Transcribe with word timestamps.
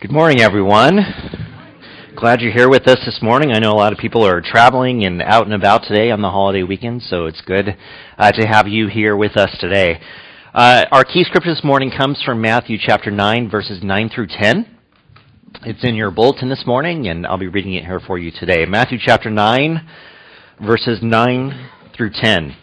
Good 0.00 0.12
morning, 0.12 0.40
everyone. 0.40 0.98
Glad 2.16 2.40
you're 2.40 2.54
here 2.54 2.70
with 2.70 2.88
us 2.88 3.04
this 3.04 3.20
morning. 3.20 3.52
I 3.52 3.58
know 3.58 3.72
a 3.72 3.76
lot 3.76 3.92
of 3.92 3.98
people 3.98 4.26
are 4.26 4.40
traveling 4.40 5.04
and 5.04 5.20
out 5.20 5.44
and 5.44 5.52
about 5.52 5.82
today 5.82 6.10
on 6.10 6.22
the 6.22 6.30
holiday 6.30 6.62
weekend, 6.62 7.02
so 7.02 7.26
it's 7.26 7.42
good 7.42 7.76
uh, 8.16 8.32
to 8.32 8.46
have 8.46 8.66
you 8.66 8.86
here 8.86 9.14
with 9.14 9.36
us 9.36 9.54
today. 9.60 10.00
Uh, 10.54 10.86
our 10.90 11.04
key 11.04 11.22
scripture 11.22 11.50
this 11.50 11.62
morning 11.62 11.90
comes 11.94 12.22
from 12.24 12.40
Matthew 12.40 12.78
chapter 12.80 13.10
9, 13.10 13.50
verses 13.50 13.82
9 13.82 14.08
through 14.08 14.28
10. 14.28 14.78
It's 15.66 15.84
in 15.84 15.94
your 15.94 16.10
bulletin 16.10 16.48
this 16.48 16.64
morning, 16.66 17.06
and 17.06 17.26
I'll 17.26 17.36
be 17.36 17.48
reading 17.48 17.74
it 17.74 17.84
here 17.84 18.00
for 18.00 18.16
you 18.16 18.30
today. 18.30 18.64
Matthew 18.64 18.96
chapter 18.98 19.28
9, 19.28 19.86
verses 20.64 21.00
9 21.02 21.70
through 21.94 22.12
10. 22.14 22.56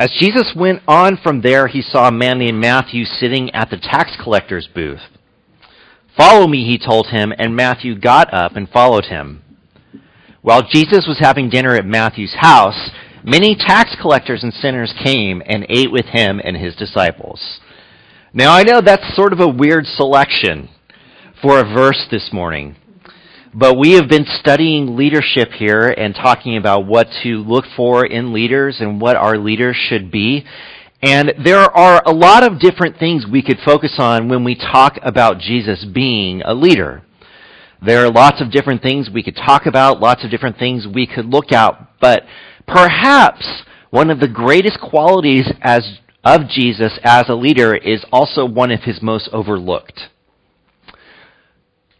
As 0.00 0.10
Jesus 0.18 0.54
went 0.56 0.80
on 0.88 1.18
from 1.18 1.42
there, 1.42 1.66
he 1.66 1.82
saw 1.82 2.08
a 2.08 2.10
man 2.10 2.38
named 2.38 2.58
Matthew 2.58 3.04
sitting 3.04 3.54
at 3.54 3.68
the 3.68 3.76
tax 3.76 4.16
collector's 4.18 4.66
booth. 4.66 5.02
Follow 6.16 6.46
me, 6.46 6.64
he 6.64 6.78
told 6.78 7.08
him, 7.08 7.34
and 7.36 7.54
Matthew 7.54 8.00
got 8.00 8.32
up 8.32 8.56
and 8.56 8.66
followed 8.66 9.04
him. 9.04 9.42
While 10.40 10.62
Jesus 10.62 11.04
was 11.06 11.18
having 11.18 11.50
dinner 11.50 11.74
at 11.74 11.84
Matthew's 11.84 12.34
house, 12.38 12.88
many 13.22 13.54
tax 13.54 13.94
collectors 14.00 14.42
and 14.42 14.54
sinners 14.54 14.94
came 15.04 15.42
and 15.44 15.66
ate 15.68 15.92
with 15.92 16.06
him 16.06 16.40
and 16.42 16.56
his 16.56 16.74
disciples. 16.76 17.60
Now 18.32 18.54
I 18.54 18.62
know 18.62 18.80
that's 18.80 19.14
sort 19.14 19.34
of 19.34 19.40
a 19.40 19.48
weird 19.48 19.84
selection 19.84 20.70
for 21.42 21.58
a 21.58 21.74
verse 21.74 22.06
this 22.10 22.30
morning. 22.32 22.74
But 23.52 23.76
we 23.76 23.92
have 23.92 24.08
been 24.08 24.26
studying 24.38 24.96
leadership 24.96 25.50
here 25.50 25.88
and 25.88 26.14
talking 26.14 26.56
about 26.56 26.86
what 26.86 27.08
to 27.24 27.38
look 27.38 27.64
for 27.76 28.06
in 28.06 28.32
leaders 28.32 28.76
and 28.78 29.00
what 29.00 29.16
our 29.16 29.36
leaders 29.38 29.76
should 29.76 30.12
be. 30.12 30.44
And 31.02 31.32
there 31.42 31.58
are 31.58 32.00
a 32.06 32.12
lot 32.12 32.44
of 32.44 32.60
different 32.60 32.98
things 32.98 33.26
we 33.26 33.42
could 33.42 33.58
focus 33.64 33.96
on 33.98 34.28
when 34.28 34.44
we 34.44 34.54
talk 34.54 34.98
about 35.02 35.40
Jesus 35.40 35.84
being 35.84 36.42
a 36.42 36.54
leader. 36.54 37.02
There 37.84 38.04
are 38.04 38.12
lots 38.12 38.40
of 38.40 38.52
different 38.52 38.82
things 38.82 39.10
we 39.12 39.24
could 39.24 39.36
talk 39.36 39.66
about, 39.66 39.98
lots 39.98 40.22
of 40.22 40.30
different 40.30 40.58
things 40.58 40.86
we 40.86 41.08
could 41.08 41.26
look 41.26 41.50
at, 41.50 41.98
but 42.00 42.22
perhaps 42.68 43.62
one 43.90 44.10
of 44.10 44.20
the 44.20 44.28
greatest 44.28 44.78
qualities 44.80 45.50
as, 45.62 45.98
of 46.22 46.42
Jesus 46.48 47.00
as 47.02 47.24
a 47.28 47.34
leader 47.34 47.74
is 47.74 48.04
also 48.12 48.44
one 48.44 48.70
of 48.70 48.82
his 48.82 49.02
most 49.02 49.28
overlooked. 49.32 50.02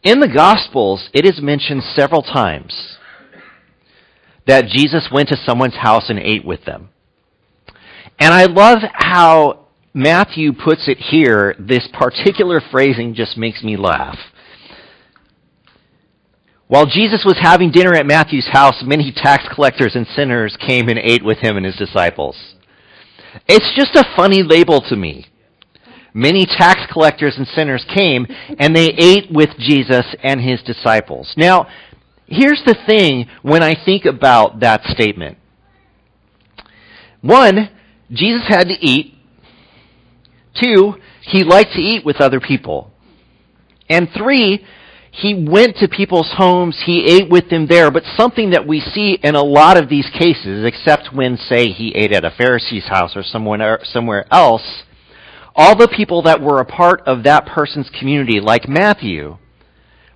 In 0.03 0.21
the 0.21 0.29
Gospels, 0.29 1.11
it 1.13 1.27
is 1.27 1.43
mentioned 1.43 1.83
several 1.95 2.23
times 2.23 2.97
that 4.47 4.67
Jesus 4.67 5.09
went 5.13 5.29
to 5.29 5.37
someone's 5.37 5.77
house 5.77 6.09
and 6.09 6.19
ate 6.19 6.45
with 6.45 6.65
them. 6.65 6.89
And 8.19 8.33
I 8.33 8.45
love 8.47 8.79
how 8.95 9.67
Matthew 9.93 10.53
puts 10.53 10.89
it 10.89 10.99
here. 10.99 11.55
This 11.59 11.87
particular 11.93 12.63
phrasing 12.71 13.15
just 13.15 13.37
makes 13.37 13.63
me 13.63 13.77
laugh. 13.77 14.19
While 16.67 16.87
Jesus 16.87 17.23
was 17.25 17.37
having 17.39 17.71
dinner 17.71 17.95
at 17.95 18.07
Matthew's 18.07 18.49
house, 18.51 18.83
many 18.83 19.13
tax 19.13 19.45
collectors 19.53 19.97
and 19.97 20.07
sinners 20.07 20.57
came 20.67 20.89
and 20.89 20.99
ate 20.99 21.25
with 21.25 21.39
him 21.39 21.57
and 21.57 21.67
his 21.67 21.77
disciples. 21.77 22.37
It's 23.47 23.73
just 23.77 23.97
a 23.97 24.17
funny 24.17 24.43
label 24.43 24.81
to 24.89 24.97
me 24.97 25.27
many 26.15 26.47
tax 26.47 26.81
collectors 26.93 27.37
and 27.37 27.47
sinners 27.49 27.85
came 27.95 28.27
and 28.59 28.75
they 28.75 28.89
ate 28.99 29.31
with 29.31 29.51
Jesus 29.59 30.07
and 30.23 30.41
his 30.41 30.63
disciples. 30.63 31.33
Now, 31.37 31.69
here's 32.27 32.63
the 32.65 32.77
thing 32.87 33.29
when 33.43 33.63
I 33.63 33.75
think 33.85 34.05
about 34.05 34.61
that 34.61 34.85
statement. 34.85 35.39
One, 37.21 37.71
Jesus 38.11 38.47
had 38.49 38.69
to 38.69 38.75
eat. 38.75 39.15
Two, 40.61 40.95
he 41.23 41.45
liked 41.45 41.73
to 41.73 41.81
eat 41.81 42.05
with 42.05 42.21
other 42.21 42.41
people. 42.41 42.91
And 43.89 44.09
three, 44.17 44.65
he 45.13 45.35
went 45.35 45.77
to 45.79 45.89
people's 45.89 46.33
homes, 46.37 46.83
he 46.87 47.05
ate 47.05 47.29
with 47.29 47.51
them 47.51 47.67
there, 47.67 47.91
but 47.91 48.05
something 48.17 48.51
that 48.51 48.67
we 48.67 48.81
see 48.81 49.19
in 49.23 49.35
a 49.35 49.43
lot 49.43 49.77
of 49.77 49.89
these 49.89 50.09
cases, 50.11 50.65
except 50.65 51.13
when, 51.13 51.37
say, 51.37 51.71
he 51.71 51.93
ate 51.95 52.13
at 52.13 52.25
a 52.25 52.31
Pharisee's 52.31 52.87
house 52.87 53.17
or 53.17 53.25
somewhere 53.25 53.81
somewhere 53.83 54.25
else, 54.33 54.85
all 55.55 55.77
the 55.77 55.89
people 55.89 56.23
that 56.23 56.41
were 56.41 56.61
a 56.61 56.65
part 56.65 57.03
of 57.07 57.25
that 57.25 57.47
person's 57.47 57.91
community, 57.99 58.41
like 58.41 58.69
Matthew, 58.69 59.39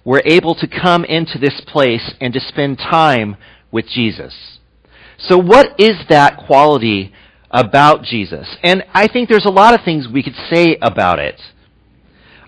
were 0.05 0.23
able 0.25 0.55
to 0.57 0.69
come 0.69 1.05
into 1.05 1.39
this 1.39 1.61
place 1.67 2.15
and 2.21 2.33
to 2.35 2.41
spend 2.41 2.79
time 2.79 3.37
with 3.71 3.87
Jesus. 3.87 4.59
So 5.19 5.39
what 5.39 5.81
is 5.81 5.97
that 6.09 6.45
quality 6.47 7.13
about 7.51 8.03
Jesus? 8.03 8.57
And 8.63 8.85
I 8.93 9.09
think 9.09 9.29
there's 9.29 9.47
a 9.47 9.51
lot 9.51 9.75
of 9.75 9.85
things 9.85 10.07
we 10.07 10.23
could 10.23 10.37
say 10.53 10.77
about 10.83 11.19
it. 11.19 11.41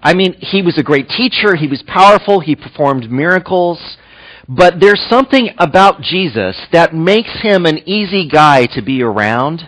I 0.03 0.15
mean, 0.15 0.35
he 0.39 0.63
was 0.63 0.79
a 0.79 0.83
great 0.83 1.09
teacher, 1.09 1.57
he 1.57 1.67
was 1.67 1.83
powerful, 1.87 2.41
he 2.41 2.55
performed 2.55 3.11
miracles, 3.11 3.97
but 4.49 4.75
there's 4.79 5.05
something 5.09 5.51
about 5.59 6.01
Jesus 6.01 6.57
that 6.73 6.95
makes 6.95 7.41
him 7.43 7.67
an 7.67 7.79
easy 7.89 8.29
guy 8.29 8.67
to 8.67 8.83
be 8.83 9.03
around 9.03 9.67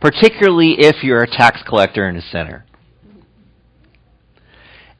particularly 0.00 0.76
if 0.78 1.02
you're 1.02 1.22
a 1.22 1.30
tax 1.30 1.62
collector 1.66 2.06
and 2.06 2.18
a 2.18 2.22
sinner. 2.22 2.64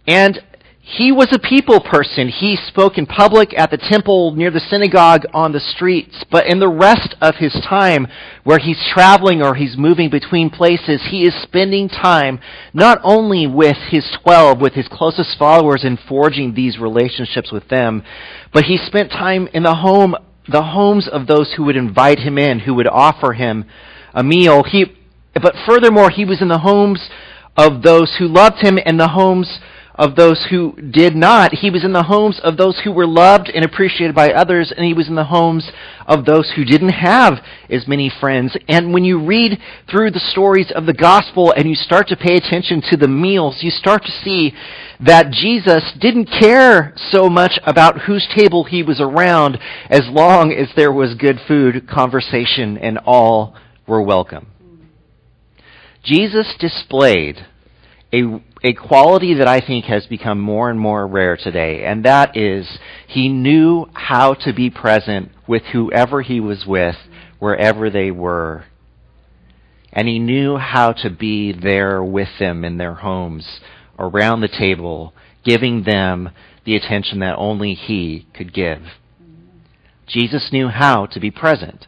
And 0.06 0.40
he 0.88 1.10
was 1.10 1.26
a 1.32 1.38
people 1.40 1.80
person. 1.80 2.28
He 2.28 2.56
spoke 2.68 2.96
in 2.96 3.06
public 3.06 3.52
at 3.58 3.72
the 3.72 3.76
temple, 3.76 4.36
near 4.36 4.52
the 4.52 4.60
synagogue, 4.60 5.22
on 5.34 5.50
the 5.50 5.58
streets. 5.58 6.24
But 6.30 6.46
in 6.46 6.60
the 6.60 6.68
rest 6.68 7.16
of 7.20 7.34
his 7.34 7.52
time, 7.68 8.06
where 8.44 8.60
he's 8.60 8.78
traveling 8.94 9.42
or 9.42 9.56
he's 9.56 9.76
moving 9.76 10.10
between 10.10 10.48
places, 10.48 11.08
he 11.10 11.24
is 11.24 11.34
spending 11.42 11.88
time 11.88 12.38
not 12.72 13.00
only 13.02 13.48
with 13.48 13.76
his 13.90 14.08
twelve, 14.22 14.60
with 14.60 14.74
his 14.74 14.86
closest 14.86 15.36
followers, 15.36 15.82
and 15.82 15.98
forging 16.08 16.54
these 16.54 16.78
relationships 16.78 17.50
with 17.50 17.66
them, 17.66 18.04
but 18.52 18.66
he 18.66 18.76
spent 18.76 19.10
time 19.10 19.48
in 19.52 19.64
the 19.64 19.74
home, 19.74 20.14
the 20.46 20.62
homes 20.62 21.08
of 21.08 21.26
those 21.26 21.54
who 21.56 21.64
would 21.64 21.76
invite 21.76 22.20
him 22.20 22.38
in, 22.38 22.60
who 22.60 22.74
would 22.74 22.86
offer 22.86 23.32
him 23.32 23.64
a 24.16 24.25
meal. 24.25 24.65
He, 24.65 24.87
but 25.34 25.54
furthermore, 25.66 26.10
he 26.10 26.25
was 26.25 26.43
in 26.43 26.49
the 26.49 26.59
homes 26.59 27.09
of 27.56 27.82
those 27.82 28.16
who 28.19 28.27
loved 28.27 28.56
him 28.60 28.78
and 28.84 28.99
the 28.99 29.09
homes 29.09 29.60
of 29.94 30.15
those 30.15 30.47
who 30.50 30.72
did 30.91 31.16
not. 31.16 31.54
He 31.54 31.71
was 31.71 31.84
in 31.84 31.93
the 31.93 32.03
homes 32.03 32.38
of 32.44 32.56
those 32.56 32.81
who 32.84 32.93
were 32.93 33.06
loved 33.06 33.49
and 33.49 33.65
appreciated 33.65 34.15
by 34.15 34.31
others, 34.31 34.72
and 34.76 34.84
he 34.84 34.93
was 34.93 35.09
in 35.09 35.15
the 35.15 35.25
homes 35.25 35.71
of 36.06 36.25
those 36.25 36.53
who 36.55 36.65
didn't 36.65 36.91
have 36.91 37.38
as 37.71 37.88
many 37.88 38.10
friends. 38.21 38.56
And 38.69 38.93
when 38.93 39.05
you 39.05 39.25
read 39.25 39.59
through 39.91 40.10
the 40.10 40.21
stories 40.21 40.71
of 40.75 40.87
the 40.87 40.93
gospel 40.93 41.53
and 41.56 41.69
you 41.69 41.75
start 41.75 42.09
to 42.09 42.16
pay 42.16 42.37
attention 42.37 42.82
to 42.91 42.97
the 42.97 43.09
meals, 43.09 43.59
you 43.62 43.71
start 43.71 44.05
to 44.05 44.12
see 44.12 44.53
that 45.00 45.31
Jesus 45.31 45.93
didn't 45.99 46.26
care 46.26 46.93
so 46.97 47.28
much 47.28 47.59
about 47.65 48.03
whose 48.03 48.28
table 48.37 48.65
he 48.65 48.82
was 48.82 49.00
around 49.00 49.59
as 49.88 50.03
long 50.09 50.53
as 50.53 50.69
there 50.76 50.93
was 50.93 51.15
good 51.15 51.38
food, 51.49 51.88
conversation, 51.88 52.76
and 52.78 52.99
all 53.05 53.56
were 53.86 54.02
welcome. 54.02 54.48
Jesus 56.04 56.54
displayed 56.60 57.47
a, 58.12 58.42
a 58.62 58.72
quality 58.72 59.34
that 59.34 59.48
I 59.48 59.60
think 59.60 59.86
has 59.86 60.06
become 60.06 60.41
more 60.41 60.70
and 60.70 60.78
more 60.78 61.06
rare 61.06 61.36
today, 61.36 61.84
and 61.84 62.04
that 62.04 62.36
is 62.36 62.78
he 63.08 63.28
knew 63.28 63.86
how 63.92 64.34
to 64.34 64.52
be 64.52 64.70
present 64.70 65.30
with 65.48 65.62
whoever 65.72 66.22
he 66.22 66.41
was 66.41 66.64
with, 66.66 66.96
wherever 67.38 67.91
they 67.91 68.10
were. 68.10 68.64
And 69.92 70.06
he 70.06 70.19
knew 70.19 70.56
how 70.56 70.92
to 70.92 71.10
be 71.10 71.52
there 71.52 72.02
with 72.02 72.28
them 72.38 72.64
in 72.64 72.76
their 72.76 72.94
homes, 72.94 73.60
around 73.98 74.41
the 74.41 74.48
table, 74.48 75.14
giving 75.44 75.84
them 75.84 76.30
the 76.64 76.76
attention 76.76 77.20
that 77.20 77.36
only 77.36 77.75
he 77.75 78.26
could 78.34 78.52
give. 78.52 78.82
Jesus 80.06 80.50
knew 80.52 80.69
how 80.69 81.06
to 81.06 81.19
be 81.19 81.30
present. 81.30 81.86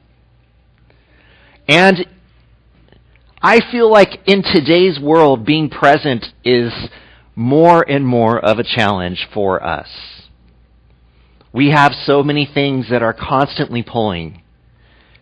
And 1.69 2.07
I 3.43 3.61
feel 3.71 3.91
like 3.91 4.21
in 4.27 4.43
today's 4.43 4.99
world, 4.99 5.45
being 5.45 5.69
present 5.69 6.25
is 6.43 6.73
more 7.37 7.89
and 7.89 8.05
more 8.07 8.39
of 8.39 8.59
a 8.59 8.65
challenge 8.65 9.29
for 9.33 9.63
us. 9.63 9.89
We 11.53 11.71
have 11.71 11.93
so 11.95 12.23
many 12.23 12.49
things 12.53 12.87
that 12.91 13.03
are 13.03 13.13
constantly 13.13 13.83
pulling 13.83 14.43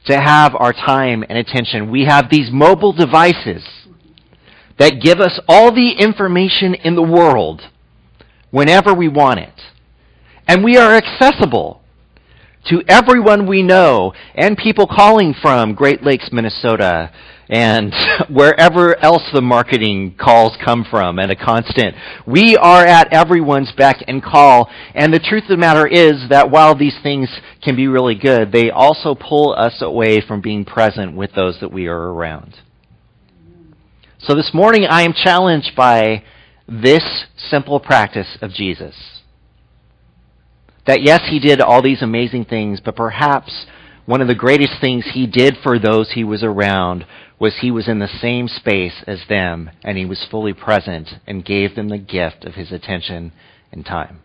to 0.07 0.19
have 0.19 0.55
our 0.55 0.73
time 0.73 1.25
and 1.29 1.37
attention. 1.37 1.91
We 1.91 2.05
have 2.05 2.31
these 2.31 2.51
mobile 2.51 2.93
devices 2.93 3.65
that 4.79 5.01
give 5.03 5.21
us 5.21 5.41
all 5.49 5.73
the 5.75 5.93
information 5.99 6.75
in 6.75 6.95
the 6.95 7.03
world 7.03 7.63
whenever 8.51 8.95
we 8.95 9.09
want 9.09 9.41
it. 9.41 9.61
And 10.47 10.63
we 10.63 10.77
are 10.77 10.95
accessible 10.95 11.83
to 12.69 12.83
everyone 12.89 13.47
we 13.47 13.63
know 13.63 14.13
and 14.35 14.57
people 14.57 14.87
calling 14.87 15.35
from 15.41 15.75
Great 15.75 16.03
Lakes, 16.03 16.31
Minnesota, 16.33 17.13
and 17.49 17.93
wherever 18.29 18.97
else 19.03 19.23
the 19.33 19.41
marketing 19.41 20.15
calls 20.19 20.57
come 20.65 20.85
from 20.89 21.19
and 21.19 21.31
a 21.31 21.37
constant. 21.37 21.95
We 22.27 22.57
are 22.57 22.85
at 22.85 23.13
everyone's 23.13 23.73
beck 23.77 24.05
and 24.09 24.23
call. 24.23 24.69
And 24.95 25.13
the 25.13 25.21
truth 25.21 25.45
of 25.45 25.51
the 25.51 25.57
matter 25.57 25.87
is 25.87 26.29
that 26.31 26.51
while 26.51 26.75
these 26.75 26.97
things 27.03 27.29
can 27.63 27.77
be 27.77 27.87
really 27.87 28.17
good, 28.17 28.53
they 28.53 28.71
also 28.71 29.15
pull 29.15 29.55
us 29.57 29.81
away 29.81 30.21
from 30.21 30.41
being 30.41 30.65
present 30.65 31.17
with 31.17 31.33
those 31.35 31.61
that 31.61 31.73
we 31.73 31.87
are 31.87 32.13
around. 32.13 32.57
So 34.19 34.35
this 34.35 34.51
morning 34.53 34.87
I 34.89 35.03
am 35.03 35.13
challenged 35.13 35.77
by 35.77 36.25
this 36.69 37.27
simple 37.37 37.79
practice 37.79 38.39
of 38.43 38.51
Jesus. 38.51 39.16
That 40.87 41.03
yes, 41.03 41.23
he 41.29 41.41
did 41.41 41.61
all 41.61 41.83
these 41.83 42.03
amazing 42.03 42.45
things, 42.45 42.81
but 42.85 42.95
perhaps 42.95 43.67
one 44.07 44.21
of 44.21 44.29
the 44.29 44.37
greatest 44.37 44.75
things 44.81 45.11
he 45.13 45.27
did 45.27 45.57
for 45.63 45.81
those 45.81 46.13
he 46.13 46.23
was 46.23 46.45
around 46.45 47.05
was 47.41 47.59
he 47.61 47.73
was 47.73 47.89
in 47.89 47.99
the 47.99 48.09
same 48.21 48.47
space 48.47 49.03
as 49.07 49.21
them 49.29 49.69
and 49.83 49.99
he 49.99 50.07
was 50.07 50.27
fully 50.31 50.55
present 50.55 51.09
and 51.27 51.45
gave 51.45 51.75
them 51.75 51.89
the 51.89 51.99
gift 51.99 52.45
of 52.45 52.55
his 52.55 52.71
attention 52.71 53.33
and 53.73 53.85
time. 53.85 54.21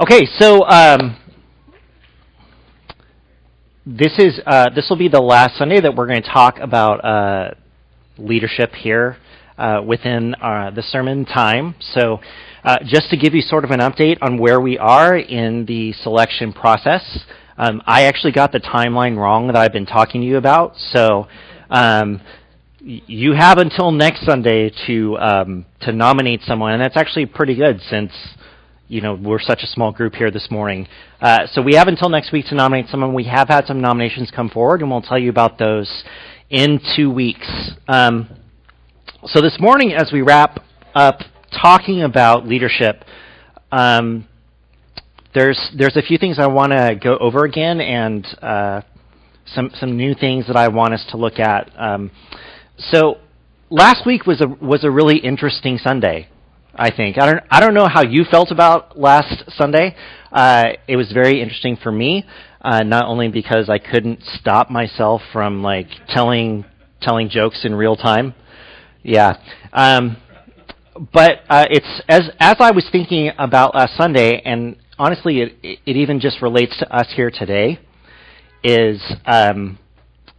Okay, 0.00 0.26
so 0.38 0.64
um, 0.64 1.19
this 3.86 4.12
is 4.18 4.40
uh, 4.46 4.70
this 4.74 4.88
will 4.90 4.98
be 4.98 5.08
the 5.08 5.20
last 5.20 5.56
Sunday 5.56 5.80
that 5.80 5.94
we're 5.94 6.06
going 6.06 6.22
to 6.22 6.28
talk 6.28 6.58
about 6.58 7.04
uh, 7.04 7.54
leadership 8.18 8.72
here 8.74 9.16
uh, 9.56 9.80
within 9.84 10.34
uh, 10.34 10.70
the 10.70 10.82
sermon 10.82 11.24
time. 11.24 11.74
So, 11.94 12.20
uh, 12.62 12.78
just 12.84 13.08
to 13.10 13.16
give 13.16 13.34
you 13.34 13.40
sort 13.40 13.64
of 13.64 13.70
an 13.70 13.80
update 13.80 14.18
on 14.20 14.38
where 14.38 14.60
we 14.60 14.76
are 14.76 15.16
in 15.16 15.64
the 15.64 15.92
selection 15.92 16.52
process, 16.52 17.24
um, 17.56 17.80
I 17.86 18.04
actually 18.04 18.32
got 18.32 18.52
the 18.52 18.60
timeline 18.60 19.16
wrong 19.16 19.46
that 19.46 19.56
I've 19.56 19.72
been 19.72 19.86
talking 19.86 20.20
to 20.20 20.26
you 20.26 20.36
about. 20.36 20.76
So. 20.76 21.26
Um, 21.70 22.20
you 22.82 23.34
have 23.34 23.58
until 23.58 23.92
next 23.92 24.24
Sunday 24.24 24.72
to 24.86 25.18
um, 25.18 25.66
to 25.82 25.92
nominate 25.92 26.40
someone, 26.42 26.72
and 26.72 26.80
that's 26.80 26.96
actually 26.96 27.26
pretty 27.26 27.54
good 27.54 27.78
since 27.82 28.10
you 28.90 29.00
know, 29.00 29.14
we're 29.14 29.38
such 29.38 29.62
a 29.62 29.68
small 29.68 29.92
group 29.92 30.16
here 30.16 30.32
this 30.32 30.50
morning. 30.50 30.88
Uh, 31.20 31.46
so 31.52 31.62
we 31.62 31.76
have 31.76 31.86
until 31.86 32.08
next 32.08 32.32
week 32.32 32.46
to 32.46 32.56
nominate 32.56 32.88
someone. 32.88 33.14
We 33.14 33.24
have 33.24 33.46
had 33.46 33.64
some 33.66 33.80
nominations 33.80 34.32
come 34.34 34.50
forward, 34.50 34.80
and 34.80 34.90
we'll 34.90 35.00
tell 35.00 35.18
you 35.18 35.30
about 35.30 35.58
those 35.58 36.02
in 36.50 36.80
two 36.96 37.08
weeks. 37.08 37.48
Um, 37.86 38.28
so 39.26 39.40
this 39.40 39.58
morning, 39.60 39.92
as 39.92 40.10
we 40.12 40.22
wrap 40.22 40.58
up 40.92 41.20
talking 41.62 42.02
about 42.02 42.48
leadership, 42.48 43.04
um, 43.70 44.26
there's 45.34 45.70
there's 45.78 45.96
a 45.96 46.02
few 46.02 46.18
things 46.18 46.40
I 46.40 46.48
want 46.48 46.72
to 46.72 46.98
go 47.00 47.16
over 47.16 47.44
again, 47.44 47.80
and 47.80 48.26
uh, 48.42 48.82
some 49.46 49.70
some 49.74 49.96
new 49.96 50.14
things 50.14 50.48
that 50.48 50.56
I 50.56 50.66
want 50.66 50.94
us 50.94 51.06
to 51.12 51.16
look 51.16 51.38
at. 51.38 51.70
Um, 51.78 52.10
so 52.76 53.18
last 53.70 54.04
week 54.04 54.26
was 54.26 54.40
a 54.40 54.48
was 54.48 54.82
a 54.82 54.90
really 54.90 55.18
interesting 55.18 55.78
Sunday. 55.78 56.26
I 56.74 56.90
think. 56.90 57.18
I 57.18 57.26
don't, 57.26 57.44
I 57.50 57.60
don't 57.60 57.74
know 57.74 57.88
how 57.88 58.02
you 58.02 58.24
felt 58.24 58.50
about 58.50 58.98
last 58.98 59.44
Sunday. 59.56 59.96
Uh, 60.32 60.70
it 60.86 60.96
was 60.96 61.10
very 61.12 61.40
interesting 61.40 61.76
for 61.76 61.90
me, 61.90 62.24
uh, 62.60 62.82
not 62.82 63.06
only 63.06 63.28
because 63.28 63.68
I 63.68 63.78
couldn't 63.78 64.20
stop 64.22 64.70
myself 64.70 65.22
from 65.32 65.62
like 65.62 65.88
telling 66.08 66.64
telling 67.00 67.28
jokes 67.28 67.64
in 67.64 67.74
real 67.74 67.96
time. 67.96 68.34
Yeah. 69.02 69.36
Um, 69.72 70.16
but 71.12 71.40
uh, 71.48 71.66
it's 71.70 72.02
as 72.08 72.30
as 72.38 72.56
I 72.60 72.70
was 72.70 72.86
thinking 72.92 73.30
about 73.38 73.74
last 73.74 73.96
Sunday, 73.96 74.40
and 74.44 74.76
honestly, 74.98 75.40
it 75.40 75.56
it 75.62 75.96
even 75.96 76.20
just 76.20 76.42
relates 76.42 76.76
to 76.78 76.94
us 76.94 77.08
here 77.14 77.30
today. 77.30 77.80
Is 78.62 79.02
um, 79.24 79.78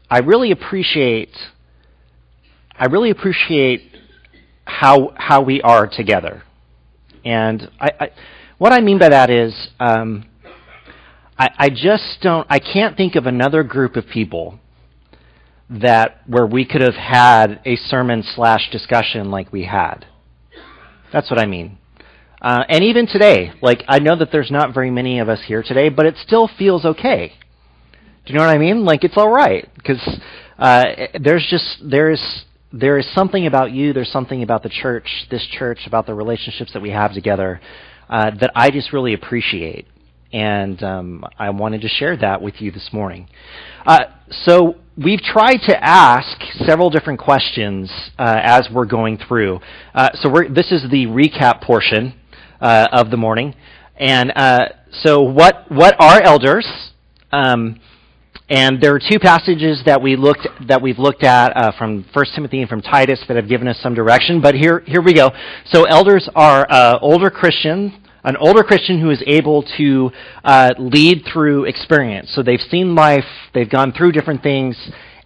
I 0.10 0.20
really 0.20 0.52
appreciate 0.52 1.36
I 2.82 2.86
really 2.86 3.10
appreciate 3.10 3.91
how 4.72 5.14
how 5.18 5.42
we 5.42 5.62
are 5.62 5.88
together. 5.88 6.44
And 7.24 7.70
I, 7.80 7.90
I, 8.00 8.10
what 8.58 8.72
I 8.72 8.80
mean 8.80 8.98
by 8.98 9.10
that 9.10 9.30
is, 9.30 9.70
um, 9.80 10.26
I, 11.38 11.50
I 11.58 11.70
just 11.70 12.20
don't. 12.22 12.48
I 12.50 12.60
can't 12.60 12.96
think 12.96 13.16
of 13.16 13.26
another 13.26 13.64
group 13.64 13.96
of 13.96 14.06
people 14.08 14.60
that 15.70 16.22
where 16.28 16.46
we 16.46 16.66
could 16.66 16.82
have 16.82 16.96
had 16.96 17.62
a 17.66 17.76
sermon 17.76 18.24
slash 18.24 18.70
discussion 18.72 19.30
like 19.30 19.52
we 19.52 19.66
had. 19.66 20.06
That's 21.14 21.30
what 21.30 21.40
I 21.40 21.46
mean. 21.46 21.78
Uh, 22.42 22.64
and 22.68 22.84
even 22.84 23.06
today, 23.08 23.52
like 23.62 23.84
I 23.88 24.00
know 24.00 24.16
that 24.18 24.32
there's 24.32 24.50
not 24.50 24.74
very 24.74 24.90
many 24.90 25.20
of 25.20 25.30
us 25.30 25.42
here 25.46 25.62
today, 25.64 25.90
but 25.90 26.06
it 26.06 26.16
still 26.18 26.50
feels 26.58 26.86
okay. 26.86 27.34
Do 28.26 28.34
you 28.34 28.40
know 28.40 28.46
what 28.46 28.56
I 28.56 28.58
mean? 28.58 28.84
Like 28.86 29.04
it's 29.04 29.18
all 29.18 29.30
right 29.30 29.70
because 29.76 30.02
uh, 30.58 30.84
there's 31.20 31.46
just 31.50 31.78
there's 31.84 32.46
there 32.74 32.98
is 32.98 33.08
something 33.14 33.46
about 33.48 33.72
you, 33.72 33.94
there's 33.94 34.12
something 34.12 34.44
about 34.44 34.64
the 34.64 34.70
church, 34.70 35.28
this 35.30 35.46
church, 35.48 35.80
about 35.86 36.06
the 36.06 36.14
relationships 36.14 36.72
that 36.74 36.82
we 36.82 36.92
have 36.92 37.14
together 37.14 37.60
uh, 38.10 38.32
that 38.40 38.52
I 38.56 38.72
just 38.72 38.94
really 38.94 39.14
appreciate. 39.14 39.88
And 40.34 40.82
um, 40.82 41.26
I 41.38 41.50
wanted 41.50 41.82
to 41.82 41.90
share 41.90 42.16
that 42.18 42.42
with 42.42 42.62
you 42.62 42.72
this 42.72 42.90
morning. 42.94 43.28
Uh, 43.86 44.06
so 44.30 44.76
we've 44.98 45.20
tried 45.20 45.58
to 45.68 45.78
ask 45.78 46.42
several 46.66 46.90
different 46.90 47.20
questions 47.20 47.92
uh, 48.18 48.40
as 48.42 48.70
we're 48.74 48.86
going 48.86 49.18
through. 49.18 49.60
Uh, 49.94 50.10
so 50.14 50.30
this 50.50 50.72
is 50.72 50.84
the 50.90 51.08
recap 51.08 51.62
portion 51.62 52.14
uh, 52.62 52.88
of 52.94 53.12
the 53.12 53.18
morning. 53.18 53.54
And 53.98 54.32
uh, 54.34 54.70
so 54.92 55.22
what, 55.22 55.70
what 55.70 55.96
are 56.00 56.22
elders? 56.22 56.68
Um, 57.34 57.82
and 58.52 58.82
there 58.82 58.94
are 58.94 59.00
two 59.00 59.18
passages 59.18 59.82
that 59.86 60.02
we 60.02 60.18
looked 60.18 60.46
that 60.68 60.82
we've 60.82 61.00
looked 61.00 61.24
at 61.24 61.56
uh, 61.56 61.72
from 61.78 62.06
1 62.12 62.26
Timothy 62.36 62.60
and 62.60 62.70
from 62.70 62.82
Titus 62.82 63.24
that 63.30 63.38
have 63.38 63.48
given 63.48 63.66
us 63.66 63.80
some 63.82 63.94
direction. 63.94 64.42
But 64.42 64.56
here 64.56 64.84
here 64.86 65.02
we 65.02 65.14
go. 65.14 65.32
So 65.68 65.86
elders 65.86 66.28
are 66.36 66.70
uh, 66.70 67.00
older 67.00 67.30
Christians, 67.30 67.94
an 68.26 68.36
older 68.36 68.62
Christian 68.62 69.00
who 69.00 69.10
is 69.10 69.24
able 69.26 69.64
to 69.78 70.12
uh, 70.44 70.74
lead 70.78 71.24
through 71.32 71.64
experience. 71.64 72.34
So 72.34 72.44
they've 72.44 72.60
seen 72.70 72.94
life, 72.94 73.24
they've 73.54 73.70
gone 73.70 73.94
through 73.94 74.12
different 74.12 74.44
things, 74.44 74.76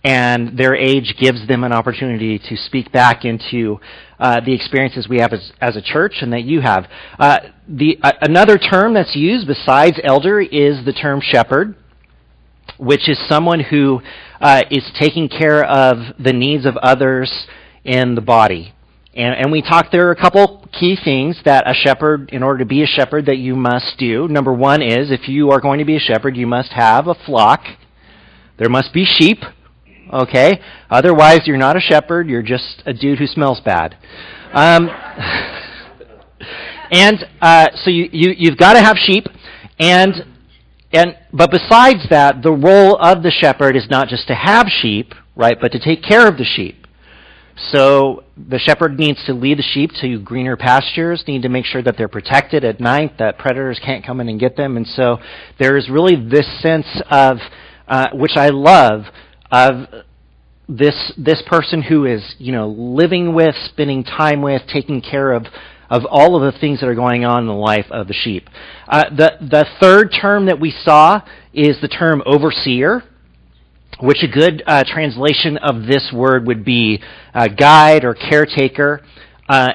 and 0.03 0.55
their 0.55 0.75
age 0.75 1.15
gives 1.19 1.47
them 1.47 1.63
an 1.63 1.73
opportunity 1.73 2.37
to 2.37 2.55
speak 2.55 2.91
back 2.91 3.25
into 3.25 3.79
uh, 4.19 4.39
the 4.45 4.53
experiences 4.53 5.09
we 5.09 5.17
have 5.17 5.33
as, 5.33 5.51
as, 5.59 5.75
a 5.75 5.81
church 5.81 6.17
and 6.21 6.31
that 6.31 6.43
you 6.43 6.61
have. 6.61 6.85
Uh, 7.17 7.39
the 7.67 7.97
uh, 8.03 8.11
another 8.21 8.59
term 8.59 8.93
that's 8.93 9.15
used 9.15 9.47
besides 9.47 9.99
elder 10.03 10.39
is 10.39 10.85
the 10.85 10.93
term 10.93 11.21
shepherd 11.23 11.75
which 12.77 13.09
is 13.09 13.19
someone 13.27 13.59
who 13.59 14.01
uh, 14.41 14.63
is 14.69 14.83
taking 14.99 15.29
care 15.29 15.63
of 15.63 15.97
the 16.19 16.33
needs 16.33 16.65
of 16.65 16.75
others 16.77 17.47
in 17.83 18.15
the 18.15 18.21
body. 18.21 18.73
And, 19.13 19.35
and, 19.35 19.51
we 19.51 19.61
talked 19.61 19.93
there 19.93 20.09
are 20.09 20.11
a 20.11 20.15
couple 20.15 20.67
key 20.77 20.97
things 21.01 21.39
that 21.45 21.65
a 21.65 21.73
shepherd, 21.73 22.31
in 22.31 22.43
order 22.43 22.59
to 22.59 22.65
be 22.65 22.83
a 22.83 22.85
shepherd, 22.85 23.27
that 23.27 23.37
you 23.37 23.55
must 23.55 23.97
do. 23.97 24.27
Number 24.27 24.53
one 24.53 24.81
is 24.81 25.09
if 25.09 25.29
you 25.29 25.51
are 25.51 25.61
going 25.61 25.79
to 25.79 25.85
be 25.85 25.95
a 25.95 25.99
shepherd, 25.99 26.35
you 26.35 26.45
must 26.45 26.73
have 26.73 27.07
a 27.07 27.15
flock. 27.15 27.61
There 28.57 28.67
must 28.67 28.93
be 28.93 29.05
sheep. 29.05 29.37
Okay? 30.11 30.59
Otherwise, 30.89 31.41
you're 31.45 31.55
not 31.55 31.77
a 31.77 31.79
shepherd, 31.79 32.27
you're 32.27 32.43
just 32.43 32.83
a 32.85 32.93
dude 32.93 33.19
who 33.19 33.27
smells 33.27 33.61
bad. 33.61 33.95
Um, 34.53 34.89
and 36.91 37.25
uh, 37.41 37.67
so 37.75 37.89
you, 37.89 38.09
you, 38.11 38.33
you've 38.37 38.57
got 38.57 38.73
to 38.73 38.81
have 38.81 38.97
sheep. 38.97 39.27
And 39.79 40.34
and, 40.93 41.17
but 41.33 41.51
besides 41.51 42.07
that, 42.09 42.41
the 42.41 42.51
role 42.51 42.95
of 42.97 43.23
the 43.23 43.31
shepherd 43.31 43.75
is 43.75 43.87
not 43.89 44.07
just 44.07 44.27
to 44.27 44.35
have 44.35 44.67
sheep, 44.67 45.13
right, 45.35 45.57
but 45.59 45.71
to 45.73 45.79
take 45.79 46.03
care 46.03 46.27
of 46.27 46.37
the 46.37 46.45
sheep. 46.45 46.85
So 47.71 48.23
the 48.37 48.59
shepherd 48.59 48.99
needs 48.99 49.23
to 49.25 49.33
lead 49.33 49.57
the 49.57 49.63
sheep 49.63 49.91
to 50.01 50.19
greener 50.19 50.57
pastures, 50.57 51.23
need 51.27 51.43
to 51.43 51.49
make 51.49 51.65
sure 51.65 51.81
that 51.81 51.95
they're 51.97 52.09
protected 52.09 52.65
at 52.65 52.79
night, 52.79 53.17
that 53.17 53.37
predators 53.37 53.79
can't 53.83 54.05
come 54.05 54.19
in 54.19 54.27
and 54.27 54.39
get 54.39 54.57
them. 54.57 54.75
And 54.77 54.85
so 54.85 55.17
there 55.57 55.77
is 55.77 55.89
really 55.89 56.15
this 56.15 56.47
sense 56.61 56.87
of, 57.09 57.37
uh, 57.87 58.07
which 58.13 58.35
I 58.35 58.49
love, 58.49 59.03
of 59.51 59.87
this 60.67 61.13
this 61.17 61.43
person 61.45 61.81
who 61.83 62.05
is 62.05 62.35
you 62.39 62.51
know 62.51 62.67
living 62.67 63.33
with, 63.33 63.55
spending 63.69 64.03
time 64.03 64.41
with, 64.41 64.63
taking 64.71 65.01
care 65.01 65.31
of 65.31 65.45
of 65.89 66.03
all 66.09 66.35
of 66.35 66.53
the 66.53 66.59
things 66.59 66.79
that 66.79 66.87
are 66.87 66.95
going 66.95 67.25
on 67.25 67.43
in 67.43 67.47
the 67.47 67.53
life 67.53 67.85
of 67.91 68.07
the 68.07 68.13
sheep. 68.13 68.49
Uh, 68.87 69.03
the, 69.09 69.37
the 69.41 69.65
third 69.79 70.13
term 70.19 70.47
that 70.47 70.59
we 70.59 70.71
saw 70.71 71.21
is 71.53 71.79
the 71.81 71.87
term 71.87 72.21
overseer, 72.25 73.03
which 73.99 74.23
a 74.23 74.27
good 74.27 74.63
uh, 74.65 74.83
translation 74.85 75.57
of 75.57 75.85
this 75.85 76.11
word 76.13 76.47
would 76.47 76.65
be 76.65 77.01
uh, 77.33 77.47
guide 77.47 78.03
or 78.03 78.13
caretaker. 78.13 79.01
Uh, 79.47 79.69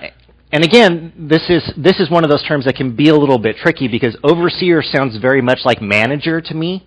and 0.52 0.64
again, 0.64 1.12
this 1.16 1.48
is, 1.48 1.72
this 1.76 2.00
is 2.00 2.10
one 2.10 2.24
of 2.24 2.30
those 2.30 2.44
terms 2.46 2.64
that 2.64 2.74
can 2.74 2.96
be 2.96 3.08
a 3.08 3.14
little 3.14 3.38
bit 3.38 3.56
tricky 3.56 3.86
because 3.86 4.16
overseer 4.24 4.82
sounds 4.82 5.16
very 5.18 5.40
much 5.40 5.60
like 5.64 5.80
manager 5.80 6.40
to 6.40 6.54
me. 6.54 6.86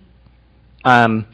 Um, 0.84 1.26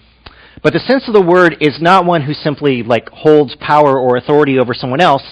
but 0.62 0.72
the 0.72 0.78
sense 0.80 1.08
of 1.08 1.14
the 1.14 1.22
word 1.22 1.56
is 1.60 1.78
not 1.80 2.04
one 2.04 2.22
who 2.22 2.34
simply 2.34 2.82
like 2.82 3.08
holds 3.08 3.56
power 3.56 3.98
or 3.98 4.16
authority 4.16 4.58
over 4.58 4.74
someone 4.74 5.00
else 5.00 5.22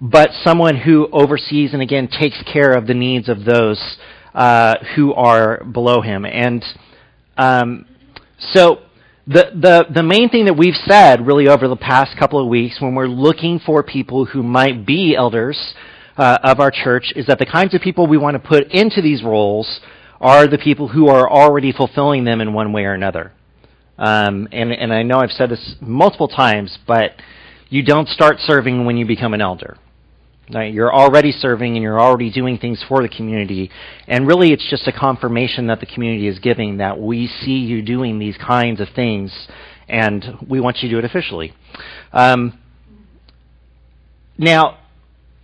but 0.00 0.30
someone 0.44 0.76
who 0.76 1.08
oversees 1.12 1.72
and 1.72 1.82
again 1.82 2.08
takes 2.08 2.42
care 2.50 2.72
of 2.72 2.86
the 2.86 2.94
needs 2.94 3.28
of 3.28 3.44
those 3.44 3.96
uh, 4.34 4.76
who 4.94 5.12
are 5.14 5.64
below 5.64 6.00
him. 6.00 6.24
And 6.24 6.64
um, 7.36 7.86
so 8.38 8.80
the, 9.26 9.50
the, 9.54 9.86
the 9.92 10.02
main 10.02 10.28
thing 10.28 10.44
that 10.46 10.56
we've 10.56 10.74
said 10.86 11.26
really 11.26 11.48
over 11.48 11.68
the 11.68 11.76
past 11.76 12.16
couple 12.18 12.40
of 12.40 12.48
weeks 12.48 12.80
when 12.80 12.94
we're 12.94 13.08
looking 13.08 13.58
for 13.58 13.82
people 13.82 14.24
who 14.24 14.42
might 14.42 14.86
be 14.86 15.14
elders, 15.16 15.74
uh, 16.18 16.38
of 16.42 16.60
our 16.60 16.70
church 16.70 17.12
is 17.14 17.26
that 17.26 17.38
the 17.38 17.46
kinds 17.46 17.74
of 17.74 17.80
people 17.80 18.06
we 18.06 18.18
want 18.18 18.34
to 18.34 18.48
put 18.48 18.72
into 18.72 19.00
these 19.00 19.22
roles 19.22 19.80
are 20.20 20.48
the 20.48 20.58
people 20.58 20.88
who 20.88 21.08
are 21.08 21.30
already 21.30 21.72
fulfilling 21.72 22.24
them 22.24 22.40
in 22.40 22.52
one 22.52 22.72
way 22.72 22.84
or 22.84 22.92
another. 22.92 23.32
Um, 23.96 24.48
and, 24.52 24.72
and 24.72 24.92
I 24.92 25.02
know 25.04 25.18
I've 25.18 25.30
said 25.30 25.50
this 25.50 25.76
multiple 25.80 26.28
times, 26.28 26.76
but 26.86 27.12
you 27.68 27.84
don't 27.84 28.08
start 28.08 28.38
serving 28.40 28.84
when 28.84 28.96
you 28.96 29.06
become 29.06 29.32
an 29.32 29.40
elder. 29.40 29.76
Right? 30.52 30.72
You're 30.72 30.94
already 30.94 31.32
serving 31.32 31.74
and 31.74 31.82
you're 31.82 32.00
already 32.00 32.30
doing 32.30 32.56
things 32.56 32.82
for 32.88 33.02
the 33.02 33.08
community. 33.08 33.70
And 34.06 34.26
really, 34.26 34.52
it's 34.52 34.68
just 34.70 34.88
a 34.88 34.92
confirmation 34.92 35.66
that 35.66 35.80
the 35.80 35.86
community 35.86 36.26
is 36.26 36.38
giving 36.38 36.78
that 36.78 36.98
we 36.98 37.26
see 37.26 37.58
you 37.58 37.82
doing 37.82 38.18
these 38.18 38.36
kinds 38.38 38.80
of 38.80 38.88
things 38.94 39.48
and 39.88 40.24
we 40.46 40.60
want 40.60 40.78
you 40.78 40.88
to 40.88 40.94
do 40.94 40.98
it 40.98 41.04
officially. 41.04 41.52
Um, 42.12 42.58
now, 44.36 44.78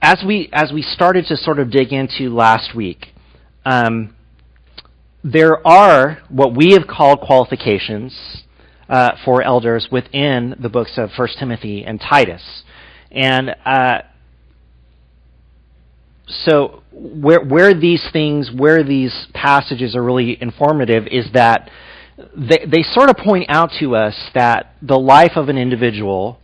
as 0.00 0.22
we 0.26 0.50
as 0.52 0.70
we 0.72 0.82
started 0.82 1.26
to 1.26 1.36
sort 1.36 1.58
of 1.58 1.70
dig 1.70 1.92
into 1.92 2.34
last 2.34 2.74
week, 2.74 3.06
um, 3.64 4.14
there 5.22 5.66
are 5.66 6.18
what 6.28 6.54
we 6.54 6.72
have 6.72 6.86
called 6.86 7.20
qualifications 7.20 8.44
uh, 8.88 9.12
for 9.24 9.42
elders 9.42 9.88
within 9.90 10.54
the 10.60 10.68
books 10.68 10.92
of 10.98 11.10
First 11.16 11.38
Timothy 11.38 11.84
and 11.84 11.98
Titus, 12.00 12.62
and 13.10 13.56
uh, 13.64 14.02
so 16.26 16.82
where 16.92 17.44
where 17.44 17.74
these 17.74 18.06
things, 18.12 18.50
where 18.54 18.82
these 18.82 19.26
passages 19.34 19.94
are 19.94 20.02
really 20.02 20.40
informative, 20.40 21.06
is 21.06 21.26
that 21.34 21.70
they 22.36 22.64
they 22.66 22.82
sort 22.82 23.10
of 23.10 23.16
point 23.16 23.46
out 23.48 23.70
to 23.80 23.94
us 23.94 24.14
that 24.34 24.74
the 24.80 24.98
life 24.98 25.32
of 25.36 25.48
an 25.48 25.58
individual 25.58 26.38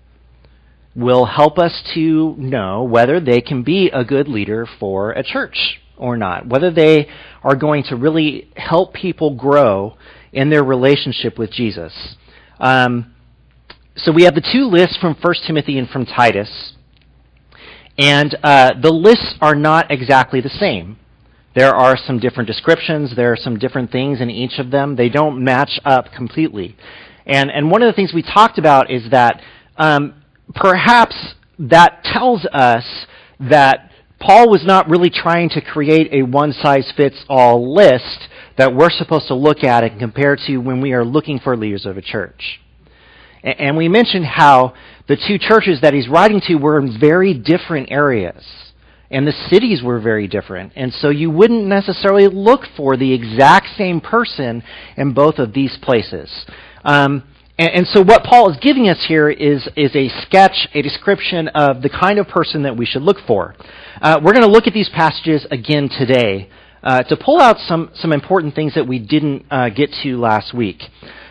will 0.94 1.24
help 1.24 1.58
us 1.58 1.82
to 1.94 2.34
know 2.36 2.82
whether 2.82 3.20
they 3.20 3.40
can 3.40 3.62
be 3.62 3.90
a 3.92 4.04
good 4.04 4.28
leader 4.28 4.66
for 4.78 5.12
a 5.12 5.22
church 5.22 5.80
or 5.96 6.16
not, 6.16 6.46
whether 6.46 6.70
they 6.70 7.06
are 7.44 7.54
going 7.54 7.84
to 7.84 7.96
really 7.96 8.50
help 8.56 8.92
people 8.92 9.36
grow 9.36 9.96
in 10.32 10.50
their 10.50 10.64
relationship 10.64 11.38
with 11.38 11.50
Jesus. 11.52 12.16
Um, 12.58 13.14
so 13.96 14.12
we 14.12 14.24
have 14.24 14.34
the 14.34 14.40
two 14.52 14.64
lists 14.64 14.96
from 14.96 15.14
1 15.20 15.34
Timothy 15.46 15.78
and 15.78 15.88
from 15.88 16.06
Titus. 16.06 16.72
And 18.00 18.34
uh, 18.42 18.70
the 18.80 18.90
lists 18.90 19.34
are 19.42 19.54
not 19.54 19.90
exactly 19.90 20.40
the 20.40 20.48
same. 20.48 20.96
There 21.54 21.74
are 21.74 21.98
some 21.98 22.18
different 22.18 22.46
descriptions, 22.46 23.14
there 23.14 23.30
are 23.30 23.36
some 23.36 23.58
different 23.58 23.92
things 23.92 24.22
in 24.22 24.30
each 24.30 24.58
of 24.58 24.70
them. 24.70 24.96
They 24.96 25.10
don't 25.10 25.44
match 25.44 25.78
up 25.84 26.06
completely. 26.16 26.76
And, 27.26 27.50
and 27.50 27.70
one 27.70 27.82
of 27.82 27.88
the 27.88 27.92
things 27.92 28.12
we 28.14 28.22
talked 28.22 28.58
about 28.58 28.90
is 28.90 29.10
that 29.10 29.42
um, 29.76 30.14
perhaps 30.54 31.34
that 31.58 32.02
tells 32.02 32.46
us 32.46 32.84
that 33.38 33.90
Paul 34.18 34.48
was 34.48 34.64
not 34.64 34.88
really 34.88 35.10
trying 35.10 35.50
to 35.50 35.60
create 35.60 36.10
a 36.10 36.22
one 36.22 36.52
size 36.54 36.90
fits 36.96 37.22
all 37.28 37.74
list 37.74 38.28
that 38.56 38.74
we're 38.74 38.90
supposed 38.90 39.28
to 39.28 39.34
look 39.34 39.62
at 39.62 39.84
and 39.84 39.98
compare 39.98 40.36
to 40.46 40.56
when 40.56 40.80
we 40.80 40.92
are 40.92 41.04
looking 41.04 41.38
for 41.38 41.54
leaders 41.54 41.84
of 41.84 41.98
a 41.98 42.02
church. 42.02 42.60
And 43.42 43.76
we 43.76 43.88
mentioned 43.88 44.24
how 44.24 44.74
the 45.10 45.16
two 45.16 45.38
churches 45.38 45.80
that 45.80 45.92
he's 45.92 46.08
writing 46.08 46.40
to 46.46 46.54
were 46.54 46.78
in 46.78 46.96
very 47.00 47.34
different 47.34 47.90
areas. 47.90 48.44
And 49.10 49.26
the 49.26 49.34
cities 49.50 49.82
were 49.82 49.98
very 49.98 50.28
different. 50.28 50.72
And 50.76 50.92
so 50.92 51.10
you 51.10 51.32
wouldn't 51.32 51.66
necessarily 51.66 52.28
look 52.28 52.60
for 52.76 52.96
the 52.96 53.12
exact 53.12 53.70
same 53.76 54.00
person 54.00 54.62
in 54.96 55.12
both 55.12 55.40
of 55.40 55.52
these 55.52 55.76
places. 55.82 56.30
Um, 56.84 57.24
and, 57.58 57.70
and, 57.70 57.86
so 57.88 58.02
what 58.02 58.22
Paul 58.22 58.52
is 58.52 58.58
giving 58.62 58.88
us 58.88 59.04
here 59.08 59.28
is, 59.28 59.68
is 59.76 59.96
a 59.96 60.08
sketch, 60.22 60.68
a 60.74 60.80
description 60.80 61.48
of 61.48 61.82
the 61.82 61.90
kind 61.90 62.20
of 62.20 62.28
person 62.28 62.62
that 62.62 62.76
we 62.76 62.86
should 62.86 63.02
look 63.02 63.18
for. 63.26 63.56
Uh, 64.00 64.20
we're 64.22 64.32
going 64.32 64.46
to 64.46 64.50
look 64.50 64.68
at 64.68 64.72
these 64.72 64.88
passages 64.94 65.44
again 65.50 65.88
today 65.88 66.48
uh, 66.84 67.02
to 67.02 67.16
pull 67.16 67.40
out 67.40 67.56
some, 67.58 67.90
some 67.96 68.12
important 68.12 68.54
things 68.54 68.74
that 68.76 68.86
we 68.86 69.00
didn't 69.00 69.44
uh, 69.50 69.70
get 69.70 69.90
to 70.04 70.20
last 70.20 70.54
week. 70.54 70.82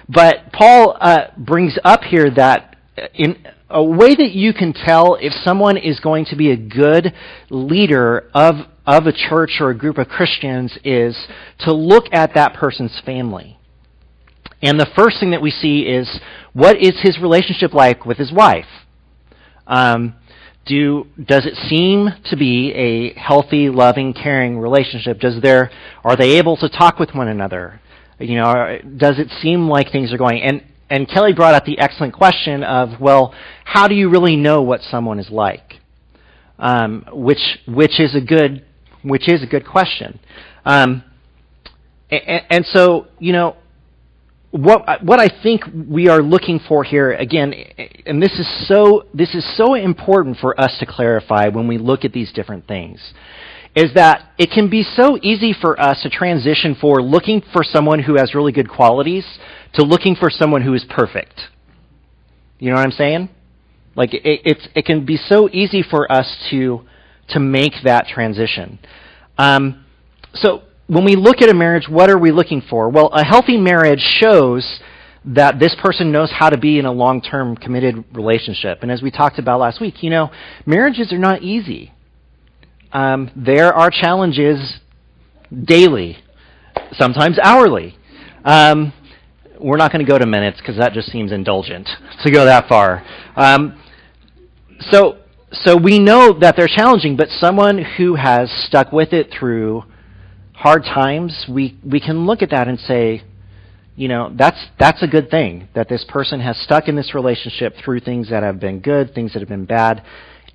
But 0.09 0.51
Paul 0.51 0.97
uh, 0.99 1.27
brings 1.37 1.79
up 1.85 2.03
here 2.03 2.29
that 2.31 2.75
in 3.13 3.37
a 3.69 3.83
way 3.83 4.15
that 4.15 4.31
you 4.31 4.53
can 4.53 4.73
tell 4.73 5.15
if 5.15 5.33
someone 5.33 5.77
is 5.77 5.99
going 5.99 6.25
to 6.25 6.35
be 6.35 6.51
a 6.51 6.57
good 6.57 7.13
leader 7.49 8.29
of, 8.33 8.55
of 8.85 9.05
a 9.05 9.13
church 9.13 9.57
or 9.59 9.69
a 9.69 9.77
group 9.77 9.97
of 9.97 10.07
Christians 10.07 10.77
is 10.83 11.15
to 11.59 11.73
look 11.73 12.05
at 12.11 12.33
that 12.33 12.55
person's 12.55 12.99
family. 13.05 13.57
And 14.61 14.79
the 14.79 14.89
first 14.95 15.19
thing 15.19 15.31
that 15.31 15.41
we 15.41 15.51
see 15.51 15.81
is 15.81 16.19
what 16.53 16.77
is 16.77 16.99
his 17.01 17.19
relationship 17.19 17.73
like 17.73 18.05
with 18.05 18.17
his 18.17 18.31
wife? 18.31 18.65
Um, 19.67 20.15
do 20.65 21.07
does 21.23 21.45
it 21.45 21.55
seem 21.69 22.09
to 22.25 22.35
be 22.35 22.71
a 22.73 23.13
healthy, 23.19 23.69
loving, 23.69 24.13
caring 24.13 24.59
relationship? 24.59 25.19
Does 25.19 25.41
there 25.41 25.71
are 26.03 26.15
they 26.15 26.37
able 26.37 26.57
to 26.57 26.69
talk 26.69 26.99
with 26.99 27.13
one 27.13 27.27
another? 27.27 27.79
You 28.19 28.35
know, 28.35 28.79
does 28.97 29.17
it 29.17 29.29
seem 29.41 29.69
like 29.69 29.91
things 29.91 30.11
are 30.11 30.17
going? 30.17 30.41
And 30.41 30.63
and 30.89 31.07
Kelly 31.07 31.33
brought 31.33 31.53
up 31.53 31.65
the 31.65 31.79
excellent 31.79 32.13
question 32.13 32.63
of, 32.63 32.99
well, 32.99 33.33
how 33.63 33.87
do 33.87 33.95
you 33.95 34.09
really 34.09 34.35
know 34.35 34.61
what 34.61 34.81
someone 34.81 35.19
is 35.19 35.29
like? 35.29 35.75
Um, 36.57 37.05
which 37.13 37.59
which 37.67 37.99
is 37.99 38.15
a 38.15 38.21
good 38.21 38.65
which 39.03 39.29
is 39.29 39.43
a 39.43 39.45
good 39.45 39.65
question. 39.65 40.19
Um, 40.65 41.03
and, 42.09 42.41
and 42.49 42.65
so 42.65 43.07
you 43.19 43.31
know 43.31 43.55
what 44.51 45.03
what 45.03 45.19
I 45.19 45.29
think 45.43 45.63
we 45.87 46.09
are 46.09 46.21
looking 46.21 46.59
for 46.67 46.83
here 46.83 47.13
again, 47.13 47.53
and 48.05 48.21
this 48.21 48.33
is 48.33 48.67
so 48.67 49.05
this 49.13 49.35
is 49.35 49.45
so 49.55 49.75
important 49.75 50.37
for 50.37 50.59
us 50.59 50.75
to 50.79 50.85
clarify 50.85 51.49
when 51.49 51.67
we 51.67 51.77
look 51.77 52.03
at 52.03 52.13
these 52.13 52.33
different 52.33 52.67
things, 52.67 52.99
is 53.75 53.93
that 53.93 54.31
it 54.37 54.49
can 54.51 54.69
be 54.69 54.83
so 54.83 55.17
easy 55.21 55.53
for 55.53 55.79
us 55.79 56.01
to 56.01 56.09
transition 56.09 56.75
for 56.81 57.01
looking 57.01 57.41
for 57.53 57.63
someone 57.63 57.99
who 57.99 58.15
has 58.15 58.33
really 58.33 58.51
good 58.51 58.69
qualities 58.69 59.25
to 59.73 59.83
looking 59.83 60.15
for 60.15 60.29
someone 60.29 60.61
who 60.61 60.73
is 60.73 60.85
perfect. 60.89 61.41
You 62.59 62.69
know 62.69 62.75
what 62.75 62.85
I'm 62.85 62.91
saying? 62.91 63.29
Like 63.95 64.13
it, 64.13 64.21
it's 64.23 64.67
it 64.75 64.85
can 64.85 65.05
be 65.05 65.17
so 65.17 65.49
easy 65.51 65.83
for 65.83 66.11
us 66.11 66.27
to 66.49 66.81
to 67.29 67.39
make 67.39 67.73
that 67.83 68.07
transition. 68.07 68.79
Um, 69.37 69.85
so 70.33 70.63
when 70.87 71.05
we 71.05 71.15
look 71.15 71.41
at 71.41 71.49
a 71.49 71.53
marriage, 71.53 71.87
what 71.87 72.09
are 72.09 72.17
we 72.17 72.31
looking 72.31 72.61
for? 72.61 72.89
Well, 72.89 73.09
a 73.13 73.23
healthy 73.23 73.57
marriage 73.57 74.01
shows 74.19 74.79
that 75.25 75.59
this 75.59 75.75
person 75.81 76.11
knows 76.11 76.31
how 76.31 76.49
to 76.49 76.57
be 76.57 76.79
in 76.79 76.85
a 76.85 76.91
long 76.91 77.21
term 77.21 77.55
committed 77.55 78.03
relationship. 78.13 78.79
And 78.81 78.91
as 78.91 79.01
we 79.01 79.11
talked 79.11 79.37
about 79.37 79.59
last 79.59 79.79
week, 79.79 80.01
you 80.01 80.09
know, 80.09 80.31
marriages 80.65 81.13
are 81.13 81.17
not 81.19 81.43
easy. 81.43 81.93
Um, 82.91 83.29
there 83.35 83.73
are 83.73 83.91
challenges 83.91 84.79
daily, 85.53 86.17
sometimes 86.93 87.37
hourly. 87.37 87.95
Um, 88.43 88.93
we're 89.59 89.77
not 89.77 89.91
going 89.91 90.05
to 90.05 90.09
go 90.09 90.17
to 90.17 90.25
minutes 90.25 90.59
because 90.59 90.77
that 90.77 90.93
just 90.93 91.11
seems 91.11 91.31
indulgent 91.31 91.87
to 92.23 92.31
go 92.31 92.45
that 92.45 92.67
far. 92.67 93.03
Um, 93.35 93.81
so, 94.91 95.17
so 95.51 95.77
we 95.77 95.99
know 95.99 96.37
that 96.39 96.55
they're 96.55 96.67
challenging, 96.67 97.17
but 97.17 97.29
someone 97.29 97.83
who 97.97 98.15
has 98.15 98.49
stuck 98.67 98.91
with 98.91 99.13
it 99.13 99.33
through 99.37 99.83
hard 100.53 100.83
times, 100.83 101.45
we, 101.49 101.77
we 101.89 101.99
can 101.99 102.25
look 102.25 102.41
at 102.41 102.51
that 102.51 102.67
and 102.67 102.79
say, 102.79 103.23
you 103.95 104.07
know, 104.07 104.33
that's, 104.37 104.67
that's 104.79 105.03
a 105.03 105.07
good 105.07 105.29
thing 105.29 105.67
that 105.75 105.89
this 105.89 106.05
person 106.07 106.39
has 106.39 106.57
stuck 106.61 106.87
in 106.87 106.95
this 106.95 107.13
relationship 107.13 107.75
through 107.83 107.99
things 107.99 108.29
that 108.29 108.43
have 108.43 108.59
been 108.59 108.79
good, 108.79 109.13
things 109.13 109.33
that 109.33 109.39
have 109.39 109.49
been 109.49 109.65
bad. 109.65 110.03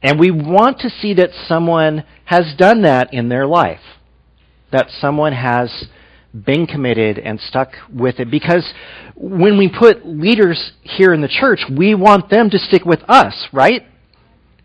And 0.03 0.19
we 0.19 0.31
want 0.31 0.79
to 0.81 0.89
see 0.89 1.15
that 1.15 1.31
someone 1.47 2.05
has 2.25 2.55
done 2.57 2.83
that 2.83 3.13
in 3.13 3.29
their 3.29 3.47
life. 3.47 3.81
That 4.73 4.89
someone 5.01 5.33
has 5.33 5.87
been 6.35 6.67
committed 6.67 7.19
and 7.19 7.41
stuck 7.41 7.71
with 7.93 8.19
it. 8.19 8.31
Because 8.31 8.73
when 9.15 9.57
we 9.57 9.69
put 9.69 10.07
leaders 10.07 10.73
here 10.83 11.13
in 11.13 11.21
the 11.21 11.29
church, 11.29 11.61
we 11.71 11.95
want 11.95 12.31
them 12.31 12.51
to 12.51 12.59
stick 12.59 12.85
with 12.85 13.01
us, 13.09 13.49
right? 13.53 13.83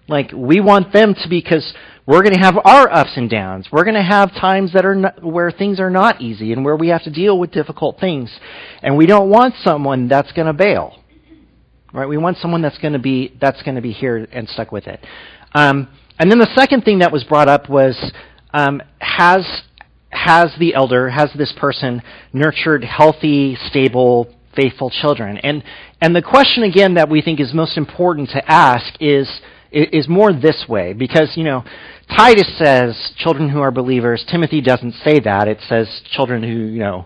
Like, 0.08 0.32
we 0.34 0.60
want 0.60 0.92
them 0.92 1.14
to, 1.14 1.30
because 1.30 1.74
we're 2.08 2.24
going 2.24 2.34
to 2.34 2.42
have 2.42 2.58
our 2.66 2.92
ups 2.92 3.12
and 3.16 3.30
downs. 3.30 3.68
We're 3.72 3.84
going 3.84 3.96
to 3.96 4.02
have 4.02 4.32
times 4.32 4.74
that 4.74 4.84
are 4.84 4.96
not, 4.96 5.24
where 5.24 5.52
things 5.52 5.80
are 5.80 5.92
not 5.92 6.22
easy 6.22 6.52
and 6.54 6.66
where 6.66 6.76
we 6.76 6.88
have 6.88 7.04
to 7.04 7.12
deal 7.12 7.38
with 7.38 7.52
difficult 7.52 8.00
things. 8.00 8.32
And 8.82 8.98
we 8.98 9.06
don't 9.06 9.30
want 9.30 9.54
someone 9.64 10.08
that's 10.08 10.32
going 10.32 10.48
to 10.48 10.54
bail. 10.54 10.96
Right? 11.94 12.08
We 12.08 12.18
want 12.18 12.38
someone 12.38 12.64
that's 12.64 12.78
going 12.80 12.94
to 12.94 13.00
be 13.00 13.36
that's 13.40 13.62
going 13.64 13.76
to 13.76 13.82
be 13.82 13.92
here 13.92 14.28
and 14.32 14.48
stuck 14.50 14.72
with 14.72 14.88
it. 14.88 15.04
Um, 15.54 15.88
and 16.18 16.32
then 16.32 16.40
the 16.40 16.50
second 16.56 16.84
thing 16.84 17.00
that 17.00 17.12
was 17.12 17.24
brought 17.24 17.48
up 17.48 17.70
was 17.70 17.96
um, 18.54 18.82
has 19.00 19.46
has 20.10 20.52
the 20.60 20.74
elder 20.74 21.10
has 21.10 21.32
this 21.38 21.54
person 21.60 22.02
nurtured 22.34 22.84
healthy, 22.84 23.58
stable, 23.68 24.34
faithful 24.56 24.90
children? 24.90 25.38
And 25.38 25.64
and 26.02 26.16
the 26.16 26.22
question 26.22 26.64
again 26.64 26.96
that 26.96 27.10
we 27.10 27.22
think 27.22 27.40
is 27.40 27.54
most 27.54 27.78
important 27.78 28.30
to 28.30 28.52
ask 28.52 28.94
is 29.00 29.30
is 29.72 30.08
more 30.08 30.34
this 30.34 30.66
way 30.68 30.94
because 30.94 31.34
you 31.36 31.44
know 31.44 31.64
Titus 32.18 32.58
says 32.58 33.14
children 33.18 33.50
who 33.50 33.62
are 33.62 33.72
believers. 33.72 34.26
Timothy 34.30 34.62
doesn't 34.62 34.94
say 35.06 35.20
that. 35.20 35.48
It 35.48 35.60
says 35.68 35.88
children 36.12 36.42
who, 36.42 36.50
you 36.50 36.80
know, 36.80 37.06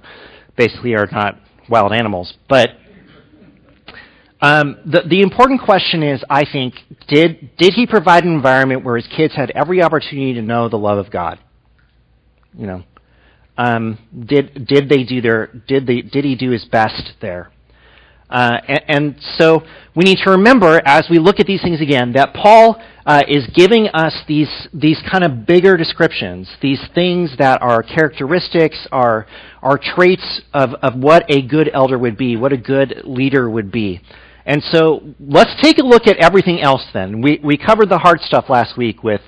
basically 0.56 0.94
are 0.94 1.08
not 1.12 1.36
wild 1.70 1.92
animals. 1.92 2.34
But 2.48 2.70
Um, 4.42 4.78
the, 4.86 5.04
the 5.08 5.22
important 5.22 5.62
question 5.62 6.04
is, 6.04 6.22
I 6.30 6.44
think, 6.44 6.74
did, 7.08 7.56
did 7.56 7.74
he 7.76 7.88
provide 7.88 8.26
an 8.26 8.34
environment 8.34 8.84
where 8.84 8.98
his 8.98 9.08
kids 9.08 9.34
had 9.34 9.52
every 9.52 9.82
opportunity 9.82 10.34
to 10.34 10.42
know 10.42 10.68
the 10.68 10.78
love 10.78 10.98
of 10.98 11.10
God? 11.10 11.40
You 12.54 12.68
know, 12.68 12.84
um, 13.58 13.98
did 14.26 14.68
did 14.68 14.90
they 14.90 15.04
do 15.04 15.22
their 15.22 15.48
did 15.68 15.86
they 15.86 16.02
did 16.02 16.26
he 16.26 16.36
do 16.36 16.52
his 16.52 16.66
best 16.66 17.14
there? 17.22 17.52
Uh, 18.30 18.58
and, 18.68 18.82
and, 18.88 19.16
so 19.38 19.62
we 19.96 20.06
need 20.06 20.18
to 20.24 20.32
remember 20.32 20.82
as 20.86 21.06
we 21.08 21.20
look 21.20 21.40
at 21.40 21.46
these 21.46 21.62
things 21.62 21.80
again 21.82 22.14
that 22.14 22.34
Paul 22.34 22.82
uh, 23.06 23.22
is 23.28 23.46
giving 23.54 23.90
us 23.90 24.16
these 24.28 24.50
these 24.74 25.00
kind 25.12 25.24
of 25.24 25.46
bigger 25.46 25.78
descriptions, 25.78 26.50
these 26.60 26.82
things 26.96 27.36
that 27.38 27.62
are 27.62 27.84
characteristics, 27.84 28.88
are 28.92 29.28
are 29.62 29.78
traits 29.78 30.42
of, 30.54 30.72
of 30.82 30.96
what 30.96 31.26
a 31.30 31.44
good 31.44 31.70
elder 31.74 32.00
would 32.00 32.18
be, 32.18 32.36
what 32.36 32.52
a 32.52 32.58
good 32.58 33.02
leader 33.04 33.48
would 33.50 33.72
be. 33.72 34.02
And 34.46 34.64
so 34.64 35.02
let's 35.20 35.54
take 35.62 35.78
a 35.78 35.84
look 35.84 36.08
at 36.08 36.18
everything 36.18 36.60
else 36.60 36.86
then. 36.92 37.22
We 37.22 37.40
we 37.44 37.58
covered 37.58 37.90
the 37.90 38.00
hard 38.00 38.20
stuff 38.22 38.46
last 38.50 38.78
week 38.78 39.04
with 39.04 39.22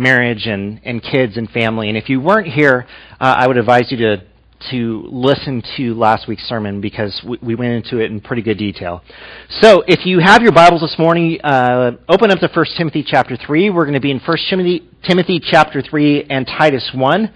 marriage 0.00 0.46
and, 0.46 0.80
and 0.84 1.02
kids 1.02 1.36
and 1.36 1.48
family. 1.50 1.88
And 1.88 1.96
if 1.96 2.08
you 2.08 2.20
weren't 2.20 2.48
here, 2.48 2.86
uh, 3.20 3.34
I 3.38 3.46
would 3.46 3.58
advise 3.58 3.90
you 3.90 3.98
to 3.98 4.24
to 4.70 5.04
listen 5.10 5.62
to 5.78 5.94
last 5.94 6.28
week's 6.28 6.42
sermon 6.42 6.82
because 6.82 7.18
we, 7.26 7.38
we, 7.40 7.54
went 7.54 7.72
into 7.72 7.98
it 7.98 8.10
in 8.10 8.20
pretty 8.20 8.42
good 8.42 8.58
detail. 8.58 9.02
So 9.48 9.82
if 9.86 10.04
you 10.04 10.18
have 10.18 10.42
your 10.42 10.52
Bibles 10.52 10.82
this 10.82 10.96
morning, 10.98 11.40
uh, 11.42 11.92
open 12.10 12.30
up 12.30 12.40
to 12.40 12.50
1 12.54 12.66
Timothy 12.76 13.02
chapter 13.02 13.38
3. 13.38 13.70
We're 13.70 13.84
going 13.84 13.94
to 13.94 14.00
be 14.00 14.10
in 14.10 14.20
1 14.20 14.38
Timothy, 14.50 14.86
Timothy 15.02 15.40
chapter 15.42 15.80
3 15.80 16.24
and 16.24 16.46
Titus 16.46 16.90
1. 16.94 17.32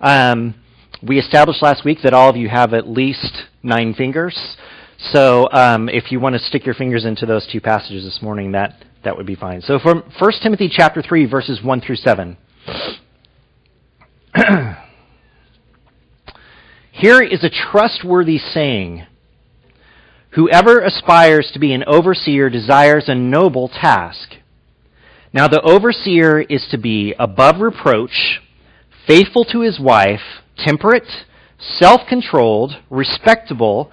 Um, 0.00 0.54
we 1.00 1.20
established 1.20 1.62
last 1.62 1.84
week 1.84 1.98
that 2.02 2.12
all 2.12 2.28
of 2.28 2.36
you 2.36 2.48
have 2.48 2.74
at 2.74 2.88
least 2.88 3.44
nine 3.62 3.94
fingers. 3.94 4.36
So 4.98 5.48
um, 5.50 5.88
if 5.88 6.12
you 6.12 6.20
want 6.20 6.34
to 6.34 6.38
stick 6.38 6.64
your 6.64 6.74
fingers 6.74 7.04
into 7.04 7.26
those 7.26 7.46
two 7.50 7.60
passages 7.60 8.04
this 8.04 8.20
morning, 8.22 8.52
that, 8.52 8.84
that 9.04 9.16
would 9.16 9.26
be 9.26 9.34
fine. 9.34 9.60
So 9.60 9.78
from 9.78 10.02
1 10.18 10.32
Timothy 10.42 10.70
chapter 10.70 11.02
3, 11.02 11.26
verses 11.26 11.62
1 11.62 11.80
through 11.80 11.96
7. 11.96 12.36
Here 16.92 17.22
is 17.22 17.44
a 17.44 17.50
trustworthy 17.50 18.38
saying 18.38 19.06
Whoever 20.34 20.80
aspires 20.80 21.50
to 21.52 21.60
be 21.60 21.72
an 21.72 21.84
overseer 21.86 22.50
desires 22.50 23.04
a 23.06 23.14
noble 23.14 23.68
task. 23.68 24.34
Now, 25.32 25.46
the 25.46 25.62
overseer 25.62 26.40
is 26.40 26.66
to 26.72 26.78
be 26.78 27.14
above 27.20 27.60
reproach, 27.60 28.40
faithful 29.06 29.44
to 29.46 29.60
his 29.60 29.78
wife, 29.78 30.42
temperate, 30.56 31.06
self 31.58 32.00
controlled, 32.08 32.78
respectable, 32.90 33.92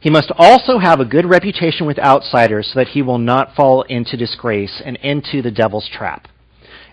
He 0.00 0.10
must 0.10 0.32
also 0.36 0.78
have 0.78 0.98
a 0.98 1.04
good 1.04 1.26
reputation 1.26 1.86
with 1.86 1.98
outsiders 1.98 2.70
so 2.72 2.80
that 2.80 2.88
he 2.88 3.02
will 3.02 3.18
not 3.18 3.54
fall 3.54 3.82
into 3.82 4.16
disgrace 4.16 4.80
and 4.84 4.96
into 4.96 5.42
the 5.42 5.50
devil's 5.50 5.88
trap. 5.88 6.26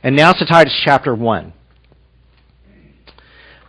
And 0.04 0.16
now 0.16 0.34
to 0.34 0.46
Titus 0.46 0.80
chapter 0.84 1.16
1. 1.16 1.54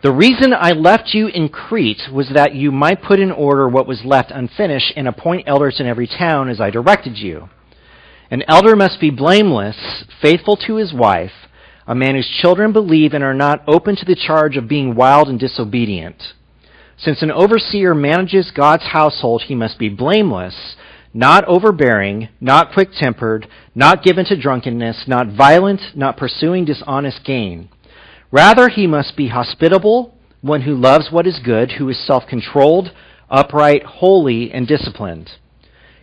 The 0.02 0.12
reason 0.12 0.52
I 0.52 0.72
left 0.72 1.12
you 1.12 1.28
in 1.28 1.48
Crete 1.48 2.02
was 2.12 2.30
that 2.34 2.54
you 2.54 2.70
might 2.70 3.02
put 3.02 3.18
in 3.18 3.32
order 3.32 3.68
what 3.68 3.86
was 3.86 4.04
left 4.04 4.30
unfinished 4.30 4.92
and 4.96 5.08
appoint 5.08 5.48
elders 5.48 5.80
in 5.80 5.86
every 5.86 6.06
town 6.06 6.48
as 6.48 6.60
I 6.60 6.70
directed 6.70 7.16
you. 7.16 7.48
An 8.30 8.42
elder 8.46 8.76
must 8.76 9.00
be 9.00 9.10
blameless, 9.10 10.04
faithful 10.20 10.56
to 10.66 10.76
his 10.76 10.92
wife, 10.92 11.32
a 11.86 11.94
man 11.94 12.14
whose 12.14 12.28
children 12.28 12.72
believe 12.72 13.12
and 13.12 13.24
are 13.24 13.34
not 13.34 13.62
open 13.66 13.96
to 13.96 14.04
the 14.04 14.14
charge 14.14 14.56
of 14.56 14.68
being 14.68 14.94
wild 14.94 15.28
and 15.28 15.40
disobedient. 15.40 16.34
Since 16.98 17.22
an 17.22 17.30
overseer 17.30 17.94
manages 17.94 18.50
God's 18.50 18.86
household, 18.86 19.42
he 19.42 19.54
must 19.54 19.78
be 19.78 19.88
blameless, 19.88 20.76
not 21.14 21.44
overbearing, 21.44 22.28
not 22.40 22.72
quick 22.72 22.90
tempered, 22.92 23.46
not 23.74 24.02
given 24.02 24.24
to 24.26 24.40
drunkenness, 24.40 25.04
not 25.06 25.28
violent, 25.28 25.80
not 25.94 26.16
pursuing 26.16 26.64
dishonest 26.64 27.24
gain. 27.24 27.68
Rather, 28.32 28.68
he 28.68 28.86
must 28.86 29.16
be 29.16 29.28
hospitable, 29.28 30.14
one 30.40 30.62
who 30.62 30.74
loves 30.74 31.10
what 31.10 31.26
is 31.26 31.40
good, 31.44 31.72
who 31.72 31.88
is 31.88 32.04
self 32.04 32.26
controlled, 32.26 32.90
upright, 33.30 33.84
holy, 33.84 34.52
and 34.52 34.66
disciplined. 34.66 35.30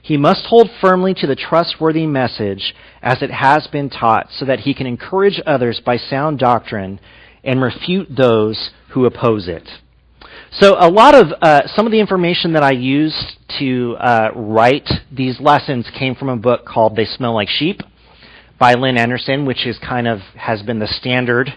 He 0.01 0.17
must 0.17 0.45
hold 0.45 0.69
firmly 0.79 1.13
to 1.15 1.27
the 1.27 1.35
trustworthy 1.35 2.05
message 2.05 2.73
as 3.01 3.21
it 3.21 3.31
has 3.31 3.67
been 3.67 3.89
taught, 3.89 4.27
so 4.31 4.45
that 4.45 4.61
he 4.61 4.73
can 4.73 4.87
encourage 4.87 5.41
others 5.45 5.81
by 5.83 5.97
sound 5.97 6.39
doctrine 6.39 6.99
and 7.43 7.61
refute 7.61 8.07
those 8.15 8.71
who 8.89 9.05
oppose 9.05 9.47
it. 9.47 9.67
So, 10.59 10.77
a 10.79 10.87
lot 10.89 11.15
of 11.15 11.33
uh, 11.41 11.67
some 11.75 11.85
of 11.85 11.91
the 11.91 11.99
information 11.99 12.53
that 12.53 12.63
I 12.63 12.71
used 12.71 13.37
to 13.59 13.97
uh, 13.99 14.29
write 14.33 14.89
these 15.11 15.37
lessons 15.41 15.85
came 15.99 16.15
from 16.15 16.29
a 16.29 16.37
book 16.37 16.65
called 16.65 16.95
"They 16.95 17.03
Smell 17.03 17.33
Like 17.33 17.49
Sheep" 17.49 17.81
by 18.57 18.75
Lynn 18.75 18.97
Anderson, 18.97 19.45
which 19.45 19.67
is 19.67 19.77
kind 19.79 20.07
of 20.07 20.19
has 20.37 20.61
been 20.61 20.79
the 20.79 20.87
standard 20.87 21.49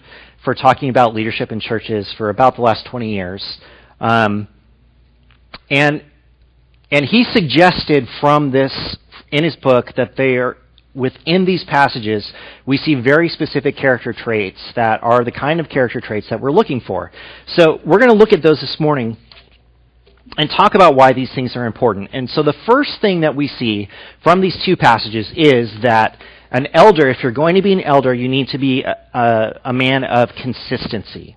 for 0.44 0.52
talking 0.52 0.88
about 0.88 1.14
leadership 1.14 1.52
in 1.52 1.60
churches 1.60 2.12
for 2.18 2.28
about 2.28 2.56
the 2.56 2.62
last 2.62 2.88
20 2.90 3.14
years. 3.14 3.58
Um, 4.00 4.48
and, 5.70 6.02
and 6.90 7.04
he 7.04 7.22
suggested 7.22 8.08
from 8.20 8.50
this, 8.50 8.96
in 9.30 9.44
his 9.44 9.54
book, 9.54 9.90
that 9.96 10.16
they 10.16 10.38
are, 10.38 10.56
within 10.98 11.44
these 11.44 11.64
passages, 11.64 12.30
we 12.66 12.76
see 12.76 12.94
very 12.94 13.28
specific 13.28 13.76
character 13.76 14.12
traits 14.12 14.58
that 14.76 15.02
are 15.02 15.24
the 15.24 15.32
kind 15.32 15.60
of 15.60 15.68
character 15.68 16.00
traits 16.00 16.28
that 16.30 16.40
we're 16.40 16.52
looking 16.52 16.80
for. 16.80 17.10
So 17.46 17.80
we're 17.86 17.98
going 17.98 18.10
to 18.10 18.16
look 18.16 18.32
at 18.32 18.42
those 18.42 18.60
this 18.60 18.76
morning 18.78 19.16
and 20.36 20.50
talk 20.50 20.74
about 20.74 20.94
why 20.94 21.12
these 21.12 21.32
things 21.34 21.56
are 21.56 21.64
important. 21.64 22.10
And 22.12 22.28
so 22.28 22.42
the 22.42 22.54
first 22.66 23.00
thing 23.00 23.22
that 23.22 23.34
we 23.34 23.48
see 23.48 23.88
from 24.22 24.40
these 24.40 24.60
two 24.64 24.76
passages 24.76 25.30
is 25.34 25.72
that 25.82 26.20
an 26.50 26.66
elder, 26.74 27.08
if 27.08 27.22
you're 27.22 27.32
going 27.32 27.54
to 27.54 27.62
be 27.62 27.72
an 27.72 27.80
elder, 27.80 28.12
you 28.12 28.28
need 28.28 28.48
to 28.48 28.58
be 28.58 28.82
a, 28.82 28.96
a, 29.14 29.60
a 29.66 29.72
man 29.72 30.04
of 30.04 30.30
consistency. 30.42 31.36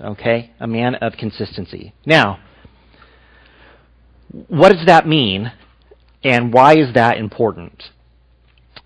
Okay? 0.00 0.52
A 0.60 0.66
man 0.66 0.94
of 0.96 1.14
consistency. 1.14 1.94
Now, 2.04 2.38
what 4.48 4.72
does 4.72 4.86
that 4.86 5.06
mean, 5.06 5.52
and 6.22 6.52
why 6.52 6.76
is 6.76 6.94
that 6.94 7.16
important? 7.16 7.82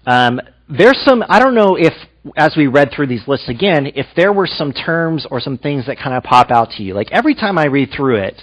Um, 0.06 0.40
there's 0.68 1.00
some, 1.04 1.24
I 1.28 1.38
don't 1.38 1.54
know 1.54 1.76
if, 1.76 1.92
as 2.36 2.54
we 2.56 2.66
read 2.66 2.90
through 2.94 3.08
these 3.08 3.26
lists 3.26 3.48
again, 3.48 3.86
if 3.94 4.06
there 4.16 4.32
were 4.32 4.46
some 4.46 4.72
terms 4.72 5.26
or 5.30 5.40
some 5.40 5.58
things 5.58 5.86
that 5.86 5.98
kind 5.98 6.14
of 6.14 6.22
pop 6.22 6.50
out 6.50 6.70
to 6.72 6.82
you. 6.82 6.94
Like 6.94 7.10
every 7.12 7.34
time 7.34 7.58
I 7.58 7.66
read 7.66 7.90
through 7.96 8.16
it, 8.16 8.42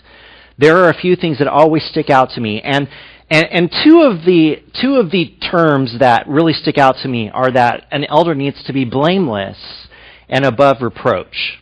there 0.58 0.78
are 0.78 0.90
a 0.90 0.94
few 0.94 1.16
things 1.16 1.38
that 1.40 1.48
always 1.48 1.84
stick 1.84 2.10
out 2.10 2.32
to 2.32 2.42
me. 2.42 2.62
And 2.62 2.88
and, 3.30 3.46
and 3.52 3.72
two 3.84 4.02
of 4.02 4.24
the 4.26 4.64
two 4.82 4.96
of 4.96 5.12
the 5.12 5.36
terms 5.52 6.00
that 6.00 6.28
really 6.30 6.54
stick 6.54 6.78
out 6.78 6.96
to 7.04 7.10
me 7.10 7.30
are 7.30 7.52
that 7.52 7.86
an 7.92 8.06
elder 8.06 8.34
needs 8.34 8.64
to 8.64 8.74
be 8.74 8.86
blameless 8.86 9.88
and 10.30 10.46
above 10.46 10.78
reproach. 10.82 11.60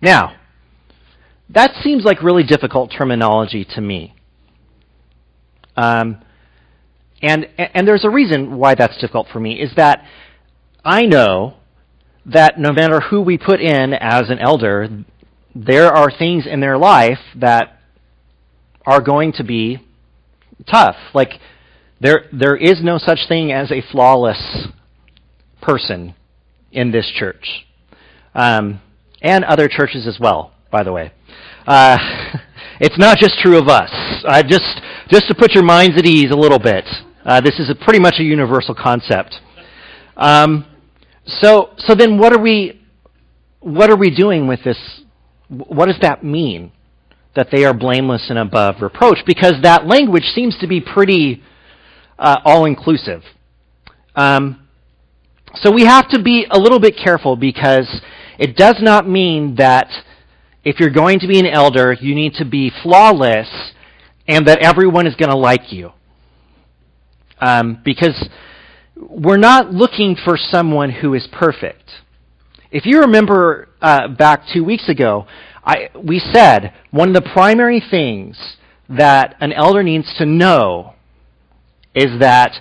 Now, 0.00 0.36
that 1.50 1.72
seems 1.82 2.04
like 2.04 2.22
really 2.22 2.42
difficult 2.42 2.92
terminology 2.96 3.66
to 3.74 3.80
me. 3.80 4.14
Um, 5.76 6.22
and 7.22 7.46
and 7.58 7.86
there's 7.86 8.04
a 8.04 8.10
reason 8.10 8.56
why 8.58 8.74
that's 8.74 8.96
difficult 8.98 9.28
for 9.32 9.40
me 9.40 9.60
is 9.60 9.72
that 9.76 10.04
I 10.84 11.06
know 11.06 11.54
that 12.26 12.58
no 12.58 12.72
matter 12.72 13.00
who 13.00 13.20
we 13.20 13.38
put 13.38 13.60
in 13.60 13.92
as 13.94 14.30
an 14.30 14.38
elder, 14.38 14.88
there 15.54 15.88
are 15.88 16.10
things 16.10 16.46
in 16.46 16.60
their 16.60 16.78
life 16.78 17.18
that 17.36 17.80
are 18.86 19.00
going 19.00 19.32
to 19.32 19.44
be 19.44 19.78
tough. 20.70 20.96
Like 21.14 21.32
there 22.00 22.26
there 22.32 22.56
is 22.56 22.82
no 22.82 22.98
such 22.98 23.20
thing 23.28 23.52
as 23.52 23.72
a 23.72 23.82
flawless 23.90 24.68
person 25.60 26.14
in 26.70 26.92
this 26.92 27.10
church, 27.16 27.66
um, 28.34 28.80
and 29.20 29.44
other 29.44 29.68
churches 29.68 30.06
as 30.06 30.18
well. 30.20 30.52
By 30.70 30.84
the 30.84 30.92
way, 30.92 31.12
uh, 31.66 31.96
it's 32.80 32.98
not 32.98 33.18
just 33.18 33.38
true 33.40 33.58
of 33.58 33.68
us. 33.68 33.90
Just 34.46 34.80
just 35.10 35.26
to 35.28 35.34
put 35.34 35.52
your 35.52 35.64
minds 35.64 35.98
at 35.98 36.06
ease 36.06 36.30
a 36.30 36.36
little 36.36 36.58
bit. 36.58 36.84
Uh, 37.28 37.40
this 37.42 37.60
is 37.60 37.68
a 37.68 37.74
pretty 37.74 38.00
much 38.00 38.14
a 38.18 38.22
universal 38.22 38.74
concept. 38.74 39.36
Um, 40.16 40.64
so 41.26 41.70
so 41.76 41.94
then 41.94 42.18
what 42.18 42.32
are 42.32 42.40
we 42.40 42.80
what 43.60 43.90
are 43.90 43.96
we 43.96 44.10
doing 44.14 44.48
with 44.48 44.64
this? 44.64 44.78
What 45.48 45.86
does 45.86 45.98
that 46.00 46.24
mean? 46.24 46.72
that 47.38 47.48
they 47.52 47.64
are 47.64 47.72
blameless 47.72 48.30
and 48.30 48.38
above 48.38 48.82
reproach 48.82 49.18
because 49.24 49.54
that 49.62 49.86
language 49.86 50.24
seems 50.34 50.58
to 50.58 50.66
be 50.66 50.80
pretty 50.80 51.40
uh, 52.18 52.38
all 52.44 52.64
inclusive. 52.64 53.22
Um, 54.16 54.66
so 55.54 55.70
we 55.70 55.84
have 55.84 56.08
to 56.10 56.20
be 56.20 56.46
a 56.50 56.58
little 56.58 56.80
bit 56.80 56.96
careful 56.96 57.36
because 57.36 58.00
it 58.40 58.56
does 58.56 58.78
not 58.80 59.08
mean 59.08 59.54
that 59.54 59.88
if 60.64 60.80
you're 60.80 60.90
going 60.90 61.20
to 61.20 61.28
be 61.28 61.38
an 61.38 61.46
elder, 61.46 61.96
you 62.00 62.12
need 62.16 62.34
to 62.34 62.44
be 62.44 62.72
flawless 62.82 63.48
and 64.26 64.48
that 64.48 64.58
everyone 64.58 65.06
is 65.06 65.14
going 65.14 65.30
to 65.30 65.36
like 65.36 65.72
you. 65.72 65.92
Um, 67.40 67.80
because 67.84 68.28
we're 68.96 69.36
not 69.36 69.72
looking 69.72 70.16
for 70.16 70.36
someone 70.36 70.90
who 70.90 71.14
is 71.14 71.28
perfect. 71.30 71.90
If 72.70 72.84
you 72.84 73.00
remember 73.00 73.68
uh, 73.80 74.08
back 74.08 74.42
two 74.52 74.64
weeks 74.64 74.88
ago, 74.88 75.26
I, 75.64 75.90
we 76.02 76.18
said 76.18 76.74
one 76.90 77.08
of 77.08 77.14
the 77.14 77.30
primary 77.30 77.82
things 77.90 78.56
that 78.88 79.36
an 79.40 79.52
elder 79.52 79.82
needs 79.82 80.12
to 80.18 80.26
know 80.26 80.94
is 81.94 82.20
that 82.20 82.52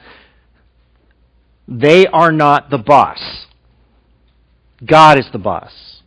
they 1.68 2.06
are 2.08 2.32
not 2.32 2.70
the 2.70 2.78
boss. 2.78 3.46
God 4.86 5.18
is 5.18 5.26
the 5.32 5.40
boss. 5.40 6.02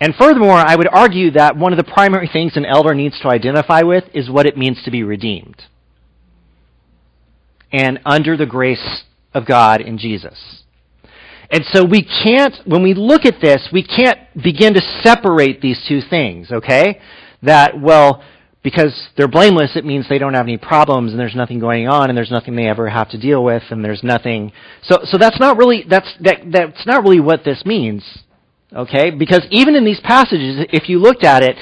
And 0.00 0.14
furthermore, 0.14 0.56
I 0.56 0.76
would 0.76 0.88
argue 0.88 1.32
that 1.32 1.56
one 1.56 1.72
of 1.72 1.78
the 1.78 1.92
primary 1.92 2.30
things 2.32 2.56
an 2.56 2.64
elder 2.64 2.94
needs 2.94 3.18
to 3.20 3.28
identify 3.28 3.82
with 3.82 4.04
is 4.14 4.30
what 4.30 4.46
it 4.46 4.56
means 4.56 4.82
to 4.84 4.90
be 4.90 5.02
redeemed. 5.02 5.62
And 7.72 8.00
under 8.04 8.36
the 8.36 8.46
grace 8.46 9.02
of 9.34 9.46
God 9.46 9.80
in 9.80 9.98
Jesus. 9.98 10.62
And 11.50 11.64
so 11.72 11.84
we 11.84 12.02
can't, 12.02 12.54
when 12.66 12.82
we 12.82 12.94
look 12.94 13.24
at 13.24 13.40
this, 13.40 13.68
we 13.72 13.82
can't 13.82 14.18
begin 14.42 14.74
to 14.74 14.80
separate 15.02 15.60
these 15.60 15.82
two 15.88 16.00
things, 16.08 16.52
okay? 16.52 17.00
That, 17.42 17.80
well, 17.80 18.22
because 18.62 19.08
they're 19.16 19.28
blameless, 19.28 19.76
it 19.76 19.84
means 19.84 20.06
they 20.08 20.18
don't 20.18 20.34
have 20.34 20.46
any 20.46 20.58
problems 20.58 21.12
and 21.12 21.20
there's 21.20 21.34
nothing 21.34 21.58
going 21.58 21.88
on 21.88 22.10
and 22.10 22.16
there's 22.18 22.30
nothing 22.30 22.54
they 22.54 22.66
ever 22.66 22.88
have 22.88 23.08
to 23.10 23.18
deal 23.18 23.42
with 23.42 23.62
and 23.70 23.82
there's 23.82 24.02
nothing. 24.02 24.52
So, 24.82 24.98
so 25.04 25.16
that's 25.16 25.40
not 25.40 25.56
really, 25.56 25.84
that's, 25.88 26.12
that, 26.20 26.40
that's 26.52 26.86
not 26.86 27.02
really 27.02 27.20
what 27.20 27.44
this 27.44 27.64
means. 27.64 28.04
Okay? 28.74 29.10
Because 29.10 29.46
even 29.50 29.74
in 29.74 29.86
these 29.86 30.00
passages, 30.00 30.66
if 30.70 30.88
you 30.90 30.98
looked 30.98 31.24
at 31.24 31.42
it, 31.42 31.56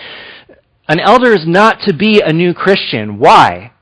an 0.89 0.99
elder 0.99 1.33
is 1.33 1.45
not 1.47 1.79
to 1.87 1.95
be 1.95 2.23
a 2.25 2.33
new 2.33 2.55
Christian. 2.55 3.19
Why? 3.19 3.73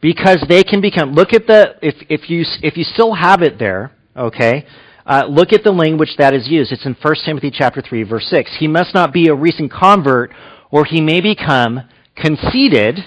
Because 0.00 0.44
they 0.48 0.62
can 0.62 0.80
become, 0.80 1.12
look 1.14 1.32
at 1.32 1.46
the, 1.46 1.76
if, 1.82 1.94
if 2.08 2.28
you, 2.30 2.44
if 2.62 2.76
you 2.76 2.84
still 2.84 3.14
have 3.14 3.42
it 3.42 3.58
there, 3.58 3.92
okay, 4.16 4.66
uh, 5.06 5.24
look 5.28 5.52
at 5.52 5.62
the 5.62 5.72
language 5.72 6.14
that 6.18 6.34
is 6.34 6.48
used. 6.48 6.72
It's 6.72 6.84
in 6.84 6.96
1 7.00 7.14
Timothy 7.24 7.50
chapter 7.50 7.80
3, 7.80 8.02
verse 8.02 8.26
6. 8.28 8.56
He 8.58 8.66
must 8.66 8.92
not 8.92 9.12
be 9.12 9.28
a 9.28 9.34
recent 9.34 9.72
convert, 9.72 10.32
or 10.70 10.84
he 10.84 11.00
may 11.00 11.20
become 11.20 11.82
conceited 12.16 13.00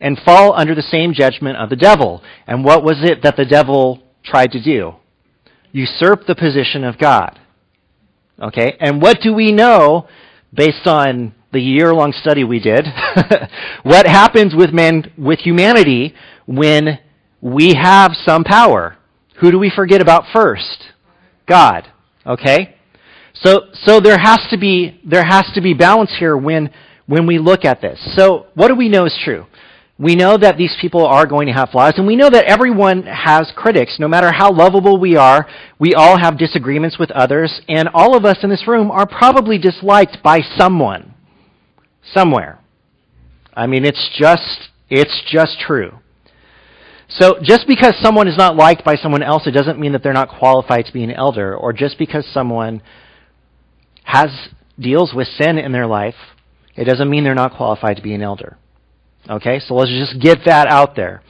and 0.00 0.18
fall 0.24 0.52
under 0.54 0.74
the 0.74 0.82
same 0.82 1.14
judgment 1.14 1.56
of 1.56 1.70
the 1.70 1.76
devil. 1.76 2.22
And 2.46 2.64
what 2.64 2.84
was 2.84 2.98
it 3.02 3.22
that 3.22 3.36
the 3.36 3.46
devil 3.46 4.02
tried 4.22 4.52
to 4.52 4.62
do? 4.62 4.94
Usurp 5.72 6.26
the 6.26 6.34
position 6.34 6.84
of 6.84 6.98
God. 6.98 7.40
Okay? 8.40 8.76
And 8.80 9.00
what 9.00 9.20
do 9.22 9.32
we 9.32 9.50
know 9.50 10.06
based 10.52 10.86
on 10.86 11.34
the 11.54 11.60
year-long 11.60 12.12
study 12.12 12.44
we 12.44 12.60
did? 12.60 12.86
what 13.82 14.06
happens 14.06 14.54
with 14.54 14.74
men, 14.74 15.10
with 15.16 15.38
humanity 15.38 16.14
when 16.46 16.98
we 17.40 17.74
have 17.74 18.12
some 18.12 18.44
power? 18.44 18.98
Who 19.40 19.50
do 19.50 19.58
we 19.58 19.72
forget 19.74 20.02
about 20.02 20.24
first? 20.32 20.90
God. 21.46 21.90
Okay? 22.26 22.76
So, 23.34 23.68
so 23.72 24.00
there 24.00 24.18
has 24.18 24.40
to 24.50 24.58
be, 24.58 25.00
there 25.04 25.24
has 25.24 25.50
to 25.54 25.60
be 25.60 25.74
balance 25.74 26.14
here 26.18 26.36
when, 26.36 26.70
when 27.06 27.26
we 27.26 27.38
look 27.38 27.64
at 27.64 27.80
this. 27.80 27.98
So 28.16 28.46
what 28.54 28.68
do 28.68 28.74
we 28.74 28.88
know 28.88 29.06
is 29.06 29.18
true? 29.24 29.46
We 29.98 30.16
know 30.16 30.36
that 30.36 30.56
these 30.56 30.76
people 30.80 31.06
are 31.06 31.24
going 31.24 31.46
to 31.46 31.52
have 31.52 31.70
flaws, 31.70 31.94
and 31.98 32.06
we 32.06 32.16
know 32.16 32.28
that 32.28 32.46
everyone 32.46 33.04
has 33.04 33.52
critics. 33.54 33.98
No 34.00 34.08
matter 34.08 34.32
how 34.32 34.52
lovable 34.52 34.98
we 34.98 35.16
are, 35.16 35.46
we 35.78 35.94
all 35.94 36.18
have 36.18 36.36
disagreements 36.36 36.98
with 36.98 37.12
others, 37.12 37.60
and 37.68 37.88
all 37.94 38.16
of 38.16 38.24
us 38.24 38.38
in 38.42 38.50
this 38.50 38.66
room 38.66 38.90
are 38.90 39.06
probably 39.06 39.56
disliked 39.56 40.20
by 40.20 40.40
someone. 40.56 41.13
Somewhere. 42.12 42.58
I 43.54 43.66
mean, 43.66 43.84
it's 43.84 44.10
just, 44.18 44.70
it's 44.90 45.22
just 45.30 45.58
true. 45.60 45.98
So 47.08 47.38
just 47.42 47.66
because 47.68 47.94
someone 48.02 48.28
is 48.28 48.36
not 48.36 48.56
liked 48.56 48.84
by 48.84 48.96
someone 48.96 49.22
else, 49.22 49.46
it 49.46 49.52
doesn't 49.52 49.78
mean 49.78 49.92
that 49.92 50.02
they're 50.02 50.12
not 50.12 50.28
qualified 50.28 50.86
to 50.86 50.92
be 50.92 51.04
an 51.04 51.10
elder. 51.10 51.54
Or 51.56 51.72
just 51.72 51.98
because 51.98 52.26
someone 52.32 52.82
has 54.02 54.30
deals 54.78 55.12
with 55.14 55.28
sin 55.28 55.58
in 55.58 55.72
their 55.72 55.86
life, 55.86 56.16
it 56.76 56.84
doesn't 56.84 57.08
mean 57.08 57.24
they're 57.24 57.34
not 57.34 57.56
qualified 57.56 57.96
to 57.96 58.02
be 58.02 58.14
an 58.14 58.22
elder. 58.22 58.56
Okay, 59.28 59.60
so 59.60 59.74
let's 59.74 59.90
just 59.90 60.20
get 60.20 60.40
that 60.46 60.66
out 60.66 60.96
there. 60.96 61.22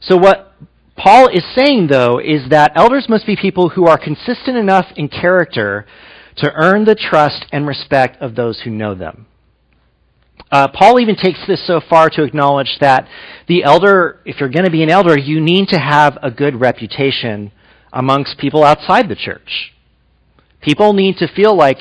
So 0.00 0.16
what 0.16 0.52
Paul 0.96 1.28
is 1.28 1.44
saying, 1.54 1.88
though, 1.90 2.18
is 2.18 2.50
that 2.50 2.72
elders 2.76 3.06
must 3.08 3.26
be 3.26 3.34
people 3.34 3.70
who 3.70 3.86
are 3.86 3.98
consistent 3.98 4.56
enough 4.56 4.86
in 4.96 5.08
character 5.08 5.86
to 6.36 6.52
earn 6.54 6.84
the 6.84 6.94
trust 6.94 7.46
and 7.50 7.66
respect 7.66 8.20
of 8.20 8.34
those 8.34 8.60
who 8.60 8.70
know 8.70 8.94
them. 8.94 9.26
Uh, 10.50 10.66
Paul 10.68 10.98
even 10.98 11.14
takes 11.14 11.38
this 11.46 11.64
so 11.66 11.80
far 11.88 12.10
to 12.10 12.24
acknowledge 12.24 12.78
that 12.80 13.06
the 13.46 13.62
elder, 13.62 14.20
if 14.24 14.40
you're 14.40 14.48
going 14.48 14.64
to 14.64 14.70
be 14.70 14.82
an 14.82 14.90
elder, 14.90 15.16
you 15.16 15.40
need 15.40 15.68
to 15.68 15.78
have 15.78 16.18
a 16.22 16.30
good 16.30 16.60
reputation 16.60 17.52
amongst 17.92 18.38
people 18.38 18.64
outside 18.64 19.08
the 19.08 19.14
church. 19.14 19.72
People 20.60 20.92
need 20.92 21.16
to 21.18 21.28
feel 21.28 21.56
like, 21.56 21.78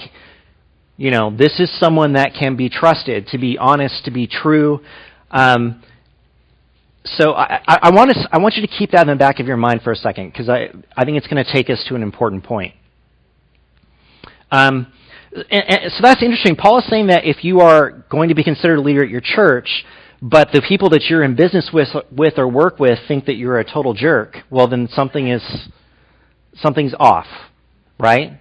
you 0.97 1.09
know, 1.09 1.35
this 1.35 1.59
is 1.59 1.79
someone 1.79 2.13
that 2.13 2.33
can 2.37 2.55
be 2.55 2.69
trusted, 2.69 3.27
to 3.27 3.37
be 3.37 3.57
honest, 3.57 4.05
to 4.05 4.11
be 4.11 4.27
true. 4.27 4.81
Um, 5.31 5.83
so 7.03 7.33
I, 7.33 7.61
I, 7.67 7.79
I, 7.83 7.89
want 7.91 8.11
to, 8.11 8.29
I 8.31 8.37
want 8.37 8.55
you 8.55 8.61
to 8.61 8.67
keep 8.67 8.91
that 8.91 9.01
in 9.01 9.07
the 9.07 9.15
back 9.15 9.39
of 9.39 9.47
your 9.47 9.57
mind 9.57 9.81
for 9.81 9.91
a 9.91 9.95
second, 9.95 10.31
because 10.31 10.47
I, 10.47 10.69
I 10.95 11.05
think 11.05 11.17
it's 11.17 11.27
going 11.27 11.43
to 11.43 11.51
take 11.51 11.69
us 11.69 11.83
to 11.89 11.95
an 11.95 12.03
important 12.03 12.43
point. 12.43 12.75
Um, 14.51 14.91
and, 15.31 15.45
and, 15.51 15.91
so 15.91 15.99
that's 16.01 16.23
interesting. 16.23 16.55
Paul 16.55 16.79
is 16.79 16.87
saying 16.89 17.07
that 17.07 17.25
if 17.25 17.43
you 17.43 17.61
are 17.61 18.03
going 18.09 18.29
to 18.29 18.35
be 18.35 18.43
considered 18.43 18.77
a 18.77 18.81
leader 18.81 19.03
at 19.03 19.09
your 19.09 19.21
church, 19.21 19.85
but 20.21 20.49
the 20.51 20.61
people 20.67 20.89
that 20.89 21.03
you're 21.09 21.23
in 21.23 21.35
business 21.35 21.69
with, 21.71 21.89
with 22.11 22.37
or 22.37 22.47
work 22.47 22.79
with 22.79 22.99
think 23.07 23.25
that 23.25 23.35
you're 23.35 23.59
a 23.59 23.63
total 23.63 23.93
jerk, 23.93 24.37
well, 24.49 24.67
then 24.67 24.89
something 24.91 25.27
is 25.29 25.43
something's 26.55 26.93
off, 26.99 27.27
right? 27.99 28.39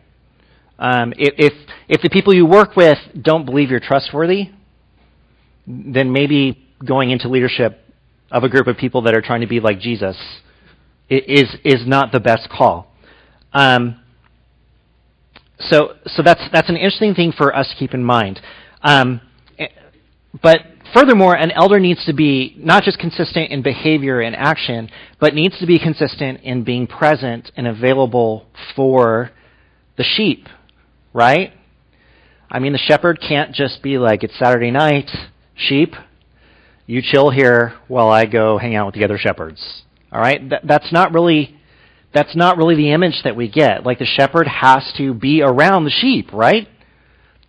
Um, 0.78 1.12
if, 1.16 1.34
if 1.38 1.52
if 1.88 2.02
the 2.02 2.10
people 2.10 2.34
you 2.34 2.46
work 2.46 2.76
with 2.76 2.98
don't 3.20 3.44
believe 3.44 3.70
you're 3.70 3.80
trustworthy, 3.80 4.50
then 5.66 6.12
maybe 6.12 6.66
going 6.84 7.10
into 7.10 7.28
leadership 7.28 7.80
of 8.30 8.44
a 8.44 8.48
group 8.48 8.66
of 8.66 8.76
people 8.76 9.02
that 9.02 9.14
are 9.14 9.22
trying 9.22 9.40
to 9.40 9.46
be 9.46 9.60
like 9.60 9.80
Jesus 9.80 10.16
is 11.08 11.54
is 11.64 11.86
not 11.86 12.12
the 12.12 12.20
best 12.20 12.48
call. 12.50 12.92
Um, 13.52 14.00
so, 15.60 15.94
so 16.06 16.22
that's, 16.22 16.42
that's 16.52 16.68
an 16.68 16.76
interesting 16.76 17.14
thing 17.14 17.32
for 17.32 17.54
us 17.54 17.68
to 17.68 17.76
keep 17.76 17.94
in 17.94 18.04
mind. 18.04 18.40
Um, 18.82 19.20
but 20.42 20.60
furthermore, 20.94 21.34
an 21.34 21.50
elder 21.50 21.80
needs 21.80 22.04
to 22.06 22.12
be 22.12 22.54
not 22.58 22.82
just 22.82 22.98
consistent 22.98 23.50
in 23.50 23.62
behavior 23.62 24.20
and 24.20 24.36
action, 24.36 24.90
but 25.20 25.34
needs 25.34 25.58
to 25.58 25.66
be 25.66 25.78
consistent 25.78 26.40
in 26.42 26.64
being 26.64 26.86
present 26.86 27.50
and 27.56 27.66
available 27.66 28.46
for 28.76 29.30
the 29.96 30.04
sheep, 30.04 30.46
right? 31.12 31.52
I 32.50 32.60
mean, 32.60 32.72
the 32.72 32.78
shepherd 32.78 33.20
can't 33.20 33.54
just 33.54 33.82
be 33.82 33.98
like, 33.98 34.22
it's 34.22 34.38
Saturday 34.38 34.70
night, 34.70 35.10
sheep, 35.54 35.94
you 36.86 37.02
chill 37.02 37.30
here 37.30 37.74
while 37.88 38.08
I 38.08 38.24
go 38.24 38.56
hang 38.56 38.74
out 38.74 38.86
with 38.86 38.94
the 38.94 39.04
other 39.04 39.18
shepherds. 39.18 39.82
All 40.10 40.20
right? 40.20 40.40
that's 40.64 40.90
not 40.90 41.12
really 41.12 41.57
that's 42.18 42.34
not 42.34 42.56
really 42.56 42.74
the 42.74 42.90
image 42.90 43.22
that 43.22 43.36
we 43.36 43.48
get. 43.48 43.86
Like 43.86 44.00
the 44.00 44.04
shepherd 44.04 44.48
has 44.48 44.92
to 44.96 45.14
be 45.14 45.40
around 45.40 45.84
the 45.84 45.90
sheep, 45.90 46.32
right? 46.32 46.66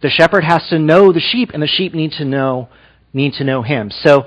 The 0.03 0.11
shepherd 0.11 0.43
has 0.43 0.67
to 0.69 0.77
know 0.77 1.11
the 1.11 1.19
sheep, 1.19 1.49
and 1.53 1.63
the 1.63 1.67
sheep 1.67 1.95
need 1.95 2.11
to 2.13 2.25
know 2.25 2.69
need 3.11 3.33
to 3.33 3.43
know 3.43 3.63
him. 3.63 3.89
So 3.89 4.25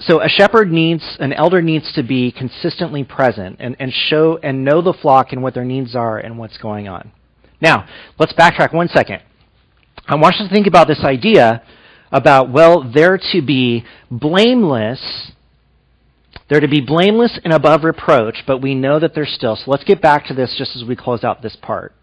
so 0.00 0.20
a 0.20 0.28
shepherd 0.28 0.72
needs 0.72 1.16
an 1.20 1.32
elder 1.32 1.62
needs 1.62 1.92
to 1.92 2.02
be 2.02 2.32
consistently 2.32 3.04
present 3.04 3.56
and, 3.60 3.76
and 3.78 3.92
show 3.92 4.38
and 4.42 4.64
know 4.64 4.82
the 4.82 4.92
flock 4.92 5.32
and 5.32 5.44
what 5.44 5.54
their 5.54 5.64
needs 5.64 5.94
are 5.94 6.18
and 6.18 6.38
what's 6.38 6.58
going 6.58 6.88
on. 6.88 7.12
Now, 7.60 7.88
let's 8.18 8.32
backtrack 8.32 8.74
one 8.74 8.88
second. 8.88 9.22
I 10.08 10.16
want 10.16 10.36
you 10.40 10.48
to 10.48 10.52
think 10.52 10.66
about 10.66 10.88
this 10.88 11.04
idea 11.04 11.62
about, 12.10 12.50
well, 12.50 12.90
they're 12.92 13.18
to 13.32 13.42
be 13.42 13.84
blameless 14.10 15.32
they're 16.48 16.60
to 16.60 16.68
be 16.68 16.80
blameless 16.80 17.38
and 17.44 17.52
above 17.52 17.84
reproach, 17.84 18.44
but 18.46 18.62
we 18.62 18.74
know 18.74 18.98
that 18.98 19.14
they're 19.14 19.26
still. 19.26 19.56
So 19.56 19.70
let's 19.70 19.84
get 19.84 20.00
back 20.00 20.26
to 20.26 20.34
this 20.34 20.54
just 20.56 20.74
as 20.76 20.84
we 20.84 20.96
close 20.96 21.22
out 21.22 21.42
this 21.42 21.56
part. 21.60 21.94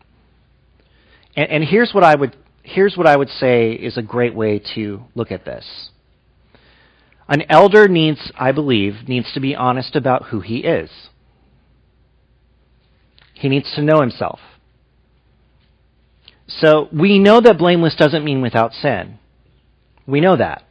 And, 1.35 1.49
and 1.49 1.63
here's 1.63 1.93
what 1.93 2.03
I 2.03 2.15
would 2.15 2.35
here's 2.63 2.97
what 2.97 3.07
I 3.07 3.15
would 3.15 3.29
say 3.29 3.73
is 3.73 3.97
a 3.97 4.01
great 4.01 4.35
way 4.35 4.61
to 4.73 5.03
look 5.13 5.31
at 5.31 5.45
this. 5.45 5.89
An 7.27 7.43
elder 7.49 7.87
needs, 7.87 8.31
I 8.35 8.51
believe, 8.51 9.07
needs 9.07 9.31
to 9.33 9.39
be 9.39 9.55
honest 9.55 9.95
about 9.95 10.25
who 10.25 10.41
he 10.41 10.57
is. 10.57 10.89
He 13.33 13.49
needs 13.49 13.71
to 13.75 13.81
know 13.81 14.01
himself. 14.01 14.39
So 16.47 16.87
we 16.93 17.19
know 17.19 17.41
that 17.41 17.57
blameless 17.57 17.95
doesn't 17.95 18.23
mean 18.23 18.41
without 18.41 18.73
sin. 18.73 19.19
We 20.07 20.21
know 20.21 20.37
that. 20.37 20.63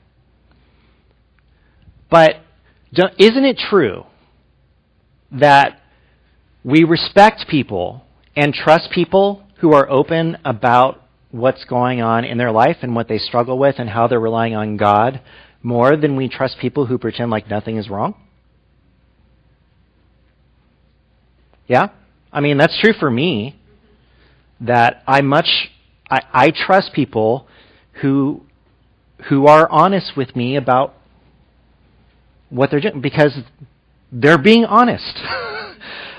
But 2.08 2.36
isn't 3.18 3.44
it 3.44 3.58
true 3.58 4.04
that 5.32 5.80
we 6.64 6.84
respect 6.84 7.46
people 7.48 8.04
and 8.36 8.52
trust 8.54 8.90
people 8.90 9.42
who 9.58 9.72
are 9.72 9.88
open 9.88 10.38
about 10.44 11.00
what's 11.30 11.64
going 11.64 12.00
on 12.00 12.24
in 12.24 12.38
their 12.38 12.52
life 12.52 12.76
and 12.82 12.94
what 12.94 13.08
they 13.08 13.18
struggle 13.18 13.58
with 13.58 13.76
and 13.78 13.90
how 13.90 14.06
they're 14.06 14.20
relying 14.20 14.54
on 14.54 14.76
God 14.76 15.20
more 15.62 15.96
than 15.96 16.16
we 16.16 16.28
trust 16.28 16.58
people 16.60 16.86
who 16.86 16.98
pretend 16.98 17.30
like 17.30 17.48
nothing 17.48 17.76
is 17.76 17.88
wrong? 17.88 18.14
Yeah? 21.66 21.88
I 22.32 22.40
mean, 22.40 22.58
that's 22.58 22.78
true 22.80 22.92
for 22.98 23.10
me. 23.10 23.58
That 24.60 25.02
I 25.06 25.20
much, 25.20 25.48
I, 26.08 26.20
I 26.32 26.52
trust 26.54 26.92
people 26.92 27.48
who, 28.02 28.42
who 29.28 29.46
are 29.46 29.68
honest 29.68 30.12
with 30.16 30.36
me 30.36 30.56
about 30.56 30.94
what 32.54 32.70
they're 32.70 32.80
doing 32.80 33.00
because 33.00 33.36
they're 34.12 34.38
being 34.38 34.64
honest. 34.64 35.14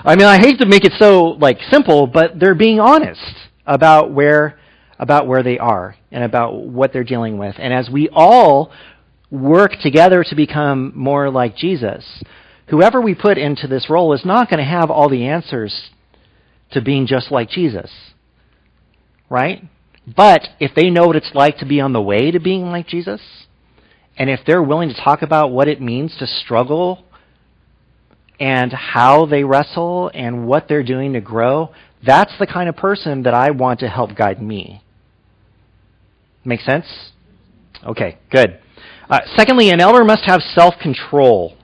I 0.04 0.14
mean, 0.14 0.26
I 0.26 0.38
hate 0.38 0.58
to 0.58 0.66
make 0.66 0.84
it 0.84 0.92
so 0.98 1.36
like 1.40 1.58
simple, 1.70 2.06
but 2.06 2.38
they're 2.38 2.54
being 2.54 2.78
honest 2.78 3.34
about 3.66 4.12
where 4.12 4.58
about 4.98 5.26
where 5.26 5.42
they 5.42 5.58
are 5.58 5.96
and 6.10 6.24
about 6.24 6.54
what 6.54 6.92
they're 6.92 7.04
dealing 7.04 7.38
with. 7.38 7.56
And 7.58 7.72
as 7.72 7.90
we 7.90 8.08
all 8.10 8.72
work 9.30 9.72
together 9.82 10.24
to 10.24 10.34
become 10.34 10.92
more 10.94 11.30
like 11.30 11.56
Jesus, 11.56 12.22
whoever 12.68 13.00
we 13.00 13.14
put 13.14 13.36
into 13.36 13.66
this 13.66 13.90
role 13.90 14.14
is 14.14 14.24
not 14.24 14.48
going 14.48 14.58
to 14.58 14.64
have 14.64 14.90
all 14.90 15.08
the 15.08 15.26
answers 15.26 15.90
to 16.72 16.80
being 16.80 17.06
just 17.06 17.30
like 17.30 17.50
Jesus. 17.50 17.90
Right? 19.28 19.64
But 20.06 20.42
if 20.60 20.74
they 20.74 20.88
know 20.88 21.06
what 21.06 21.16
it's 21.16 21.32
like 21.34 21.58
to 21.58 21.66
be 21.66 21.80
on 21.80 21.92
the 21.92 22.00
way 22.00 22.30
to 22.30 22.38
being 22.38 22.66
like 22.66 22.86
Jesus, 22.86 23.20
and 24.18 24.30
if 24.30 24.40
they're 24.46 24.62
willing 24.62 24.88
to 24.88 24.94
talk 24.94 25.22
about 25.22 25.50
what 25.50 25.68
it 25.68 25.80
means 25.80 26.16
to 26.18 26.26
struggle 26.26 27.04
and 28.40 28.72
how 28.72 29.26
they 29.26 29.44
wrestle 29.44 30.10
and 30.14 30.46
what 30.46 30.68
they're 30.68 30.82
doing 30.82 31.12
to 31.12 31.20
grow, 31.20 31.70
that's 32.04 32.32
the 32.38 32.46
kind 32.46 32.68
of 32.68 32.76
person 32.76 33.22
that 33.24 33.34
I 33.34 33.50
want 33.50 33.80
to 33.80 33.88
help 33.88 34.14
guide 34.14 34.40
me. 34.40 34.82
Make 36.44 36.60
sense? 36.60 36.86
Okay, 37.84 38.18
good. 38.30 38.58
Uh, 39.08 39.20
secondly, 39.36 39.70
an 39.70 39.80
elder 39.80 40.04
must 40.04 40.24
have 40.24 40.40
self 40.40 40.74
control. 40.80 41.56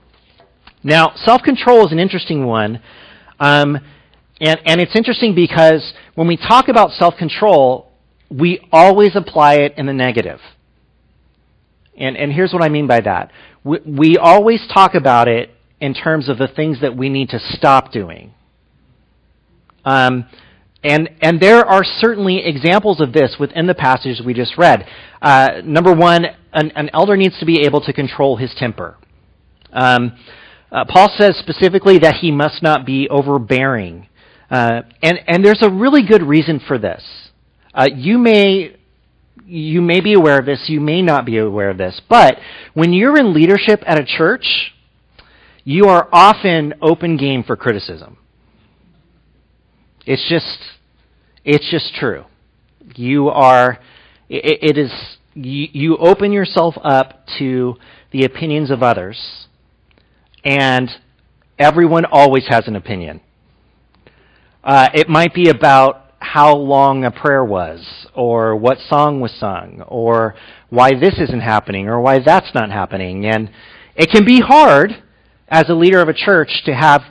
Now, 0.83 1.13
self 1.15 1.41
control 1.41 1.85
is 1.85 1.91
an 1.91 1.99
interesting 1.99 2.45
one. 2.45 2.81
Um, 3.39 3.79
and, 4.39 4.59
and 4.65 4.81
it's 4.81 4.95
interesting 4.95 5.35
because 5.35 5.93
when 6.15 6.27
we 6.27 6.37
talk 6.37 6.67
about 6.67 6.91
self 6.91 7.15
control, 7.17 7.91
we 8.29 8.59
always 8.71 9.15
apply 9.15 9.55
it 9.55 9.73
in 9.77 9.85
the 9.85 9.93
negative. 9.93 10.39
And, 11.97 12.17
and 12.17 12.31
here's 12.31 12.53
what 12.53 12.63
I 12.63 12.69
mean 12.69 12.87
by 12.87 13.01
that. 13.01 13.31
We, 13.63 13.79
we 13.85 14.17
always 14.17 14.61
talk 14.73 14.95
about 14.95 15.27
it 15.27 15.51
in 15.79 15.93
terms 15.93 16.29
of 16.29 16.37
the 16.37 16.47
things 16.47 16.81
that 16.81 16.95
we 16.95 17.09
need 17.09 17.29
to 17.29 17.39
stop 17.39 17.91
doing. 17.91 18.33
Um, 19.85 20.25
and, 20.83 21.09
and 21.21 21.39
there 21.39 21.65
are 21.65 21.83
certainly 21.83 22.45
examples 22.45 22.99
of 22.99 23.13
this 23.13 23.37
within 23.39 23.67
the 23.67 23.75
passage 23.75 24.21
we 24.25 24.33
just 24.33 24.57
read. 24.57 24.87
Uh, 25.21 25.61
number 25.63 25.93
one, 25.93 26.25
an, 26.51 26.71
an, 26.75 26.89
elder 26.93 27.15
needs 27.15 27.39
to 27.39 27.45
be 27.45 27.61
able 27.65 27.81
to 27.81 27.93
control 27.93 28.35
his 28.35 28.53
temper. 28.57 28.97
Um, 29.71 30.17
uh, 30.71 30.85
Paul 30.87 31.09
says 31.17 31.37
specifically 31.37 31.99
that 31.99 32.15
he 32.15 32.31
must 32.31 32.61
not 32.61 32.85
be 32.85 33.07
overbearing. 33.09 34.07
Uh, 34.49 34.81
and, 35.01 35.19
and 35.27 35.45
there's 35.45 35.61
a 35.61 35.69
really 35.69 36.05
good 36.05 36.23
reason 36.23 36.59
for 36.67 36.77
this. 36.77 37.03
Uh, 37.73 37.87
you 37.93 38.17
may 38.17 38.75
you 39.45 39.81
may 39.81 40.01
be 40.01 40.13
aware 40.13 40.39
of 40.39 40.45
this, 40.45 40.65
you 40.67 40.79
may 40.79 41.01
not 41.01 41.25
be 41.25 41.37
aware 41.37 41.69
of 41.69 41.77
this, 41.77 42.01
but 42.09 42.37
when 42.73 42.93
you're 42.93 43.17
in 43.17 43.33
leadership 43.33 43.81
at 43.85 43.99
a 43.99 44.05
church, 44.05 44.73
you 45.63 45.85
are 45.85 46.07
often 46.11 46.73
open 46.81 47.17
game 47.17 47.43
for 47.43 47.55
criticism. 47.55 48.17
It's 50.05 50.27
just, 50.29 50.59
it's 51.45 51.69
just 51.71 51.95
true. 51.95 52.25
You 52.95 53.29
are, 53.29 53.79
it, 54.29 54.75
it 54.75 54.77
is, 54.77 54.91
you, 55.33 55.67
you 55.71 55.97
open 55.97 56.31
yourself 56.31 56.75
up 56.83 57.25
to 57.39 57.75
the 58.11 58.25
opinions 58.25 58.71
of 58.71 58.83
others, 58.83 59.47
and 60.43 60.89
everyone 61.57 62.05
always 62.05 62.45
has 62.49 62.67
an 62.67 62.75
opinion. 62.75 63.21
Uh, 64.63 64.89
it 64.93 65.09
might 65.09 65.33
be 65.33 65.49
about 65.49 66.02
how 66.23 66.55
long 66.55 67.03
a 67.03 67.11
prayer 67.11 67.43
was, 67.43 68.07
or 68.15 68.55
what 68.55 68.79
song 68.79 69.19
was 69.19 69.31
sung, 69.33 69.83
or 69.87 70.35
why 70.69 70.91
this 70.91 71.19
isn't 71.19 71.41
happening, 71.41 71.87
or 71.87 71.99
why 71.99 72.19
that's 72.19 72.53
not 72.55 72.71
happening. 72.71 73.25
And 73.25 73.51
it 73.95 74.09
can 74.09 74.25
be 74.25 74.39
hard 74.39 75.03
as 75.47 75.69
a 75.69 75.73
leader 75.73 75.99
of 75.99 76.07
a 76.07 76.13
church 76.13 76.63
to 76.65 76.73
have 76.73 77.01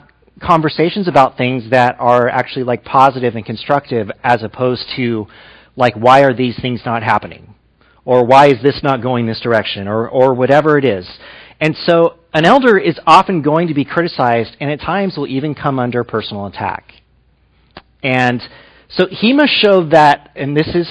conversations 0.41 1.07
about 1.07 1.37
things 1.37 1.69
that 1.69 1.95
are 1.99 2.27
actually 2.27 2.63
like 2.63 2.83
positive 2.83 3.35
and 3.35 3.45
constructive 3.45 4.09
as 4.23 4.43
opposed 4.43 4.83
to 4.95 5.27
like 5.75 5.93
why 5.95 6.23
are 6.23 6.33
these 6.33 6.59
things 6.61 6.81
not 6.85 7.03
happening? 7.03 7.53
Or 8.05 8.25
why 8.25 8.47
is 8.47 8.61
this 8.61 8.81
not 8.83 9.01
going 9.01 9.27
this 9.27 9.39
direction? 9.39 9.87
Or 9.87 10.09
or 10.09 10.33
whatever 10.33 10.77
it 10.77 10.85
is. 10.85 11.07
And 11.61 11.75
so 11.85 12.15
an 12.33 12.45
elder 12.45 12.77
is 12.77 12.99
often 13.05 13.41
going 13.41 13.67
to 13.67 13.73
be 13.73 13.85
criticized 13.85 14.57
and 14.59 14.69
at 14.71 14.81
times 14.81 15.15
will 15.15 15.27
even 15.27 15.55
come 15.55 15.79
under 15.79 16.03
personal 16.03 16.47
attack. 16.47 16.91
And 18.01 18.41
so 18.95 19.07
he 19.09 19.33
must 19.33 19.51
show 19.51 19.87
that 19.89 20.31
and 20.35 20.55
this 20.55 20.67
is 20.73 20.89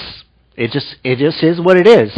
it 0.55 0.71
just 0.71 0.95
it 1.03 1.17
just 1.17 1.43
is 1.43 1.59
what 1.59 1.77
it 1.77 1.87
is 1.87 2.11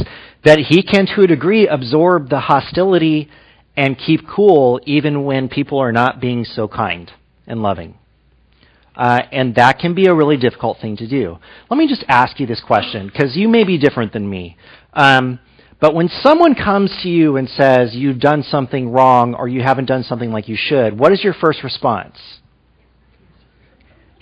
that 0.43 0.59
he 0.59 0.83
can 0.83 1.07
to 1.07 1.23
a 1.23 1.27
degree 1.27 1.67
absorb 1.67 2.29
the 2.29 2.39
hostility 2.39 3.29
and 3.75 3.97
keep 3.97 4.21
cool 4.27 4.79
even 4.85 5.25
when 5.25 5.49
people 5.49 5.79
are 5.79 5.91
not 5.91 6.21
being 6.21 6.45
so 6.45 6.67
kind 6.67 7.11
and 7.47 7.61
loving. 7.61 7.97
Uh, 8.95 9.21
and 9.31 9.55
that 9.55 9.79
can 9.79 9.93
be 9.93 10.05
a 10.05 10.13
really 10.13 10.37
difficult 10.37 10.77
thing 10.79 10.95
to 10.95 11.07
do. 11.07 11.37
Let 11.69 11.77
me 11.77 11.87
just 11.87 12.05
ask 12.07 12.39
you 12.39 12.47
this 12.47 12.61
question, 12.65 13.07
because 13.07 13.35
you 13.35 13.49
may 13.49 13.65
be 13.65 13.77
different 13.77 14.13
than 14.13 14.29
me. 14.29 14.55
Um, 14.93 15.39
but 15.81 15.93
when 15.93 16.07
someone 16.23 16.55
comes 16.55 16.95
to 17.03 17.09
you 17.09 17.35
and 17.35 17.49
says 17.49 17.93
you've 17.93 18.19
done 18.19 18.43
something 18.43 18.89
wrong 18.89 19.33
or 19.33 19.49
you 19.49 19.61
haven't 19.61 19.85
done 19.85 20.03
something 20.03 20.31
like 20.31 20.47
you 20.47 20.55
should, 20.57 20.97
what 20.97 21.11
is 21.11 21.23
your 21.23 21.33
first 21.33 21.61
response? 21.63 22.15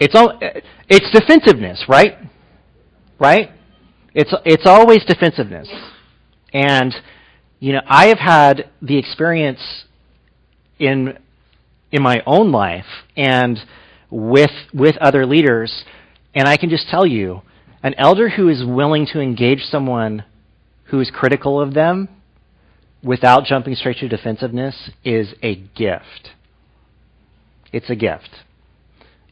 It's 0.03 0.15
all, 0.15 0.37
it's 0.89 1.09
defensiveness, 1.11 1.85
right? 1.87 2.17
Right? 3.19 3.51
It's 4.13 4.33
it's 4.43 4.65
always 4.65 5.05
defensiveness. 5.05 5.69
And 6.53 6.93
you 7.61 7.71
know, 7.71 7.81
I 7.87 8.07
have 8.07 8.19
had 8.19 8.69
the 8.81 8.97
experience 8.97 9.85
in 10.77 11.17
in 11.93 12.03
my 12.03 12.21
own 12.25 12.51
life 12.51 12.85
and 13.15 13.57
with 14.09 14.51
with 14.73 14.97
other 14.97 15.25
leaders, 15.25 15.85
and 16.35 16.49
I 16.49 16.57
can 16.57 16.69
just 16.69 16.89
tell 16.89 17.05
you, 17.05 17.41
an 17.81 17.95
elder 17.97 18.27
who 18.27 18.49
is 18.49 18.61
willing 18.65 19.07
to 19.13 19.21
engage 19.21 19.61
someone 19.61 20.25
who 20.87 20.99
is 20.99 21.09
critical 21.11 21.61
of 21.61 21.73
them 21.73 22.09
without 23.01 23.45
jumping 23.45 23.75
straight 23.75 23.99
to 23.99 24.09
defensiveness 24.09 24.89
is 25.05 25.33
a 25.41 25.55
gift. 25.55 26.31
It's 27.71 27.89
a 27.89 27.95
gift. 27.95 28.29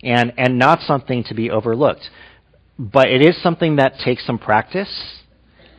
And 0.04 0.34
and 0.38 0.58
not 0.58 0.82
something 0.82 1.24
to 1.26 1.34
be 1.34 1.52
overlooked. 1.52 2.10
But 2.80 3.10
it 3.10 3.22
is 3.22 3.42
something 3.42 3.76
that 3.76 4.00
takes 4.04 4.26
some 4.26 4.40
practice 4.40 5.22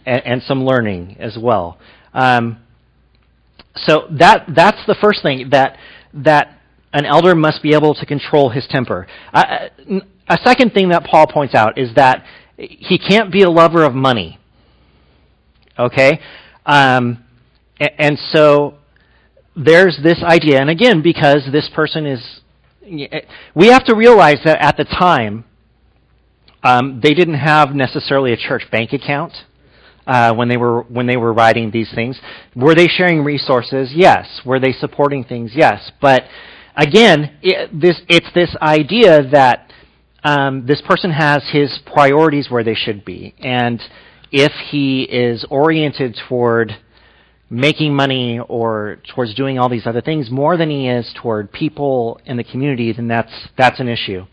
and, 0.07 0.23
and 0.25 0.43
some 0.43 0.65
learning 0.65 1.17
as 1.19 1.37
well. 1.41 1.79
Um, 2.15 2.59
so 3.77 4.07
that 4.19 4.47
that's 4.55 4.85
the 4.87 4.95
first 5.01 5.23
thing 5.23 5.51
that 5.51 5.79
that 6.15 6.59
an 6.93 7.07
elder 7.07 7.35
must 7.35 7.63
be 7.63 7.75
able 7.75 7.95
to 7.95 8.07
control 8.07 8.51
his 8.51 8.67
temper. 8.69 9.07
Uh, 9.33 9.69
a 10.29 10.39
second 10.45 10.73
thing 10.73 10.91
that 10.91 11.05
Paul 11.05 11.27
points 11.27 11.55
out 11.55 11.79
is 11.79 11.95
that 11.95 12.25
he 12.57 12.99
can't 12.99 13.33
be 13.33 13.43
a 13.43 13.51
lover 13.51 13.83
of 13.85 13.95
money. 13.95 14.39
Okay, 15.79 16.21
um, 16.67 17.25
and 17.81 18.19
so 18.31 18.75
there's 19.57 19.99
this 20.03 20.23
idea, 20.23 20.61
and 20.61 20.69
again, 20.69 21.03
because 21.03 21.49
this 21.51 21.71
person 21.75 22.07
is, 22.07 22.41
we 23.55 23.69
have 23.69 23.85
to 23.85 23.95
realize 23.95 24.39
that 24.45 24.59
at 24.61 24.77
the 24.77 24.85
time, 24.85 25.45
um, 26.63 27.01
they 27.03 27.15
didn't 27.15 27.35
have 27.35 27.75
necessarily 27.75 28.33
a 28.33 28.37
church 28.37 28.63
bank 28.71 28.93
account 28.93 29.33
uh, 30.07 30.35
when 30.35 30.49
they 30.49 30.57
were 30.57 30.83
when 30.83 31.07
they 31.07 31.17
were 31.17 31.33
writing 31.33 31.71
these 31.71 31.91
things. 31.95 32.21
Were 32.55 32.75
they 32.75 32.87
sharing 32.87 33.25
resources? 33.25 33.93
Yes. 33.95 34.41
Were 34.45 34.61
they 34.61 34.73
supporting 34.73 35.25
things? 35.25 35.53
Yes. 35.55 35.91
But 36.01 36.25
again, 36.77 37.39
it, 37.43 37.71
this 37.79 38.01
it's 38.09 38.33
this 38.35 38.55
idea 38.61 39.23
that 39.31 39.73
um, 40.25 40.67
this 40.67 40.83
person 40.87 41.11
has 41.11 41.43
his 41.53 41.81
priorities 41.93 42.49
where 42.51 42.65
they 42.65 42.75
should 42.75 43.05
be, 43.05 43.35
and 43.41 43.81
if 44.31 44.53
he 44.71 45.03
is 45.03 45.45
oriented 45.51 46.19
toward 46.29 46.77
making 47.53 47.95
money 47.95 48.41
or 48.49 48.99
towards 49.15 49.35
doing 49.35 49.59
all 49.59 49.69
these 49.69 49.87
other 49.87 50.01
things 50.01 50.31
more 50.31 50.57
than 50.57 50.71
he 50.71 50.89
is 50.89 51.13
toward 51.21 51.53
people 51.53 52.19
in 52.25 52.39
the 52.39 52.45
community, 52.45 52.91
then 52.93 53.09
that's 53.09 53.33
that's 53.59 53.79
an 53.79 53.89
issue. 53.89 54.25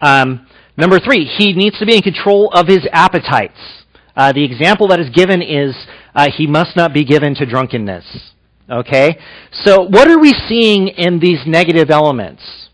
Um, 0.00 0.44
number 0.76 0.98
three, 0.98 1.24
he 1.24 1.52
needs 1.52 1.78
to 1.78 1.86
be 1.86 1.94
in 1.94 2.02
control 2.02 2.50
of 2.52 2.66
his 2.66 2.84
appetites. 2.92 3.84
Uh, 4.16 4.32
the 4.32 4.44
example 4.44 4.88
that 4.88 4.98
is 4.98 5.08
given 5.10 5.40
is 5.40 5.72
uh, 6.16 6.28
he 6.36 6.48
must 6.48 6.76
not 6.76 6.92
be 6.92 7.04
given 7.04 7.32
to 7.36 7.46
drunkenness. 7.46 8.32
Okay? 8.68 9.18
So, 9.52 9.82
what 9.82 10.10
are 10.10 10.18
we 10.18 10.32
seeing 10.48 10.88
in 10.88 11.20
these 11.20 11.46
negative 11.46 11.90
elements? 11.90 12.68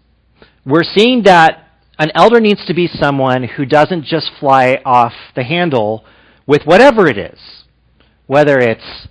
We're 0.64 0.82
seeing 0.82 1.24
that 1.24 1.68
an 1.98 2.10
elder 2.14 2.40
needs 2.40 2.64
to 2.66 2.74
be 2.74 2.88
someone 2.88 3.44
who 3.44 3.66
doesn't 3.66 4.04
just 4.04 4.30
fly 4.40 4.78
off 4.86 5.12
the 5.36 5.44
handle 5.44 6.06
with 6.46 6.62
whatever 6.64 7.06
it 7.06 7.18
is, 7.18 7.38
whether 8.26 8.58
it's 8.58 9.08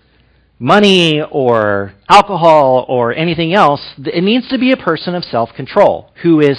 money 0.63 1.21
or 1.30 1.93
alcohol 2.08 2.86
or 2.88 3.13
anything 3.13 3.54
else. 3.54 3.82
It 3.97 4.23
needs 4.23 4.47
to 4.47 4.58
be 4.58 4.71
a 4.71 4.78
person 4.78 5.13
of 5.13 5.26
self 5.26 5.49
control 5.56 6.12
who 6.23 6.39
is 6.39 6.58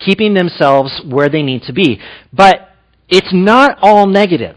keeping 0.00 0.34
themselves 0.34 1.00
where 1.08 1.28
they 1.28 1.42
need 1.42 1.62
to 1.62 1.72
be. 1.72 2.00
But 2.32 2.68
it's 3.08 3.32
not 3.32 3.78
all 3.80 4.08
negative. 4.08 4.56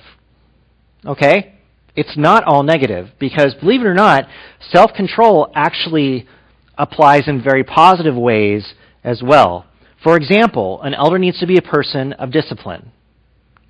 Okay? 1.05 1.53
It's 1.95 2.17
not 2.17 2.43
all 2.43 2.63
negative 2.63 3.09
because, 3.19 3.53
believe 3.53 3.81
it 3.81 3.87
or 3.87 3.93
not, 3.93 4.25
self 4.71 4.93
control 4.93 5.51
actually 5.53 6.27
applies 6.75 7.27
in 7.27 7.43
very 7.43 7.63
positive 7.63 8.15
ways 8.15 8.73
as 9.03 9.21
well. 9.21 9.67
For 10.03 10.17
example, 10.17 10.81
an 10.81 10.95
elder 10.95 11.19
needs 11.19 11.39
to 11.39 11.47
be 11.47 11.57
a 11.57 11.61
person 11.61 12.13
of 12.13 12.31
discipline. 12.31 12.91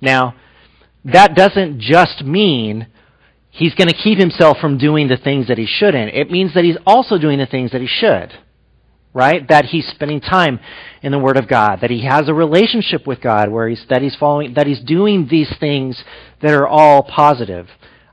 Now, 0.00 0.36
that 1.04 1.34
doesn't 1.34 1.80
just 1.80 2.24
mean 2.24 2.86
he's 3.58 3.74
going 3.74 3.88
to 3.88 3.96
keep 3.96 4.18
himself 4.18 4.58
from 4.58 4.78
doing 4.78 5.08
the 5.08 5.16
things 5.16 5.48
that 5.48 5.58
he 5.58 5.66
shouldn't. 5.66 6.14
It 6.14 6.30
means 6.30 6.54
that 6.54 6.64
he's 6.64 6.78
also 6.86 7.18
doing 7.18 7.38
the 7.38 7.46
things 7.46 7.72
that 7.72 7.80
he 7.80 7.88
should. 7.88 8.32
Right? 9.14 9.48
That 9.48 9.64
he's 9.64 9.86
spending 9.88 10.20
time 10.20 10.60
in 11.02 11.10
the 11.12 11.18
Word 11.18 11.38
of 11.38 11.48
God, 11.48 11.80
that 11.80 11.90
he 11.90 12.04
has 12.04 12.28
a 12.28 12.34
relationship 12.34 13.06
with 13.06 13.20
God 13.20 13.50
where 13.50 13.68
he's, 13.68 13.84
that 13.88 14.02
he's 14.02 14.14
following, 14.14 14.54
that 14.54 14.66
he's 14.66 14.80
doing 14.80 15.26
these 15.28 15.52
things 15.58 16.04
that 16.40 16.52
are 16.52 16.68
all 16.68 17.02
positive. 17.02 17.66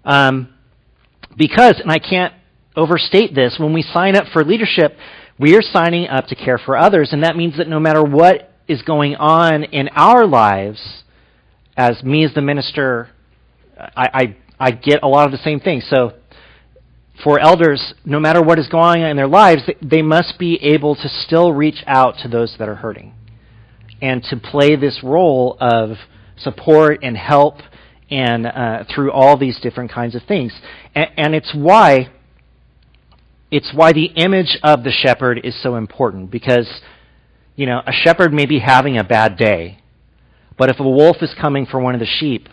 Um, 0.03 0.53
because, 1.37 1.79
and 1.79 1.91
I 1.91 1.99
can't 1.99 2.33
overstate 2.75 3.35
this, 3.35 3.57
when 3.59 3.73
we 3.73 3.81
sign 3.83 4.15
up 4.15 4.27
for 4.33 4.43
leadership, 4.43 4.97
we 5.37 5.55
are 5.55 5.61
signing 5.61 6.07
up 6.07 6.27
to 6.27 6.35
care 6.35 6.57
for 6.57 6.77
others, 6.77 7.09
and 7.11 7.23
that 7.23 7.35
means 7.35 7.57
that 7.57 7.67
no 7.67 7.79
matter 7.79 8.01
what 8.01 8.53
is 8.67 8.81
going 8.81 9.15
on 9.15 9.63
in 9.65 9.89
our 9.89 10.25
lives, 10.25 11.03
as 11.75 12.01
me 12.03 12.23
as 12.23 12.33
the 12.33 12.41
minister, 12.41 13.09
I, 13.77 14.09
I, 14.13 14.37
I 14.59 14.71
get 14.71 15.03
a 15.03 15.07
lot 15.07 15.25
of 15.25 15.31
the 15.31 15.37
same 15.37 15.59
things. 15.59 15.85
So, 15.89 16.13
for 17.23 17.39
elders, 17.39 17.93
no 18.03 18.19
matter 18.19 18.41
what 18.41 18.59
is 18.59 18.67
going 18.67 19.03
on 19.03 19.09
in 19.09 19.17
their 19.17 19.27
lives, 19.27 19.63
they 19.81 20.01
must 20.01 20.37
be 20.37 20.59
able 20.61 20.95
to 20.95 21.07
still 21.07 21.53
reach 21.53 21.81
out 21.87 22.15
to 22.23 22.27
those 22.27 22.55
that 22.59 22.67
are 22.67 22.75
hurting 22.75 23.13
and 24.01 24.21
to 24.23 24.37
play 24.37 24.75
this 24.75 24.99
role 25.01 25.57
of 25.59 25.97
support 26.37 26.99
and 27.03 27.15
help 27.15 27.55
and 28.09 28.45
uh, 28.45 28.83
through 28.93 29.11
all 29.11 29.37
these 29.37 29.59
different 29.61 29.91
kinds 29.91 30.15
of 30.15 30.23
things. 30.23 30.53
And, 30.93 31.07
and 31.17 31.35
it's 31.35 31.53
why 31.53 32.11
it's 33.51 33.71
why 33.73 33.93
the 33.93 34.05
image 34.05 34.57
of 34.63 34.83
the 34.83 34.91
shepherd 34.91 35.39
is 35.43 35.61
so 35.61 35.75
important 35.75 36.31
because 36.31 36.81
you 37.55 37.65
know 37.65 37.81
a 37.85 37.91
shepherd 37.91 38.33
may 38.33 38.45
be 38.45 38.59
having 38.59 38.97
a 38.97 39.03
bad 39.03 39.37
day, 39.37 39.79
but 40.57 40.69
if 40.69 40.79
a 40.79 40.83
wolf 40.83 41.17
is 41.21 41.33
coming 41.39 41.65
for 41.65 41.79
one 41.79 41.93
of 41.93 41.99
the 41.99 42.05
sheep, 42.05 42.49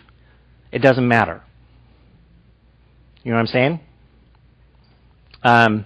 it 0.71 0.79
doesn't 0.79 1.07
matter. 1.07 1.41
You 3.23 3.31
know 3.31 3.37
what 3.37 3.41
I'm 3.41 3.47
saying? 3.47 3.79
Um, 5.43 5.85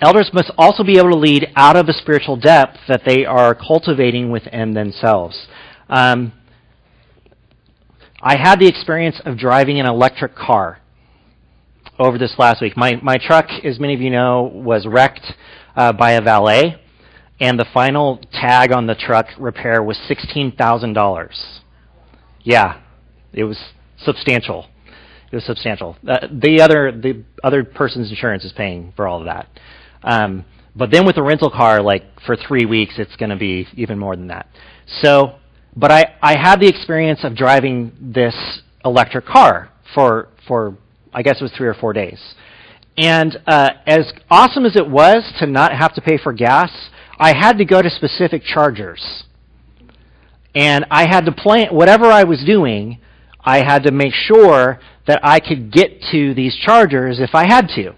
elders 0.00 0.30
must 0.32 0.50
also 0.56 0.82
be 0.82 0.98
able 0.98 1.10
to 1.10 1.16
lead 1.16 1.48
out 1.56 1.76
of 1.76 1.86
the 1.86 1.92
spiritual 1.92 2.36
depth 2.36 2.78
that 2.88 3.02
they 3.06 3.24
are 3.24 3.54
cultivating 3.54 4.30
within 4.30 4.72
themselves. 4.72 5.46
Um, 5.88 6.32
I 8.22 8.36
had 8.36 8.60
the 8.60 8.68
experience 8.68 9.20
of 9.24 9.36
driving 9.36 9.80
an 9.80 9.86
electric 9.86 10.34
car 10.34 10.78
over 11.98 12.18
this 12.18 12.34
last 12.38 12.62
week. 12.62 12.76
My, 12.76 12.98
my 13.02 13.18
truck, 13.18 13.46
as 13.64 13.78
many 13.78 13.94
of 13.94 14.00
you 14.00 14.10
know, 14.10 14.42
was 14.42 14.86
wrecked 14.86 15.34
uh, 15.76 15.92
by 15.92 16.12
a 16.12 16.22
valet, 16.22 16.80
and 17.40 17.58
the 17.58 17.66
final 17.74 18.18
tag 18.32 18.72
on 18.72 18.86
the 18.86 18.94
truck 18.94 19.26
repair 19.38 19.82
was 19.82 19.98
$16,000. 20.08 21.60
Yeah, 22.42 22.80
it 23.32 23.44
was 23.44 23.58
substantial. 23.98 24.66
It 25.32 25.36
was 25.36 25.44
substantial. 25.44 25.96
Uh, 26.06 26.28
the 26.30 26.60
other 26.60 26.92
the 26.92 27.24
other 27.42 27.64
person's 27.64 28.10
insurance 28.10 28.44
is 28.44 28.52
paying 28.52 28.92
for 28.94 29.08
all 29.08 29.18
of 29.18 29.24
that. 29.24 29.48
Um, 30.04 30.44
but 30.76 30.90
then 30.90 31.04
with 31.06 31.16
the 31.16 31.22
rental 31.22 31.50
car, 31.50 31.82
like 31.82 32.04
for 32.26 32.36
three 32.36 32.66
weeks, 32.66 32.94
it's 32.98 33.16
going 33.16 33.30
to 33.30 33.36
be 33.36 33.66
even 33.74 33.98
more 33.98 34.14
than 34.14 34.28
that. 34.28 34.46
So 35.00 35.38
but 35.74 35.90
I, 35.90 36.16
I 36.20 36.36
had 36.38 36.60
the 36.60 36.68
experience 36.68 37.20
of 37.24 37.34
driving 37.34 37.92
this 38.00 38.34
electric 38.84 39.24
car 39.24 39.70
for, 39.94 40.28
for 40.46 40.76
I 41.12 41.22
guess 41.22 41.40
it 41.40 41.42
was 41.42 41.52
three 41.56 41.68
or 41.68 41.74
four 41.74 41.92
days. 41.92 42.20
And 42.96 43.38
uh, 43.46 43.70
as 43.86 44.12
awesome 44.30 44.66
as 44.66 44.76
it 44.76 44.88
was 44.88 45.32
to 45.38 45.46
not 45.46 45.72
have 45.72 45.94
to 45.94 46.02
pay 46.02 46.18
for 46.18 46.32
gas, 46.32 46.70
I 47.18 47.34
had 47.34 47.56
to 47.58 47.64
go 47.64 47.80
to 47.80 47.88
specific 47.88 48.42
chargers. 48.42 49.24
And 50.54 50.84
I 50.90 51.06
had 51.08 51.24
to 51.24 51.32
plan, 51.32 51.74
whatever 51.74 52.06
I 52.06 52.24
was 52.24 52.44
doing, 52.44 53.00
I 53.40 53.64
had 53.64 53.84
to 53.84 53.92
make 53.92 54.12
sure 54.12 54.78
that 55.06 55.20
I 55.22 55.40
could 55.40 55.72
get 55.72 56.00
to 56.12 56.34
these 56.34 56.56
chargers 56.56 57.18
if 57.20 57.34
I 57.34 57.46
had 57.46 57.68
to. 57.76 57.94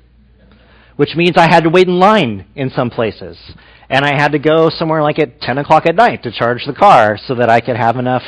Which 0.96 1.16
means 1.16 1.36
I 1.36 1.48
had 1.48 1.64
to 1.64 1.70
wait 1.70 1.88
in 1.88 1.98
line 1.98 2.46
in 2.54 2.70
some 2.70 2.88
places 2.88 3.36
and 3.88 4.04
I 4.04 4.14
had 4.14 4.32
to 4.32 4.38
go 4.38 4.70
somewhere 4.70 5.02
like 5.02 5.18
at 5.18 5.40
10 5.40 5.58
o'clock 5.58 5.86
at 5.86 5.94
night 5.94 6.22
to 6.22 6.32
charge 6.32 6.64
the 6.66 6.72
car 6.72 7.18
so 7.26 7.34
that 7.36 7.50
I 7.50 7.60
could 7.60 7.76
have 7.76 7.96
enough 7.96 8.22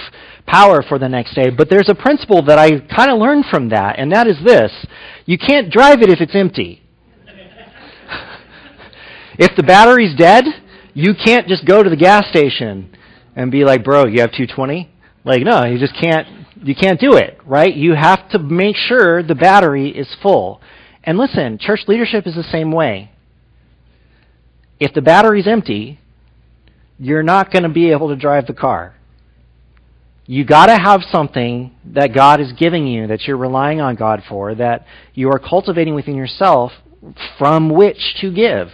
power 0.47 0.83
for 0.83 0.99
the 0.99 1.09
next 1.09 1.35
day. 1.35 1.51
But 1.51 1.71
there's 1.71 1.89
a 1.89 1.95
principle 1.95 2.43
that 2.45 2.59
I 2.59 2.81
kind 2.81 3.11
of 3.11 3.19
learned 3.19 3.47
from 3.51 3.71
that, 3.71 3.99
and 3.99 4.13
that 4.13 4.27
is 4.27 4.37
this 4.45 4.73
you 5.25 5.39
can't 5.39 5.73
drive 5.73 6.03
it 6.03 6.11
if 6.11 6.21
it's 6.21 6.35
empty. 6.35 6.83
if 9.39 9.57
the 9.57 9.63
battery's 9.63 10.17
dead, 10.17 10.45
you 10.95 11.15
can't 11.15 11.49
just 11.49 11.67
go 11.67 11.83
to 11.83 11.91
the 11.91 11.97
gas 11.97 12.29
station 12.29 12.95
and 13.35 13.51
be 13.51 13.65
like, 13.65 13.85
bro, 13.85 14.07
you 14.07 14.21
have 14.21 14.31
220? 14.31 14.91
Like, 15.25 15.43
no, 15.43 15.65
you 15.65 15.79
just 15.79 15.95
can't, 16.01 16.27
you 16.63 16.75
can't 16.75 17.01
do 17.01 17.15
it, 17.15 17.39
right? 17.45 17.75
You 17.75 17.95
have 17.95 18.29
to 18.31 18.39
make 18.39 18.77
sure 18.77 19.23
the 19.23 19.35
battery 19.35 19.91
is 19.91 20.15
full. 20.23 20.61
And 21.05 21.19
listen, 21.19 21.59
church 21.59 21.81
leadership 21.87 22.27
is 22.27 22.35
the 22.35 22.43
same 22.43 22.73
way 22.73 23.11
if 24.79 24.93
the 24.93 25.03
battery's 25.03 25.47
empty, 25.47 25.99
you're 26.99 27.23
not 27.23 27.51
going 27.51 27.63
to 27.63 27.69
be 27.69 27.91
able 27.91 28.09
to 28.09 28.17
drive 28.17 28.47
the 28.47 28.55
car. 28.55 28.95
You 30.27 30.45
got 30.45 30.67
to 30.67 30.77
have 30.77 31.03
something 31.11 31.73
that 31.95 32.15
God 32.15 32.41
is 32.41 32.53
giving 32.53 32.87
you 32.87 33.07
that 33.07 33.23
you're 33.23 33.37
relying 33.37 33.81
on 33.81 33.95
God 33.95 34.23
for 34.29 34.55
that 34.57 34.85
you 35.15 35.31
are 35.31 35.39
cultivating 35.39 35.95
within 35.95 36.17
yourself 36.17 36.73
from 37.39 37.71
which 37.71 38.17
to 38.21 38.33
give. 38.33 38.69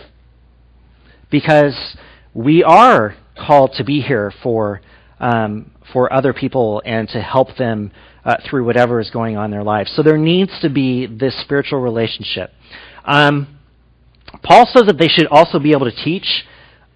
Because 1.31 1.97
we 2.33 2.65
are 2.65 3.17
called 3.37 3.75
to 3.77 3.85
be 3.85 4.01
here 4.01 4.33
for 4.43 4.81
um, 5.21 5.71
for 5.93 6.13
other 6.13 6.33
people 6.33 6.83
and 6.85 7.09
to 7.09 7.21
help 7.21 7.57
them 7.57 7.91
uh, 8.25 8.37
through 8.49 8.65
whatever 8.65 9.01
is 9.01 9.11
going 9.11 9.37
on 9.37 9.47
in 9.47 9.51
their 9.51 9.65
lives. 9.65 9.93
So 9.95 10.03
there 10.03 10.19
needs 10.19 10.53
to 10.61 10.71
be 10.71 11.07
this 11.07 11.41
spiritual 11.43 11.81
relationship. 11.81 12.53
Um, 13.05 13.59
Paul 14.43 14.67
says 14.73 14.85
that 14.87 14.99
they 14.99 15.09
should 15.09 15.27
also 15.27 15.59
be 15.59 15.73
able 15.73 15.91
to 15.91 16.05
teach. 16.05 16.45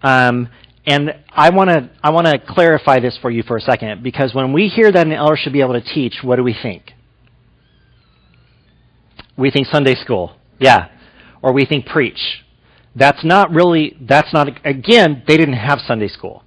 Um, 0.03 0.49
and 0.87 1.13
I 1.33 1.51
want 1.51 1.71
to 1.71 1.91
I 2.03 2.11
want 2.11 2.29
to 2.29 2.39
clarify 2.39 3.01
this 3.01 3.19
for 3.21 3.31
you 3.31 3.43
for 3.43 3.57
a 3.57 3.61
second 3.61 4.05
because 4.05 4.35
when 4.35 4.53
we 4.53 4.69
hear 4.69 4.93
that 4.93 5.07
an 5.07 5.13
elder 5.13 5.37
should 5.37 5.53
be 5.53 5.61
able 5.61 5.73
to 5.75 5.81
teach, 5.81 6.19
what 6.23 6.37
do 6.37 6.45
we 6.45 6.55
think? 6.61 6.93
We 9.37 9.51
think 9.51 9.67
Sunday 9.67 9.97
school, 9.97 10.37
yeah, 10.59 10.89
or 11.43 11.53
we 11.53 11.67
think 11.67 11.87
preach. 11.87 12.45
That's 12.95 13.25
not 13.25 13.51
really. 13.51 13.97
That's 14.01 14.33
not 14.33 14.49
again. 14.65 15.25
They 15.27 15.37
didn't 15.37 15.57
have 15.57 15.81
Sunday 15.81 16.09
school, 16.09 16.45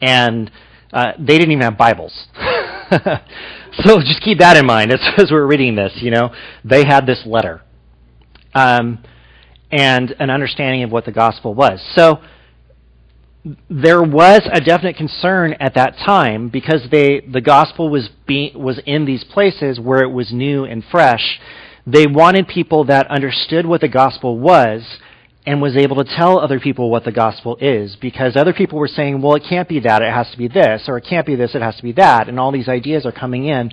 and 0.00 0.50
uh, 0.94 1.12
they 1.18 1.38
didn't 1.38 1.50
even 1.50 1.62
have 1.62 1.76
Bibles. 1.76 2.28
so 3.82 3.98
just 4.00 4.22
keep 4.22 4.38
that 4.38 4.56
in 4.56 4.64
mind 4.64 4.92
as, 4.92 5.00
as 5.18 5.30
we're 5.30 5.46
reading 5.46 5.74
this. 5.74 5.92
You 5.96 6.12
know, 6.12 6.32
they 6.64 6.84
had 6.84 7.04
this 7.04 7.22
letter. 7.26 7.62
Um, 8.54 9.02
and 9.72 10.14
an 10.20 10.30
understanding 10.30 10.84
of 10.84 10.92
what 10.92 11.04
the 11.04 11.10
gospel 11.10 11.52
was. 11.52 11.80
So 11.96 12.20
there 13.68 14.02
was 14.02 14.42
a 14.52 14.60
definite 14.60 14.96
concern 14.96 15.54
at 15.54 15.74
that 15.74 15.96
time 15.96 16.48
because 16.48 16.86
they, 16.92 17.20
the 17.20 17.40
gospel 17.40 17.90
was, 17.90 18.08
be, 18.26 18.52
was 18.54 18.80
in 18.86 19.04
these 19.04 19.24
places 19.24 19.80
where 19.80 20.02
it 20.02 20.10
was 20.10 20.32
new 20.32 20.64
and 20.64 20.84
fresh. 20.84 21.40
They 21.84 22.06
wanted 22.06 22.46
people 22.46 22.84
that 22.84 23.10
understood 23.10 23.66
what 23.66 23.80
the 23.80 23.88
gospel 23.88 24.38
was 24.38 24.98
and 25.46 25.60
was 25.60 25.76
able 25.76 26.02
to 26.02 26.16
tell 26.16 26.38
other 26.38 26.58
people 26.58 26.90
what 26.90 27.04
the 27.04 27.12
gospel 27.12 27.56
is 27.60 27.96
because 28.00 28.36
other 28.36 28.54
people 28.54 28.78
were 28.78 28.88
saying, 28.88 29.20
well, 29.20 29.34
it 29.34 29.44
can't 29.48 29.68
be 29.68 29.80
that, 29.80 30.02
it 30.02 30.12
has 30.12 30.30
to 30.30 30.38
be 30.38 30.48
this, 30.48 30.84
or 30.88 30.96
it 30.96 31.06
can't 31.08 31.26
be 31.26 31.36
this, 31.36 31.54
it 31.54 31.62
has 31.62 31.76
to 31.76 31.82
be 31.82 31.92
that, 31.92 32.28
and 32.28 32.40
all 32.40 32.50
these 32.50 32.68
ideas 32.68 33.04
are 33.04 33.12
coming 33.12 33.46
in. 33.46 33.70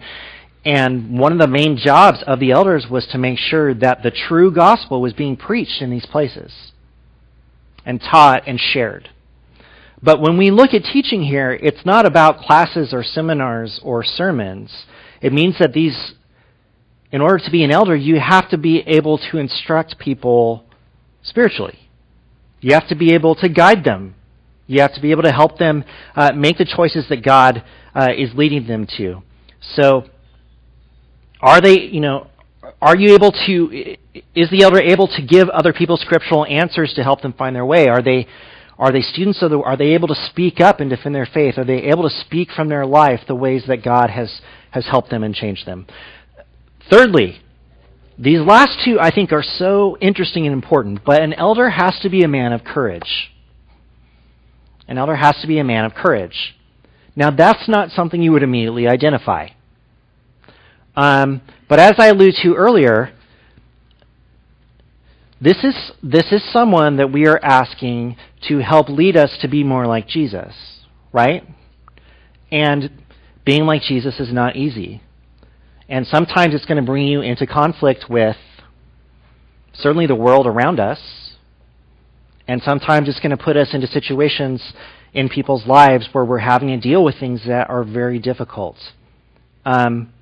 And 0.65 1.17
one 1.17 1.31
of 1.31 1.39
the 1.39 1.47
main 1.47 1.77
jobs 1.77 2.23
of 2.27 2.39
the 2.39 2.51
elders 2.51 2.87
was 2.89 3.07
to 3.07 3.17
make 3.17 3.39
sure 3.39 3.73
that 3.73 4.03
the 4.03 4.11
true 4.11 4.53
gospel 4.53 5.01
was 5.01 5.13
being 5.13 5.37
preached 5.37 5.81
in 5.81 5.89
these 5.89 6.05
places 6.05 6.71
and 7.85 7.99
taught 8.01 8.47
and 8.47 8.59
shared. 8.59 9.09
But 10.03 10.19
when 10.19 10.37
we 10.37 10.51
look 10.51 10.73
at 10.73 10.83
teaching 10.83 11.23
here, 11.23 11.51
it's 11.51 11.85
not 11.85 12.05
about 12.05 12.39
classes 12.39 12.93
or 12.93 13.03
seminars 13.03 13.79
or 13.83 14.03
sermons. 14.03 14.85
It 15.21 15.31
means 15.31 15.55
that 15.59 15.73
these 15.73 16.13
in 17.11 17.21
order 17.21 17.43
to 17.43 17.51
be 17.51 17.63
an 17.63 17.71
elder, 17.71 17.95
you 17.95 18.19
have 18.19 18.49
to 18.49 18.57
be 18.57 18.79
able 18.87 19.17
to 19.17 19.37
instruct 19.37 19.99
people 19.99 20.65
spiritually. 21.23 21.79
You 22.59 22.73
have 22.73 22.87
to 22.89 22.95
be 22.95 23.13
able 23.13 23.35
to 23.35 23.49
guide 23.49 23.83
them. 23.83 24.15
You 24.67 24.81
have 24.81 24.93
to 24.93 25.01
be 25.01 25.11
able 25.11 25.23
to 25.23 25.31
help 25.31 25.57
them 25.57 25.83
uh, 26.15 26.31
make 26.33 26.57
the 26.57 26.65
choices 26.65 27.05
that 27.09 27.23
God 27.23 27.63
uh, 27.93 28.09
is 28.15 28.29
leading 28.35 28.67
them 28.67 28.87
to. 28.97 29.21
So, 29.73 30.05
are 31.41 31.59
they, 31.59 31.79
you 31.79 31.99
know, 31.99 32.27
are 32.81 32.95
you 32.95 33.15
able 33.15 33.31
to, 33.31 33.97
is 34.35 34.49
the 34.49 34.63
elder 34.63 34.79
able 34.79 35.07
to 35.07 35.21
give 35.21 35.49
other 35.49 35.73
people 35.73 35.97
scriptural 35.97 36.45
answers 36.45 36.93
to 36.95 37.03
help 37.03 37.21
them 37.21 37.33
find 37.33 37.55
their 37.55 37.65
way? 37.65 37.87
Are 37.87 38.01
they, 38.01 38.27
are 38.77 38.91
they 38.91 39.01
students 39.01 39.41
of 39.41 39.51
the, 39.51 39.59
are 39.59 39.75
they 39.75 39.93
able 39.93 40.07
to 40.07 40.27
speak 40.29 40.59
up 40.59 40.79
and 40.79 40.89
defend 40.89 41.15
their 41.15 41.27
faith? 41.31 41.57
Are 41.57 41.65
they 41.65 41.83
able 41.83 42.07
to 42.07 42.15
speak 42.21 42.49
from 42.51 42.69
their 42.69 42.85
life 42.85 43.21
the 43.27 43.35
ways 43.35 43.63
that 43.67 43.83
God 43.83 44.09
has, 44.09 44.41
has 44.71 44.85
helped 44.85 45.09
them 45.09 45.23
and 45.23 45.33
changed 45.33 45.65
them? 45.65 45.87
Thirdly, 46.89 47.41
these 48.21 48.39
last 48.39 48.79
two 48.85 48.99
I 48.99 49.09
think 49.09 49.31
are 49.31 49.43
so 49.43 49.97
interesting 49.99 50.45
and 50.45 50.53
important, 50.53 51.03
but 51.03 51.21
an 51.21 51.33
elder 51.33 51.71
has 51.71 51.99
to 52.03 52.09
be 52.09 52.21
a 52.21 52.27
man 52.27 52.53
of 52.53 52.63
courage. 52.63 53.31
An 54.87 54.99
elder 54.99 55.15
has 55.15 55.35
to 55.41 55.47
be 55.47 55.57
a 55.57 55.63
man 55.63 55.85
of 55.85 55.95
courage. 55.95 56.55
Now, 57.15 57.31
that's 57.31 57.67
not 57.67 57.89
something 57.89 58.21
you 58.21 58.31
would 58.31 58.43
immediately 58.43 58.87
identify. 58.87 59.49
Um, 60.95 61.41
but 61.67 61.79
as 61.79 61.95
I 61.97 62.07
alluded 62.07 62.35
to 62.43 62.53
earlier, 62.53 63.11
this 65.41 65.57
is, 65.63 65.91
this 66.03 66.31
is 66.31 66.43
someone 66.53 66.97
that 66.97 67.11
we 67.11 67.25
are 67.25 67.39
asking 67.41 68.17
to 68.47 68.59
help 68.59 68.87
lead 68.87 69.17
us 69.17 69.35
to 69.41 69.47
be 69.47 69.63
more 69.63 69.87
like 69.87 70.07
Jesus, 70.07 70.53
right? 71.11 71.43
And 72.51 73.01
being 73.45 73.63
like 73.63 73.81
Jesus 73.81 74.19
is 74.19 74.31
not 74.31 74.55
easy. 74.55 75.01
And 75.91 76.07
sometimes 76.07 76.55
it's 76.55 76.63
going 76.63 76.77
to 76.77 76.85
bring 76.89 77.05
you 77.05 77.19
into 77.19 77.45
conflict 77.45 78.05
with 78.09 78.37
certainly 79.73 80.07
the 80.07 80.15
world 80.15 80.47
around 80.47 80.79
us. 80.79 81.33
And 82.47 82.61
sometimes 82.63 83.09
it's 83.09 83.19
going 83.19 83.37
to 83.37 83.43
put 83.43 83.57
us 83.57 83.73
into 83.73 83.87
situations 83.87 84.63
in 85.13 85.27
people's 85.27 85.67
lives 85.67 86.07
where 86.13 86.23
we're 86.23 86.37
having 86.37 86.69
to 86.69 86.79
deal 86.79 87.03
with 87.03 87.19
things 87.19 87.41
that 87.45 87.69
are 87.69 87.83
very 87.83 88.19
difficult. 88.19 88.77
Um, 89.65 90.13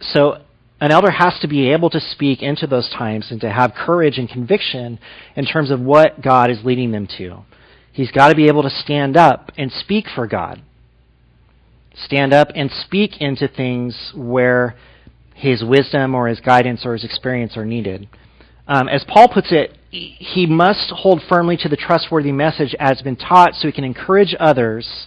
so 0.00 0.42
an 0.82 0.92
elder 0.92 1.10
has 1.10 1.38
to 1.40 1.48
be 1.48 1.72
able 1.72 1.88
to 1.88 2.00
speak 2.00 2.42
into 2.42 2.66
those 2.66 2.90
times 2.90 3.28
and 3.30 3.40
to 3.40 3.50
have 3.50 3.72
courage 3.72 4.18
and 4.18 4.28
conviction 4.28 4.98
in 5.34 5.46
terms 5.46 5.70
of 5.70 5.80
what 5.80 6.20
God 6.20 6.50
is 6.50 6.58
leading 6.62 6.92
them 6.92 7.08
to. 7.16 7.38
He's 7.90 8.10
got 8.10 8.28
to 8.28 8.34
be 8.34 8.48
able 8.48 8.64
to 8.64 8.70
stand 8.70 9.16
up 9.16 9.50
and 9.56 9.72
speak 9.72 10.04
for 10.14 10.26
God. 10.26 10.62
Stand 11.94 12.32
up 12.32 12.48
and 12.54 12.70
speak 12.70 13.20
into 13.20 13.48
things 13.48 14.12
where 14.14 14.76
his 15.34 15.64
wisdom 15.64 16.14
or 16.14 16.28
his 16.28 16.40
guidance 16.40 16.84
or 16.84 16.92
his 16.92 17.04
experience 17.04 17.56
are 17.56 17.64
needed. 17.64 18.08
Um, 18.68 18.88
as 18.88 19.04
Paul 19.08 19.28
puts 19.28 19.48
it, 19.50 19.76
he 19.90 20.46
must 20.46 20.90
hold 20.90 21.22
firmly 21.28 21.56
to 21.58 21.68
the 21.68 21.76
trustworthy 21.76 22.30
message 22.30 22.74
as 22.78 23.02
been 23.02 23.16
taught 23.16 23.54
so 23.54 23.66
he 23.66 23.72
can 23.72 23.84
encourage 23.84 24.34
others 24.38 25.06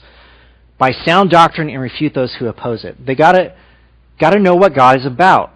by 0.77 0.91
sound 0.91 1.29
doctrine 1.29 1.69
and 1.69 1.81
refute 1.81 2.13
those 2.13 2.35
who 2.35 2.47
oppose 2.47 2.83
it. 2.83 3.05
They 3.05 3.15
got 3.15 3.33
to 3.33 3.55
got 4.19 4.31
to 4.31 4.39
know 4.39 4.55
what 4.55 4.75
God 4.75 4.99
is 4.99 5.05
about 5.05 5.51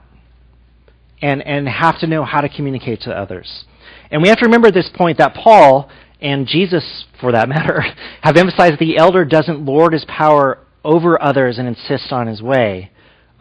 and, 1.22 1.42
and 1.42 1.68
have 1.68 2.00
to 2.00 2.08
know 2.08 2.24
how 2.24 2.42
to 2.42 2.50
communicate 2.50 3.02
to 3.02 3.12
others. 3.12 3.66
And 4.12 4.22
we 4.22 4.30
have 4.30 4.38
to 4.40 4.46
remember 4.46 4.70
at 4.70 4.74
this 4.74 4.90
point 4.94 5.18
that 5.18 5.34
Paul 5.34 5.90
and 6.22 6.48
Jesus, 6.48 7.06
for 7.20 7.32
that 7.32 7.50
matter, 7.50 7.84
have 8.22 8.38
emphasized 8.38 8.80
the 8.80 8.98
elder 8.98 9.26
doesn't 9.26 9.66
lord 9.66 9.94
his 9.94 10.06
power 10.08 10.60
over 10.88 11.22
others 11.22 11.60
and 11.60 11.68
insist 11.68 12.14
on 12.14 12.28
his 12.28 12.42
way. 12.42 12.90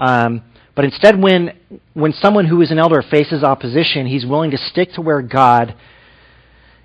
Um, 0.00 0.42
but 0.74 0.84
instead, 0.84 1.22
when, 1.22 1.56
when 1.94 2.12
someone 2.12 2.44
who 2.44 2.60
is 2.60 2.72
an 2.72 2.78
elder 2.78 3.02
faces 3.08 3.44
opposition, 3.44 4.06
he's 4.06 4.26
willing 4.26 4.50
to 4.50 4.58
stick 4.58 4.92
to 4.94 5.00
where 5.00 5.22
God 5.22 5.76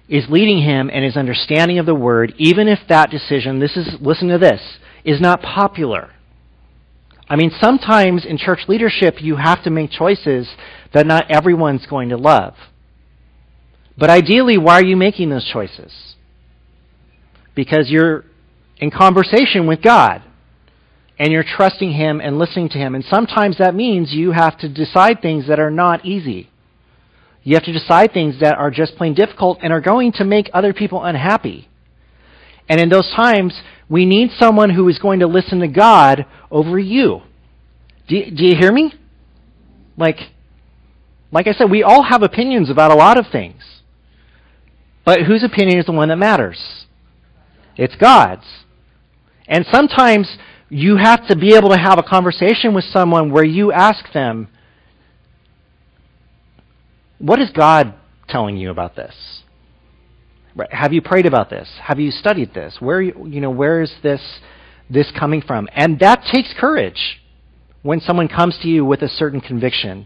is 0.07 0.25
leading 0.29 0.61
him 0.61 0.89
and 0.93 1.03
his 1.03 1.17
understanding 1.17 1.79
of 1.79 1.87
the 1.87 1.95
word, 1.95 2.33
even 2.37 2.67
if 2.67 2.79
that 2.89 3.09
decision, 3.09 3.59
this 3.59 3.75
is, 3.75 3.95
listen 3.99 4.27
to 4.27 4.37
this, 4.37 4.61
is 5.03 5.19
not 5.19 5.41
popular. 5.41 6.11
I 7.27 7.37
mean, 7.37 7.51
sometimes 7.59 8.23
in 8.23 8.37
church 8.37 8.59
leadership, 8.67 9.15
you 9.19 9.37
have 9.37 9.63
to 9.63 9.71
make 9.71 9.89
choices 9.89 10.47
that 10.93 11.07
not 11.07 11.31
everyone's 11.31 11.87
going 11.87 12.09
to 12.09 12.17
love. 12.17 12.53
But 13.97 14.11
ideally, 14.11 14.57
why 14.57 14.75
are 14.75 14.83
you 14.83 14.95
making 14.95 15.29
those 15.29 15.49
choices? 15.51 16.15
Because 17.55 17.89
you're 17.89 18.25
in 18.77 18.91
conversation 18.91 19.65
with 19.65 19.81
God 19.81 20.23
and 21.19 21.31
you're 21.31 21.43
trusting 21.43 21.91
Him 21.91 22.19
and 22.19 22.39
listening 22.39 22.69
to 22.69 22.77
Him. 22.77 22.95
And 22.95 23.03
sometimes 23.03 23.57
that 23.57 23.75
means 23.75 24.13
you 24.13 24.31
have 24.31 24.57
to 24.59 24.69
decide 24.69 25.21
things 25.21 25.47
that 25.47 25.59
are 25.59 25.71
not 25.71 26.05
easy. 26.05 26.49
You 27.43 27.55
have 27.55 27.63
to 27.65 27.73
decide 27.73 28.13
things 28.13 28.39
that 28.39 28.57
are 28.57 28.71
just 28.71 28.95
plain 28.95 29.13
difficult 29.13 29.59
and 29.61 29.73
are 29.73 29.81
going 29.81 30.11
to 30.13 30.23
make 30.23 30.49
other 30.53 30.73
people 30.73 31.03
unhappy. 31.03 31.67
And 32.69 32.79
in 32.79 32.89
those 32.89 33.11
times, 33.15 33.59
we 33.89 34.05
need 34.05 34.31
someone 34.37 34.69
who 34.69 34.87
is 34.87 34.99
going 34.99 35.19
to 35.19 35.27
listen 35.27 35.59
to 35.59 35.67
God 35.67 36.25
over 36.49 36.79
you. 36.79 37.21
Do, 38.07 38.15
you, 38.15 38.31
do 38.31 38.45
you 38.45 38.55
hear 38.55 38.71
me? 38.71 38.93
Like, 39.97 40.17
like 41.31 41.47
I 41.47 41.53
said, 41.53 41.69
we 41.69 41.83
all 41.83 42.03
have 42.03 42.23
opinions 42.23 42.69
about 42.69 42.91
a 42.91 42.95
lot 42.95 43.17
of 43.17 43.25
things. 43.31 43.61
But 45.03 45.23
whose 45.23 45.43
opinion 45.43 45.79
is 45.79 45.85
the 45.85 45.91
one 45.91 46.09
that 46.09 46.17
matters? 46.17 46.85
It's 47.75 47.95
God's. 47.95 48.45
And 49.47 49.65
sometimes 49.71 50.37
you 50.71 50.95
have 50.95 51.27
to 51.27 51.35
be 51.35 51.53
able 51.55 51.69
to 51.69 51.77
have 51.77 51.99
a 51.99 52.03
conversation 52.03 52.73
with 52.73 52.85
someone 52.85 53.29
where 53.29 53.43
you 53.43 53.73
ask 53.73 54.11
them, 54.13 54.47
What 57.19 57.39
is 57.39 57.51
God 57.51 57.93
telling 58.29 58.55
you 58.55 58.71
about 58.71 58.95
this? 58.95 59.43
Have 60.71 60.93
you 60.93 61.01
prayed 61.01 61.25
about 61.25 61.49
this? 61.49 61.69
Have 61.83 61.99
you 61.99 62.09
studied 62.09 62.53
this? 62.53 62.77
Where 62.79 63.01
you 63.01 63.41
know 63.41 63.49
where 63.49 63.81
is 63.81 63.93
this 64.01 64.39
this 64.89 65.11
coming 65.19 65.41
from? 65.41 65.67
And 65.75 65.99
that 65.99 66.23
takes 66.31 66.53
courage 66.57 67.21
when 67.83 67.99
someone 67.99 68.29
comes 68.29 68.57
to 68.61 68.69
you 68.69 68.85
with 68.85 69.01
a 69.01 69.09
certain 69.09 69.41
conviction. 69.41 70.05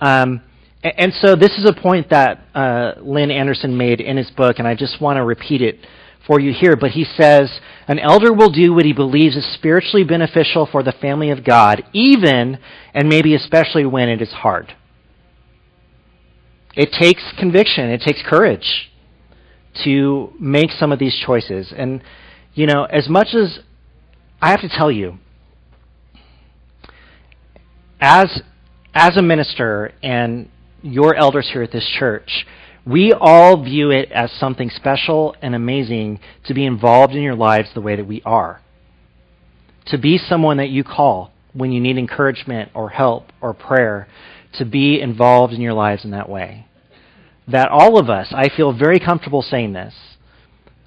Um, 0.00 0.42
and 0.84 1.12
so 1.14 1.34
this 1.34 1.58
is 1.58 1.68
a 1.68 1.72
point 1.72 2.10
that 2.10 2.44
uh, 2.54 2.92
Lynn 3.00 3.32
Anderson 3.32 3.76
made 3.76 4.00
in 4.00 4.16
his 4.16 4.30
book, 4.30 4.60
and 4.60 4.68
I 4.68 4.76
just 4.76 5.00
want 5.00 5.16
to 5.16 5.24
repeat 5.24 5.60
it 5.60 5.80
for 6.24 6.38
you 6.38 6.52
here. 6.52 6.76
But 6.76 6.92
he 6.92 7.04
says, 7.04 7.50
An 7.88 7.98
elder 7.98 8.34
will 8.34 8.50
do 8.50 8.74
what 8.74 8.84
he 8.84 8.92
believes 8.92 9.34
is 9.34 9.54
spiritually 9.54 10.04
beneficial 10.04 10.68
for 10.70 10.82
the 10.82 10.92
family 10.92 11.30
of 11.30 11.42
God, 11.42 11.84
even 11.94 12.58
and 12.92 13.08
maybe 13.08 13.34
especially 13.34 13.86
when 13.86 14.10
it 14.10 14.20
is 14.20 14.30
hard. 14.30 14.74
It 16.76 16.92
takes 16.92 17.22
conviction, 17.38 17.88
it 17.88 18.02
takes 18.02 18.22
courage 18.28 18.92
to 19.84 20.32
make 20.38 20.70
some 20.70 20.92
of 20.92 20.98
these 20.98 21.18
choices. 21.24 21.72
And, 21.74 22.02
you 22.52 22.66
know, 22.66 22.84
as 22.84 23.08
much 23.08 23.28
as 23.34 23.60
I 24.40 24.50
have 24.50 24.60
to 24.60 24.68
tell 24.68 24.92
you, 24.92 25.18
as, 28.00 28.42
as 28.94 29.16
a 29.16 29.22
minister 29.22 29.92
and 30.02 30.50
your 30.82 31.14
elders 31.14 31.48
here 31.52 31.62
at 31.62 31.72
this 31.72 31.88
church, 31.98 32.46
we 32.86 33.12
all 33.12 33.62
view 33.62 33.90
it 33.90 34.10
as 34.12 34.32
something 34.32 34.70
special 34.70 35.34
and 35.42 35.54
amazing 35.54 36.20
to 36.46 36.54
be 36.54 36.64
involved 36.64 37.14
in 37.14 37.22
your 37.22 37.34
lives 37.34 37.68
the 37.74 37.80
way 37.80 37.96
that 37.96 38.06
we 38.06 38.22
are. 38.24 38.60
To 39.86 39.98
be 39.98 40.18
someone 40.18 40.58
that 40.58 40.70
you 40.70 40.84
call 40.84 41.32
when 41.52 41.72
you 41.72 41.80
need 41.80 41.98
encouragement 41.98 42.70
or 42.74 42.90
help 42.90 43.24
or 43.40 43.54
prayer, 43.54 44.06
to 44.54 44.64
be 44.64 45.00
involved 45.00 45.52
in 45.52 45.60
your 45.60 45.72
lives 45.72 46.04
in 46.04 46.10
that 46.12 46.28
way 46.28 46.68
that 47.50 47.68
all 47.68 47.98
of 47.98 48.10
us, 48.10 48.28
I 48.30 48.54
feel 48.54 48.76
very 48.76 49.00
comfortable 49.00 49.42
saying 49.42 49.72
this, 49.72 49.94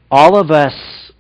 all 0.10 0.38
of 0.38 0.52
us 0.52 1.12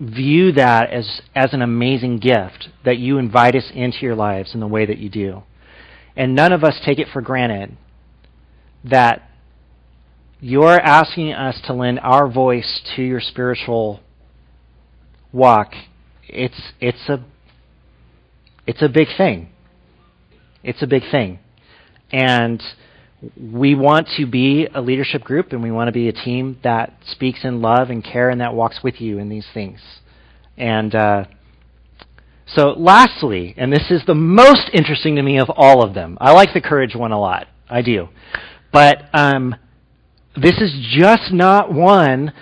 view 0.00 0.52
that 0.52 0.90
as, 0.90 1.20
as 1.34 1.52
an 1.52 1.62
amazing 1.62 2.18
gift 2.18 2.68
that 2.84 2.98
you 2.98 3.18
invite 3.18 3.54
us 3.54 3.70
into 3.72 3.98
your 4.00 4.16
lives 4.16 4.54
in 4.54 4.60
the 4.60 4.66
way 4.66 4.86
that 4.86 4.98
you 4.98 5.08
do. 5.08 5.42
And 6.16 6.34
none 6.34 6.52
of 6.52 6.64
us 6.64 6.80
take 6.84 6.98
it 6.98 7.08
for 7.12 7.22
granted 7.22 7.76
that 8.84 9.29
you're 10.40 10.80
asking 10.80 11.32
us 11.32 11.60
to 11.66 11.74
lend 11.74 12.00
our 12.00 12.30
voice 12.30 12.80
to 12.96 13.02
your 13.02 13.20
spiritual 13.20 14.00
walk. 15.32 15.72
It's, 16.28 16.60
it's, 16.80 17.08
a, 17.08 17.24
it's 18.66 18.82
a 18.82 18.88
big 18.88 19.08
thing. 19.16 19.50
It's 20.62 20.82
a 20.82 20.86
big 20.86 21.02
thing. 21.10 21.38
And 22.10 22.62
we 23.38 23.74
want 23.74 24.08
to 24.16 24.26
be 24.26 24.66
a 24.74 24.80
leadership 24.80 25.22
group 25.22 25.52
and 25.52 25.62
we 25.62 25.70
want 25.70 25.88
to 25.88 25.92
be 25.92 26.08
a 26.08 26.12
team 26.12 26.58
that 26.64 26.94
speaks 27.06 27.40
in 27.44 27.60
love 27.60 27.90
and 27.90 28.02
care 28.02 28.30
and 28.30 28.40
that 28.40 28.54
walks 28.54 28.80
with 28.82 29.00
you 29.00 29.18
in 29.18 29.28
these 29.28 29.46
things. 29.52 29.80
And 30.56 30.94
uh, 30.94 31.24
so, 32.46 32.70
lastly, 32.70 33.54
and 33.56 33.72
this 33.72 33.90
is 33.90 34.02
the 34.06 34.14
most 34.14 34.70
interesting 34.72 35.16
to 35.16 35.22
me 35.22 35.38
of 35.38 35.50
all 35.54 35.82
of 35.82 35.94
them, 35.94 36.16
I 36.20 36.32
like 36.32 36.54
the 36.54 36.60
courage 36.60 36.94
one 36.94 37.12
a 37.12 37.20
lot. 37.20 37.46
I 37.68 37.82
do. 37.82 38.08
But 38.72 39.04
um, 39.12 39.54
this 40.36 40.58
is 40.58 40.72
just 40.96 41.32
not 41.32 41.72
one 41.72 42.32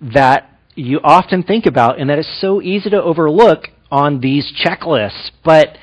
that 0.00 0.50
you 0.74 1.00
often 1.02 1.42
think 1.42 1.66
about 1.66 1.98
and 1.98 2.08
that 2.10 2.18
is 2.18 2.40
so 2.40 2.62
easy 2.62 2.90
to 2.90 3.02
overlook 3.02 3.68
on 3.90 4.20
these 4.20 4.52
checklists. 4.64 5.30
But 5.44 5.76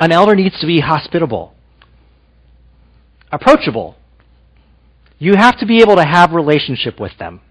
An 0.00 0.12
elder 0.12 0.34
needs 0.34 0.58
to 0.60 0.66
be 0.66 0.80
hospitable, 0.80 1.52
approachable. 3.30 3.96
You 5.18 5.34
have 5.36 5.58
to 5.58 5.66
be 5.66 5.82
able 5.82 5.96
to 5.96 6.04
have 6.04 6.32
a 6.32 6.34
relationship 6.34 6.98
with 6.98 7.12
them. 7.18 7.42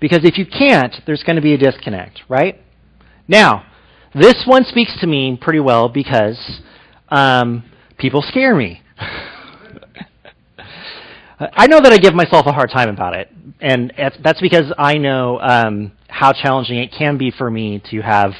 Because 0.00 0.24
if 0.24 0.36
you 0.36 0.44
can't, 0.44 0.94
there's 1.06 1.22
going 1.22 1.36
to 1.36 1.42
be 1.42 1.54
a 1.54 1.58
disconnect, 1.58 2.22
right? 2.28 2.60
Now, 3.28 3.64
this 4.12 4.42
one 4.44 4.64
speaks 4.64 4.98
to 5.00 5.06
me 5.06 5.38
pretty 5.40 5.60
well 5.60 5.88
because 5.88 6.60
um, 7.08 7.62
people 7.96 8.22
scare 8.22 8.54
me. 8.54 8.82
I 11.38 11.66
know 11.66 11.80
that 11.80 11.92
I 11.92 11.98
give 11.98 12.14
myself 12.14 12.46
a 12.46 12.52
hard 12.52 12.70
time 12.70 12.88
about 12.88 13.14
it, 13.14 13.30
and 13.60 13.92
that's 14.24 14.40
because 14.40 14.72
I 14.78 14.96
know 14.96 15.38
um, 15.38 15.92
how 16.08 16.32
challenging 16.32 16.78
it 16.78 16.94
can 16.96 17.18
be 17.18 17.30
for 17.30 17.50
me 17.50 17.82
to 17.90 18.00
have 18.00 18.32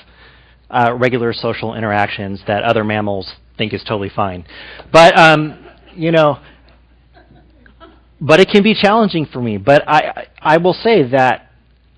uh, 0.70 0.94
regular 0.98 1.34
social 1.34 1.74
interactions 1.74 2.42
that 2.46 2.62
other 2.62 2.84
mammals 2.84 3.30
think 3.58 3.74
is 3.74 3.82
totally 3.82 4.08
fine. 4.08 4.46
But 4.92 5.18
um, 5.18 5.66
you 5.94 6.10
know, 6.10 6.40
but 8.18 8.40
it 8.40 8.48
can 8.48 8.62
be 8.62 8.74
challenging 8.74 9.26
for 9.26 9.42
me. 9.42 9.58
But 9.58 9.86
I 9.86 10.28
I 10.40 10.56
will 10.56 10.74
say 10.74 11.10
that 11.10 11.50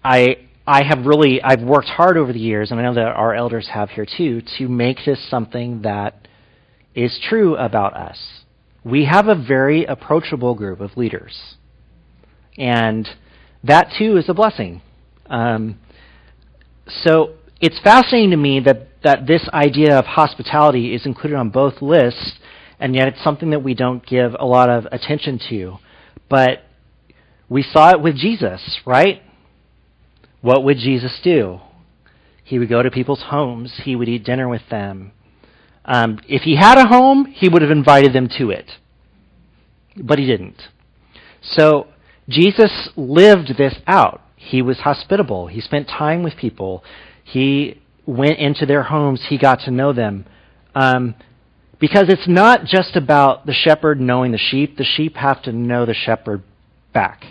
I 0.02 0.48
I 0.66 0.82
have 0.82 1.06
really 1.06 1.40
I've 1.40 1.62
worked 1.62 1.88
hard 1.88 2.16
over 2.16 2.32
the 2.32 2.40
years, 2.40 2.72
and 2.72 2.80
I 2.80 2.82
know 2.82 2.94
that 2.94 3.06
our 3.06 3.36
elders 3.36 3.68
have 3.72 3.90
here 3.90 4.06
too, 4.06 4.42
to 4.58 4.68
make 4.68 4.98
this 5.06 5.30
something 5.30 5.82
that 5.82 6.26
is 6.96 7.20
true 7.28 7.54
about 7.54 7.94
us 7.94 8.37
we 8.88 9.04
have 9.04 9.28
a 9.28 9.34
very 9.34 9.84
approachable 9.84 10.54
group 10.54 10.80
of 10.80 10.96
leaders. 10.96 11.54
And 12.56 13.08
that 13.64 13.92
too 13.98 14.16
is 14.16 14.28
a 14.28 14.34
blessing. 14.34 14.82
Um, 15.26 15.78
so 16.88 17.34
it's 17.60 17.78
fascinating 17.80 18.30
to 18.30 18.36
me 18.36 18.60
that, 18.60 18.88
that 19.04 19.26
this 19.26 19.48
idea 19.52 19.98
of 19.98 20.06
hospitality 20.06 20.94
is 20.94 21.06
included 21.06 21.36
on 21.36 21.50
both 21.50 21.82
lists, 21.82 22.38
and 22.80 22.94
yet 22.94 23.08
it's 23.08 23.22
something 23.22 23.50
that 23.50 23.62
we 23.62 23.74
don't 23.74 24.04
give 24.06 24.34
a 24.38 24.46
lot 24.46 24.70
of 24.70 24.86
attention 24.90 25.40
to. 25.50 25.78
But 26.28 26.64
we 27.48 27.62
saw 27.62 27.90
it 27.90 28.00
with 28.00 28.16
Jesus, 28.16 28.80
right? 28.86 29.22
What 30.40 30.64
would 30.64 30.78
Jesus 30.78 31.18
do? 31.22 31.60
He 32.44 32.58
would 32.58 32.68
go 32.68 32.82
to 32.82 32.90
people's 32.90 33.24
homes, 33.26 33.80
he 33.84 33.94
would 33.96 34.08
eat 34.08 34.24
dinner 34.24 34.48
with 34.48 34.62
them, 34.70 35.12
um, 35.88 36.20
if 36.28 36.42
he 36.42 36.56
had 36.56 36.76
a 36.76 36.86
home, 36.86 37.24
he 37.24 37.48
would 37.48 37.62
have 37.62 37.70
invited 37.70 38.12
them 38.12 38.28
to 38.36 38.50
it. 38.50 38.70
But 39.96 40.18
he 40.18 40.26
didn't. 40.26 40.68
So 41.40 41.88
Jesus 42.28 42.90
lived 42.94 43.56
this 43.56 43.74
out. 43.86 44.20
He 44.36 44.60
was 44.60 44.80
hospitable. 44.80 45.46
He 45.46 45.62
spent 45.62 45.88
time 45.88 46.22
with 46.22 46.36
people. 46.36 46.84
He 47.24 47.80
went 48.04 48.38
into 48.38 48.66
their 48.66 48.82
homes. 48.82 49.26
He 49.30 49.38
got 49.38 49.60
to 49.60 49.70
know 49.70 49.94
them. 49.94 50.26
Um, 50.74 51.14
because 51.80 52.10
it's 52.10 52.28
not 52.28 52.66
just 52.66 52.94
about 52.94 53.46
the 53.46 53.54
shepherd 53.54 53.98
knowing 53.98 54.32
the 54.32 54.38
sheep. 54.38 54.76
The 54.76 54.84
sheep 54.84 55.16
have 55.16 55.42
to 55.44 55.52
know 55.52 55.86
the 55.86 55.94
shepherd 55.94 56.42
back. 56.92 57.24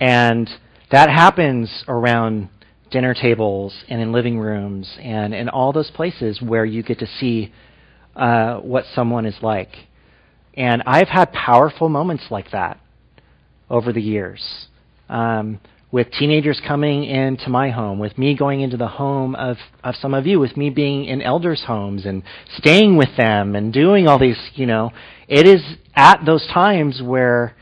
And 0.00 0.50
that 0.90 1.10
happens 1.10 1.84
around 1.86 2.48
dinner 2.94 3.12
tables 3.12 3.74
and 3.88 4.00
in 4.00 4.12
living 4.12 4.38
rooms 4.38 4.96
and 5.02 5.34
in 5.34 5.48
all 5.48 5.72
those 5.72 5.90
places 5.90 6.40
where 6.40 6.64
you 6.64 6.80
get 6.80 7.00
to 7.00 7.08
see 7.18 7.52
uh, 8.14 8.58
what 8.58 8.84
someone 8.94 9.26
is 9.26 9.34
like. 9.42 9.70
And 10.54 10.80
I've 10.86 11.08
had 11.08 11.32
powerful 11.32 11.88
moments 11.88 12.26
like 12.30 12.52
that 12.52 12.78
over 13.68 13.92
the 13.92 14.00
years. 14.00 14.68
Um, 15.08 15.58
with 15.90 16.08
teenagers 16.12 16.60
coming 16.66 17.04
into 17.04 17.48
my 17.48 17.70
home, 17.70 17.98
with 17.98 18.16
me 18.16 18.36
going 18.36 18.60
into 18.60 18.76
the 18.76 18.86
home 18.86 19.34
of, 19.34 19.56
of 19.82 19.96
some 19.96 20.14
of 20.14 20.24
you, 20.24 20.38
with 20.38 20.56
me 20.56 20.70
being 20.70 21.04
in 21.04 21.20
elders' 21.20 21.64
homes 21.66 22.06
and 22.06 22.22
staying 22.56 22.96
with 22.96 23.16
them 23.16 23.56
and 23.56 23.72
doing 23.72 24.06
all 24.06 24.20
these, 24.20 24.38
you 24.54 24.66
know, 24.66 24.92
it 25.26 25.48
is 25.48 25.62
at 25.96 26.24
those 26.24 26.46
times 26.46 27.02
where 27.02 27.56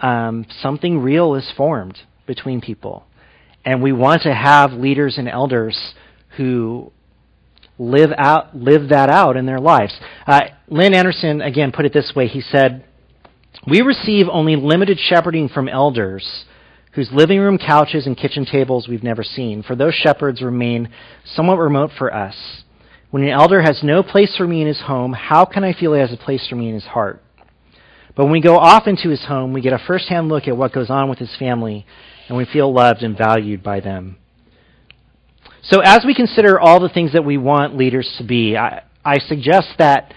um, 0.00 0.44
something 0.60 0.98
real 0.98 1.34
is 1.34 1.50
formed 1.56 1.98
between 2.26 2.60
people. 2.60 3.07
And 3.64 3.82
we 3.82 3.92
want 3.92 4.22
to 4.22 4.34
have 4.34 4.72
leaders 4.72 5.18
and 5.18 5.28
elders 5.28 5.94
who 6.36 6.92
live 7.78 8.10
out 8.16 8.56
live 8.56 8.88
that 8.88 9.08
out 9.08 9.36
in 9.36 9.46
their 9.46 9.60
lives. 9.60 9.94
Uh, 10.26 10.40
Lynn 10.68 10.94
Anderson 10.94 11.40
again 11.40 11.72
put 11.72 11.84
it 11.84 11.92
this 11.92 12.12
way. 12.14 12.26
He 12.26 12.40
said, 12.40 12.84
"We 13.66 13.82
receive 13.82 14.26
only 14.28 14.56
limited 14.56 14.98
shepherding 14.98 15.48
from 15.48 15.68
elders." 15.68 16.44
Whose 16.92 17.12
living 17.12 17.38
room 17.38 17.58
couches 17.58 18.06
and 18.06 18.16
kitchen 18.16 18.44
tables 18.44 18.88
we've 18.88 19.04
never 19.04 19.22
seen, 19.22 19.62
for 19.62 19.76
those 19.76 19.94
shepherds 19.94 20.42
remain 20.42 20.88
somewhat 21.24 21.58
remote 21.58 21.92
for 21.96 22.12
us. 22.12 22.64
When 23.10 23.22
an 23.22 23.28
elder 23.28 23.62
has 23.62 23.84
no 23.84 24.02
place 24.02 24.36
for 24.36 24.48
me 24.48 24.62
in 24.62 24.66
his 24.66 24.80
home, 24.80 25.12
how 25.12 25.44
can 25.44 25.62
I 25.62 25.74
feel 25.74 25.92
he 25.92 26.00
has 26.00 26.12
a 26.12 26.16
place 26.16 26.48
for 26.48 26.56
me 26.56 26.68
in 26.68 26.74
his 26.74 26.86
heart? 26.86 27.22
But 28.16 28.24
when 28.24 28.32
we 28.32 28.40
go 28.40 28.56
off 28.56 28.88
into 28.88 29.10
his 29.10 29.24
home, 29.26 29.52
we 29.52 29.60
get 29.60 29.72
a 29.72 29.78
first 29.78 30.08
hand 30.08 30.28
look 30.28 30.48
at 30.48 30.56
what 30.56 30.72
goes 30.72 30.90
on 30.90 31.08
with 31.08 31.20
his 31.20 31.36
family 31.36 31.86
and 32.28 32.36
we 32.36 32.44
feel 32.44 32.72
loved 32.72 33.02
and 33.02 33.16
valued 33.16 33.62
by 33.62 33.80
them. 33.80 34.16
So, 35.62 35.80
as 35.80 36.04
we 36.06 36.14
consider 36.14 36.60
all 36.60 36.80
the 36.80 36.88
things 36.88 37.12
that 37.12 37.24
we 37.24 37.36
want 37.36 37.76
leaders 37.76 38.14
to 38.18 38.24
be, 38.24 38.56
I, 38.56 38.84
I 39.04 39.18
suggest 39.18 39.68
that 39.78 40.14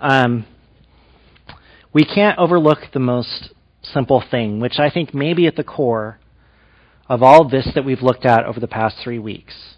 um, 0.00 0.46
we 1.92 2.04
can't 2.04 2.38
overlook 2.38 2.78
the 2.92 3.00
most 3.00 3.50
simple 3.82 4.22
thing, 4.30 4.60
which 4.60 4.78
I 4.78 4.90
think 4.90 5.14
may 5.14 5.32
be 5.32 5.46
at 5.46 5.56
the 5.56 5.64
core 5.64 6.18
of 7.08 7.22
all 7.22 7.48
this 7.48 7.68
that 7.74 7.84
we've 7.84 8.02
looked 8.02 8.26
at 8.26 8.44
over 8.44 8.60
the 8.60 8.68
past 8.68 8.96
three 9.02 9.18
weeks. 9.18 9.74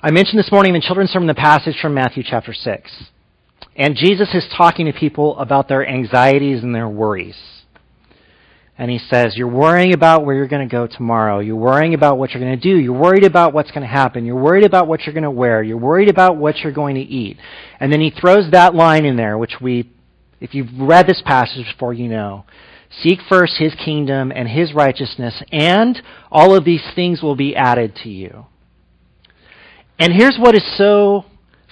I 0.00 0.10
mentioned 0.10 0.38
this 0.38 0.52
morning 0.52 0.74
in 0.74 0.80
the 0.80 0.86
children's 0.86 1.10
sermon 1.10 1.26
the 1.26 1.34
passage 1.34 1.76
from 1.80 1.94
Matthew 1.94 2.22
chapter 2.26 2.52
6. 2.52 3.04
And 3.74 3.96
Jesus 3.96 4.34
is 4.34 4.46
talking 4.56 4.86
to 4.86 4.92
people 4.92 5.38
about 5.38 5.68
their 5.68 5.86
anxieties 5.86 6.62
and 6.62 6.74
their 6.74 6.88
worries 6.88 7.61
and 8.78 8.90
he 8.90 8.98
says, 8.98 9.36
You're 9.36 9.48
worrying 9.48 9.92
about 9.92 10.24
where 10.24 10.34
you're 10.34 10.48
going 10.48 10.66
to 10.66 10.72
go 10.72 10.86
tomorrow. 10.86 11.40
You're 11.40 11.56
worrying 11.56 11.94
about 11.94 12.18
what 12.18 12.30
you're 12.30 12.42
going 12.42 12.58
to 12.58 12.62
do. 12.62 12.78
You're 12.78 12.98
worried 12.98 13.24
about 13.24 13.52
what's 13.52 13.70
going 13.70 13.82
to 13.82 13.86
happen. 13.86 14.24
You're 14.24 14.40
worried 14.40 14.64
about 14.64 14.88
what 14.88 15.02
you're 15.02 15.12
going 15.12 15.22
to 15.24 15.30
wear. 15.30 15.62
You're 15.62 15.76
worried 15.76 16.08
about 16.08 16.36
what 16.36 16.58
you're 16.58 16.72
going 16.72 16.94
to 16.94 17.00
eat. 17.00 17.36
And 17.78 17.92
then 17.92 18.00
he 18.00 18.10
throws 18.10 18.50
that 18.52 18.74
line 18.74 19.04
in 19.04 19.16
there, 19.16 19.36
which 19.36 19.56
we, 19.60 19.90
if 20.40 20.54
you've 20.54 20.70
read 20.78 21.06
this 21.06 21.22
passage 21.24 21.66
before, 21.72 21.92
you 21.92 22.08
know. 22.08 22.44
Seek 23.00 23.20
first 23.28 23.54
his 23.58 23.74
kingdom 23.74 24.32
and 24.34 24.48
his 24.48 24.74
righteousness, 24.74 25.42
and 25.50 26.02
all 26.30 26.54
of 26.54 26.64
these 26.64 26.86
things 26.94 27.22
will 27.22 27.36
be 27.36 27.56
added 27.56 27.96
to 28.02 28.10
you. 28.10 28.46
And 29.98 30.12
here's 30.12 30.36
what 30.38 30.54
is 30.54 30.76
so 30.76 31.24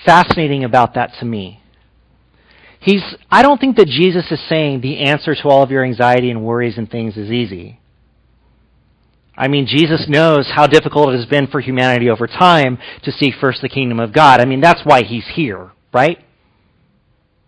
fascinating 0.04 0.64
about 0.64 0.94
that 0.94 1.12
to 1.18 1.26
me. 1.26 1.59
He's, 2.80 3.02
I 3.30 3.42
don't 3.42 3.60
think 3.60 3.76
that 3.76 3.88
Jesus 3.88 4.30
is 4.30 4.40
saying 4.48 4.80
the 4.80 5.00
answer 5.00 5.34
to 5.34 5.48
all 5.48 5.62
of 5.62 5.70
your 5.70 5.84
anxiety 5.84 6.30
and 6.30 6.42
worries 6.42 6.78
and 6.78 6.90
things 6.90 7.16
is 7.16 7.30
easy. 7.30 7.78
I 9.36 9.48
mean, 9.48 9.66
Jesus 9.66 10.06
knows 10.08 10.50
how 10.54 10.66
difficult 10.66 11.10
it 11.10 11.18
has 11.18 11.26
been 11.26 11.46
for 11.46 11.60
humanity 11.60 12.08
over 12.08 12.26
time 12.26 12.78
to 13.04 13.12
seek 13.12 13.34
first 13.40 13.60
the 13.62 13.68
kingdom 13.68 14.00
of 14.00 14.14
God. 14.14 14.40
I 14.40 14.46
mean, 14.46 14.60
that's 14.60 14.80
why 14.84 15.02
he's 15.02 15.26
here, 15.34 15.70
right? 15.92 16.18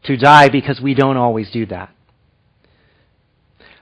To 0.05 0.17
die 0.17 0.49
because 0.49 0.81
we 0.81 0.95
don't 0.95 1.17
always 1.17 1.51
do 1.51 1.67
that. 1.67 1.91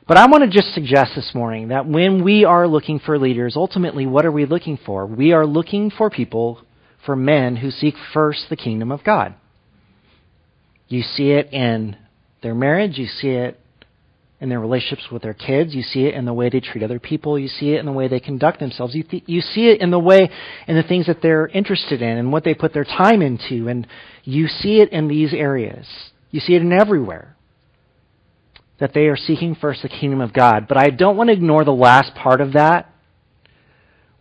But 0.06 0.18
I 0.18 0.26
want 0.26 0.42
to 0.42 0.50
just 0.50 0.74
suggest 0.74 1.12
this 1.14 1.32
morning 1.34 1.68
that 1.68 1.86
when 1.86 2.24
we 2.24 2.44
are 2.44 2.66
looking 2.66 2.98
for 2.98 3.16
leaders, 3.16 3.54
ultimately, 3.56 4.06
what 4.06 4.26
are 4.26 4.32
we 4.32 4.44
looking 4.44 4.76
for? 4.84 5.06
We 5.06 5.32
are 5.32 5.46
looking 5.46 5.90
for 5.90 6.10
people, 6.10 6.62
for 7.06 7.14
men 7.14 7.56
who 7.56 7.70
seek 7.70 7.94
first 8.12 8.46
the 8.50 8.56
kingdom 8.56 8.90
of 8.90 9.04
God. 9.04 9.34
You 10.90 11.02
see 11.02 11.30
it 11.30 11.52
in 11.52 11.96
their 12.42 12.54
marriage, 12.54 12.98
you 12.98 13.06
see 13.06 13.28
it 13.28 13.58
in 14.40 14.48
their 14.48 14.58
relationships 14.58 15.04
with 15.12 15.22
their 15.22 15.34
kids, 15.34 15.72
you 15.72 15.82
see 15.82 16.04
it 16.06 16.14
in 16.14 16.24
the 16.24 16.32
way 16.32 16.48
they 16.50 16.58
treat 16.58 16.82
other 16.82 16.98
people, 16.98 17.38
you 17.38 17.46
see 17.46 17.74
it 17.74 17.78
in 17.78 17.86
the 17.86 17.92
way 17.92 18.08
they 18.08 18.18
conduct 18.18 18.58
themselves, 18.58 18.94
you, 18.94 19.04
th- 19.04 19.22
you 19.26 19.40
see 19.40 19.68
it 19.68 19.80
in 19.80 19.90
the 19.90 19.98
way, 19.98 20.28
in 20.66 20.74
the 20.74 20.82
things 20.82 21.06
that 21.06 21.22
they're 21.22 21.46
interested 21.46 22.02
in 22.02 22.18
and 22.18 22.32
what 22.32 22.42
they 22.42 22.54
put 22.54 22.74
their 22.74 22.84
time 22.84 23.22
into, 23.22 23.68
and 23.68 23.86
you 24.24 24.48
see 24.48 24.80
it 24.80 24.90
in 24.90 25.06
these 25.06 25.32
areas. 25.32 25.86
You 26.32 26.40
see 26.40 26.54
it 26.54 26.62
in 26.62 26.72
everywhere. 26.72 27.36
That 28.80 28.92
they 28.92 29.06
are 29.06 29.16
seeking 29.16 29.54
first 29.54 29.82
the 29.82 29.88
kingdom 29.88 30.20
of 30.20 30.32
God. 30.32 30.66
But 30.66 30.78
I 30.78 30.88
don't 30.90 31.16
want 31.16 31.28
to 31.28 31.34
ignore 31.34 31.64
the 31.64 31.70
last 31.70 32.14
part 32.14 32.40
of 32.40 32.54
that, 32.54 32.92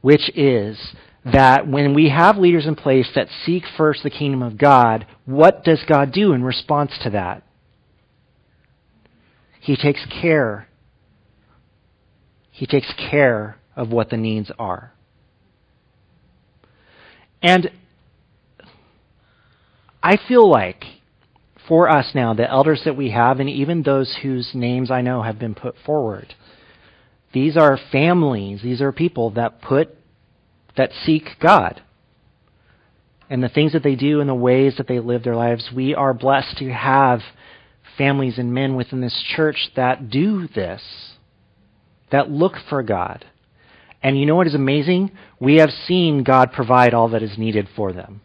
which 0.01 0.29
is 0.35 0.77
that 1.25 1.67
when 1.67 1.93
we 1.93 2.09
have 2.09 2.37
leaders 2.37 2.65
in 2.65 2.75
place 2.75 3.09
that 3.15 3.27
seek 3.45 3.63
first 3.77 4.03
the 4.03 4.09
kingdom 4.09 4.41
of 4.41 4.57
God, 4.57 5.05
what 5.25 5.63
does 5.63 5.83
God 5.87 6.11
do 6.11 6.33
in 6.33 6.43
response 6.43 6.91
to 7.03 7.09
that? 7.11 7.43
He 9.59 9.75
takes 9.75 10.05
care. 10.21 10.67
He 12.51 12.65
takes 12.65 12.91
care 12.97 13.57
of 13.75 13.89
what 13.89 14.09
the 14.09 14.17
needs 14.17 14.51
are. 14.57 14.93
And 17.41 17.69
I 20.01 20.17
feel 20.27 20.49
like 20.49 20.83
for 21.67 21.89
us 21.89 22.11
now, 22.15 22.33
the 22.33 22.49
elders 22.49 22.81
that 22.85 22.97
we 22.97 23.11
have, 23.11 23.39
and 23.39 23.49
even 23.49 23.83
those 23.83 24.17
whose 24.23 24.51
names 24.53 24.89
I 24.89 25.01
know 25.01 25.21
have 25.21 25.37
been 25.37 25.55
put 25.55 25.75
forward, 25.85 26.33
these 27.31 27.55
are 27.55 27.77
families, 27.91 28.61
these 28.63 28.81
are 28.81 28.91
people 28.91 29.29
that 29.31 29.61
put 29.61 29.95
that 30.77 30.91
seek 31.05 31.37
God. 31.39 31.81
and 33.29 33.43
the 33.43 33.49
things 33.49 33.73
that 33.73 33.83
they 33.83 33.95
do 33.95 34.19
and 34.19 34.27
the 34.29 34.35
ways 34.35 34.75
that 34.77 34.87
they 34.87 34.99
live 34.99 35.23
their 35.23 35.35
lives. 35.35 35.69
We 35.73 35.93
are 35.93 36.13
blessed 36.13 36.57
to 36.57 36.73
have 36.73 37.21
families 37.97 38.39
and 38.39 38.53
men 38.53 38.75
within 38.75 39.01
this 39.01 39.23
church 39.35 39.69
that 39.75 40.09
do 40.09 40.47
this, 40.47 40.81
that 42.11 42.31
look 42.31 42.53
for 42.69 42.81
God. 42.81 43.25
And 44.01 44.19
you 44.19 44.25
know 44.25 44.35
what 44.35 44.47
is 44.47 44.55
amazing? 44.55 45.11
We 45.39 45.57
have 45.57 45.69
seen 45.69 46.23
God 46.23 46.51
provide 46.53 46.93
all 46.93 47.09
that 47.09 47.21
is 47.21 47.37
needed 47.37 47.67
for 47.75 47.93
them. 47.93 48.21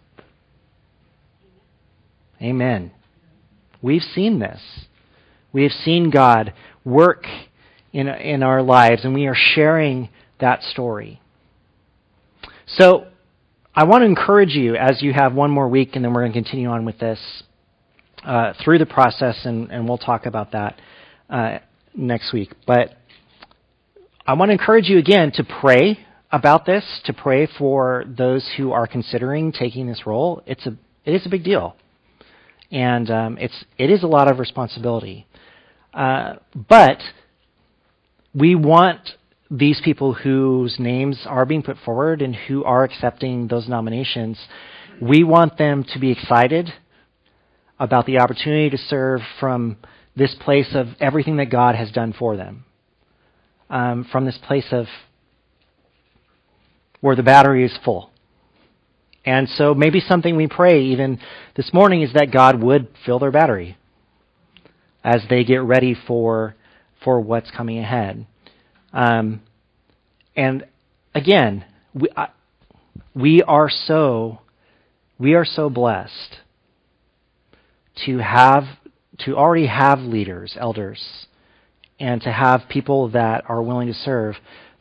Amen. 2.40 2.92
We've 3.82 4.02
seen 4.02 4.38
this. 4.38 4.60
We 5.52 5.64
have 5.64 5.72
seen 5.72 6.10
God 6.10 6.52
work 6.84 7.26
in, 7.92 8.08
in 8.08 8.42
our 8.42 8.62
lives, 8.62 9.04
and 9.04 9.14
we 9.14 9.26
are 9.26 9.36
sharing 9.36 10.08
that 10.40 10.62
story. 10.62 11.20
So, 12.66 13.06
I 13.74 13.84
want 13.84 14.02
to 14.02 14.06
encourage 14.06 14.54
you 14.54 14.76
as 14.76 15.02
you 15.02 15.12
have 15.12 15.34
one 15.34 15.50
more 15.50 15.68
week, 15.68 15.96
and 15.96 16.04
then 16.04 16.14
we're 16.14 16.22
going 16.22 16.32
to 16.32 16.38
continue 16.38 16.68
on 16.68 16.84
with 16.84 16.98
this 16.98 17.18
uh, 18.24 18.54
through 18.64 18.78
the 18.78 18.86
process, 18.86 19.44
and, 19.44 19.70
and, 19.70 19.86
we'll 19.86 19.98
talk 19.98 20.26
about 20.26 20.52
that 20.52 20.80
uh, 21.28 21.58
next 21.94 22.32
week. 22.32 22.52
But 22.66 22.96
I 24.26 24.32
want 24.34 24.48
to 24.48 24.52
encourage 24.52 24.88
you 24.88 24.98
again 24.98 25.32
to 25.32 25.44
pray 25.44 25.98
about 26.32 26.64
this, 26.64 26.84
to 27.04 27.12
pray 27.12 27.46
for 27.58 28.04
those 28.06 28.48
who 28.56 28.72
are 28.72 28.86
considering 28.86 29.52
taking 29.52 29.86
this 29.86 30.06
role. 30.06 30.42
It's 30.46 30.66
a 30.66 30.76
it 31.04 31.14
is 31.14 31.26
a 31.26 31.28
big 31.28 31.44
deal, 31.44 31.76
and 32.70 33.10
um, 33.10 33.38
it's 33.38 33.64
it 33.76 33.90
is 33.90 34.02
a 34.02 34.06
lot 34.06 34.30
of 34.30 34.38
responsibility. 34.38 35.26
Uh, 35.92 36.36
but 36.54 36.98
we 38.34 38.54
want 38.54 39.00
these 39.50 39.80
people 39.84 40.14
whose 40.14 40.76
names 40.78 41.20
are 41.26 41.46
being 41.46 41.62
put 41.62 41.76
forward 41.84 42.22
and 42.22 42.34
who 42.34 42.64
are 42.64 42.84
accepting 42.84 43.48
those 43.48 43.68
nominations, 43.68 44.38
we 45.00 45.24
want 45.24 45.58
them 45.58 45.84
to 45.92 45.98
be 45.98 46.10
excited 46.10 46.70
about 47.78 48.06
the 48.06 48.18
opportunity 48.18 48.70
to 48.70 48.78
serve 48.78 49.20
from 49.40 49.76
this 50.16 50.34
place 50.40 50.74
of 50.74 50.86
everything 51.00 51.36
that 51.36 51.50
God 51.50 51.74
has 51.74 51.90
done 51.90 52.14
for 52.16 52.36
them. 52.36 52.64
Um, 53.68 54.06
from 54.10 54.24
this 54.24 54.38
place 54.46 54.66
of 54.70 54.86
where 57.00 57.16
the 57.16 57.22
battery 57.22 57.64
is 57.64 57.76
full. 57.84 58.10
And 59.24 59.48
so 59.48 59.74
maybe 59.74 60.00
something 60.00 60.36
we 60.36 60.48
pray 60.48 60.84
even 60.84 61.18
this 61.56 61.72
morning 61.72 62.02
is 62.02 62.12
that 62.12 62.30
God 62.32 62.62
would 62.62 62.88
fill 63.04 63.18
their 63.18 63.30
battery 63.30 63.76
as 65.02 65.22
they 65.28 65.44
get 65.44 65.62
ready 65.62 65.96
for 66.06 66.54
for 67.02 67.20
what's 67.20 67.50
coming 67.50 67.78
ahead. 67.78 68.26
Um, 68.94 69.42
and 70.36 70.66
again, 71.14 71.64
we, 71.92 72.08
I, 72.16 72.28
we 73.14 73.42
are 73.42 73.68
so 73.68 74.38
we 75.18 75.34
are 75.34 75.44
so 75.44 75.68
blessed 75.68 76.38
to 78.06 78.18
have 78.18 78.64
to 79.18 79.36
already 79.36 79.66
have 79.66 79.98
leaders, 80.00 80.56
elders, 80.58 81.26
and 82.00 82.20
to 82.22 82.32
have 82.32 82.62
people 82.68 83.10
that 83.10 83.44
are 83.48 83.62
willing 83.62 83.88
to 83.88 83.94
serve 83.94 84.36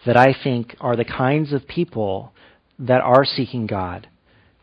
that 0.06 0.18
I 0.18 0.36
think 0.44 0.76
are 0.80 0.96
the 0.96 1.06
kinds 1.06 1.52
of 1.52 1.68
people 1.68 2.34
that 2.80 3.02
are 3.02 3.26
seeking 3.26 3.68
God, 3.68 4.08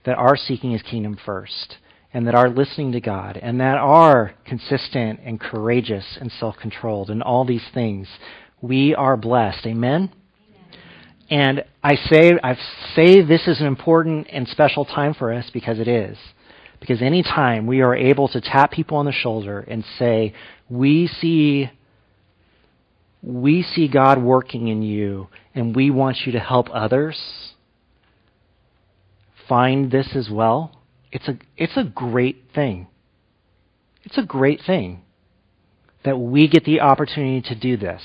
that 0.04 0.16
are 0.16 0.36
seeking 0.36 0.72
his 0.72 0.82
kingdom 0.82 1.16
first, 1.24 1.76
and 2.12 2.26
that 2.26 2.34
are 2.34 2.50
listening 2.50 2.92
to 2.92 3.00
God, 3.00 3.36
and 3.36 3.60
that 3.60 3.78
are 3.78 4.34
consistent 4.44 5.20
and 5.24 5.40
courageous 5.40 6.18
and 6.20 6.30
self-controlled 6.32 7.10
and 7.10 7.22
all 7.22 7.44
these 7.44 7.66
things 7.72 8.08
we 8.60 8.94
are 8.94 9.16
blessed. 9.16 9.66
Amen? 9.66 10.12
And 11.30 11.64
I 11.82 11.94
say, 11.94 12.32
I 12.42 12.56
say 12.94 13.22
this 13.22 13.46
is 13.46 13.60
an 13.60 13.66
important 13.66 14.26
and 14.32 14.48
special 14.48 14.84
time 14.84 15.14
for 15.14 15.32
us 15.32 15.48
because 15.52 15.78
it 15.78 15.86
is. 15.86 16.18
Because 16.80 17.02
anytime 17.02 17.66
we 17.66 17.82
are 17.82 17.94
able 17.94 18.26
to 18.28 18.40
tap 18.40 18.72
people 18.72 18.96
on 18.96 19.04
the 19.04 19.12
shoulder 19.12 19.60
and 19.60 19.84
say, 19.98 20.34
we 20.68 21.06
see, 21.06 21.70
we 23.22 23.62
see 23.62 23.86
God 23.86 24.20
working 24.20 24.68
in 24.68 24.82
you 24.82 25.28
and 25.54 25.76
we 25.76 25.90
want 25.90 26.18
you 26.26 26.32
to 26.32 26.40
help 26.40 26.68
others 26.72 27.52
find 29.48 29.90
this 29.90 30.16
as 30.16 30.30
well, 30.30 30.72
it's 31.12 31.28
a, 31.28 31.38
it's 31.56 31.76
a 31.76 31.84
great 31.84 32.44
thing. 32.54 32.86
It's 34.04 34.16
a 34.16 34.22
great 34.22 34.60
thing 34.66 35.02
that 36.04 36.16
we 36.18 36.48
get 36.48 36.64
the 36.64 36.80
opportunity 36.80 37.42
to 37.42 37.54
do 37.54 37.76
this. 37.76 38.00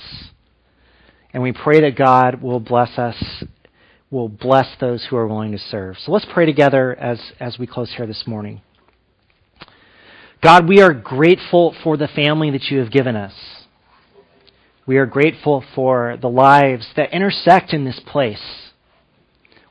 And 1.36 1.44
we 1.44 1.52
pray 1.52 1.82
that 1.82 1.98
God 1.98 2.42
will 2.42 2.62
bless 2.62 2.98
us, 2.98 3.44
will 4.10 4.30
bless 4.30 4.68
those 4.80 5.06
who 5.10 5.18
are 5.18 5.28
willing 5.28 5.52
to 5.52 5.58
serve. 5.58 5.98
So 6.00 6.14
let's 6.14 6.26
pray 6.34 6.46
together 6.46 6.96
as, 6.98 7.20
as 7.42 7.60
we 7.60 7.68
close 7.68 7.94
here 7.98 8.08
this 8.08 8.24
morning. 8.26 8.62
God, 10.42 10.66
we 10.66 10.80
are 10.80 10.94
grateful 10.94 11.76
for 11.84 11.98
the 11.98 12.08
family 12.08 12.52
that 12.52 12.72
you 12.72 12.80
have 12.80 12.90
given 12.90 13.18
us. 13.18 13.34
We 14.88 14.96
are 14.96 15.06
grateful 15.06 15.62
for 15.76 16.18
the 16.22 16.30
lives 16.30 16.88
that 16.96 17.12
intersect 17.12 17.74
in 17.74 17.84
this 17.84 18.00
place. 18.08 18.72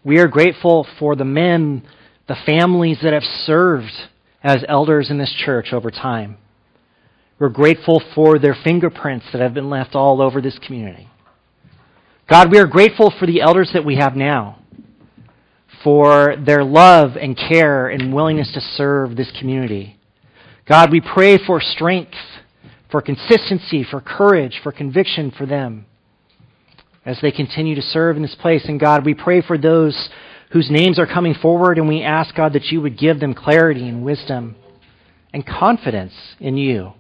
We 0.04 0.18
are 0.18 0.28
grateful 0.28 0.86
for 0.98 1.16
the 1.16 1.24
men, 1.24 1.82
the 2.28 2.36
families 2.44 2.98
that 3.02 3.14
have 3.14 3.22
served 3.22 4.10
as 4.42 4.62
elders 4.68 5.08
in 5.08 5.16
this 5.16 5.34
church 5.34 5.72
over 5.72 5.90
time. 5.90 6.36
We're 7.38 7.48
grateful 7.48 8.02
for 8.14 8.38
their 8.38 8.54
fingerprints 8.62 9.24
that 9.32 9.40
have 9.40 9.54
been 9.54 9.70
left 9.70 9.94
all 9.94 10.20
over 10.20 10.42
this 10.42 10.58
community. 10.58 11.08
God, 12.26 12.50
we 12.50 12.58
are 12.58 12.66
grateful 12.66 13.12
for 13.18 13.26
the 13.26 13.42
elders 13.42 13.70
that 13.74 13.84
we 13.84 13.96
have 13.96 14.16
now, 14.16 14.58
for 15.82 16.36
their 16.36 16.64
love 16.64 17.16
and 17.16 17.36
care 17.36 17.88
and 17.88 18.14
willingness 18.14 18.50
to 18.54 18.62
serve 18.62 19.14
this 19.14 19.30
community. 19.38 19.98
God, 20.66 20.90
we 20.90 21.02
pray 21.02 21.36
for 21.36 21.60
strength, 21.60 22.14
for 22.90 23.02
consistency, 23.02 23.84
for 23.84 24.00
courage, 24.00 24.58
for 24.62 24.72
conviction 24.72 25.32
for 25.36 25.44
them 25.44 25.84
as 27.04 27.18
they 27.20 27.30
continue 27.30 27.74
to 27.74 27.82
serve 27.82 28.16
in 28.16 28.22
this 28.22 28.36
place. 28.36 28.64
And 28.64 28.80
God, 28.80 29.04
we 29.04 29.12
pray 29.12 29.42
for 29.42 29.58
those 29.58 30.08
whose 30.50 30.70
names 30.70 30.98
are 30.98 31.06
coming 31.06 31.34
forward, 31.34 31.76
and 31.76 31.86
we 31.86 32.02
ask, 32.02 32.34
God, 32.34 32.54
that 32.54 32.72
you 32.72 32.80
would 32.80 32.98
give 32.98 33.20
them 33.20 33.34
clarity 33.34 33.86
and 33.86 34.02
wisdom 34.02 34.56
and 35.34 35.46
confidence 35.46 36.14
in 36.40 36.56
you. 36.56 36.94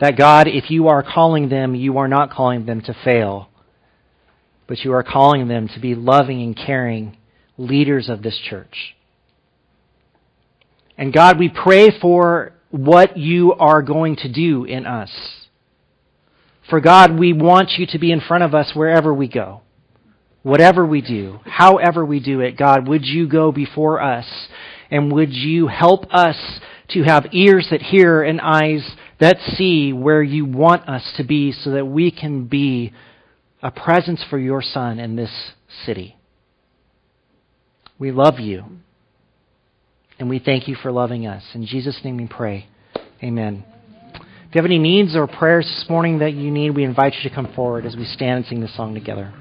That, 0.00 0.18
God, 0.18 0.48
if 0.48 0.70
you 0.70 0.88
are 0.88 1.02
calling 1.02 1.48
them, 1.48 1.74
you 1.74 1.96
are 1.96 2.08
not 2.08 2.30
calling 2.30 2.66
them 2.66 2.82
to 2.82 2.94
fail 3.02 3.48
but 4.72 4.82
you 4.86 4.94
are 4.94 5.02
calling 5.02 5.48
them 5.48 5.68
to 5.68 5.78
be 5.78 5.94
loving 5.94 6.40
and 6.40 6.56
caring 6.56 7.14
leaders 7.58 8.08
of 8.08 8.22
this 8.22 8.38
church. 8.38 8.96
And 10.96 11.12
God, 11.12 11.38
we 11.38 11.50
pray 11.50 11.90
for 12.00 12.54
what 12.70 13.18
you 13.18 13.52
are 13.52 13.82
going 13.82 14.16
to 14.16 14.32
do 14.32 14.64
in 14.64 14.86
us. 14.86 15.10
For 16.70 16.80
God, 16.80 17.18
we 17.18 17.34
want 17.34 17.72
you 17.72 17.86
to 17.88 17.98
be 17.98 18.10
in 18.10 18.22
front 18.22 18.44
of 18.44 18.54
us 18.54 18.72
wherever 18.74 19.12
we 19.12 19.28
go. 19.28 19.60
Whatever 20.42 20.86
we 20.86 21.02
do, 21.02 21.40
however 21.44 22.02
we 22.02 22.18
do 22.18 22.40
it, 22.40 22.56
God, 22.56 22.88
would 22.88 23.04
you 23.04 23.28
go 23.28 23.52
before 23.52 24.00
us 24.00 24.48
and 24.90 25.12
would 25.12 25.34
you 25.34 25.66
help 25.66 26.06
us 26.14 26.60
to 26.92 27.02
have 27.02 27.26
ears 27.32 27.68
that 27.70 27.82
hear 27.82 28.22
and 28.22 28.40
eyes 28.40 28.92
that 29.20 29.36
see 29.38 29.92
where 29.92 30.22
you 30.22 30.46
want 30.46 30.88
us 30.88 31.12
to 31.18 31.24
be 31.24 31.52
so 31.52 31.72
that 31.72 31.84
we 31.84 32.10
can 32.10 32.46
be 32.46 32.94
a 33.62 33.70
presence 33.70 34.24
for 34.28 34.38
your 34.38 34.60
Son 34.60 34.98
in 34.98 35.16
this 35.16 35.52
city. 35.86 36.16
We 37.98 38.10
love 38.10 38.40
you. 38.40 38.64
And 40.18 40.28
we 40.28 40.38
thank 40.38 40.68
you 40.68 40.74
for 40.74 40.92
loving 40.92 41.26
us. 41.26 41.42
In 41.54 41.66
Jesus' 41.66 42.00
name 42.04 42.16
we 42.16 42.26
pray. 42.26 42.66
Amen. 43.22 43.64
If 44.14 44.56
you 44.56 44.60
have 44.60 44.66
any 44.66 44.78
needs 44.78 45.16
or 45.16 45.26
prayers 45.26 45.64
this 45.64 45.88
morning 45.88 46.18
that 46.18 46.34
you 46.34 46.50
need, 46.50 46.76
we 46.76 46.84
invite 46.84 47.14
you 47.14 47.28
to 47.28 47.34
come 47.34 47.52
forward 47.54 47.86
as 47.86 47.96
we 47.96 48.04
stand 48.04 48.38
and 48.38 48.46
sing 48.46 48.60
this 48.60 48.76
song 48.76 48.94
together. 48.94 49.32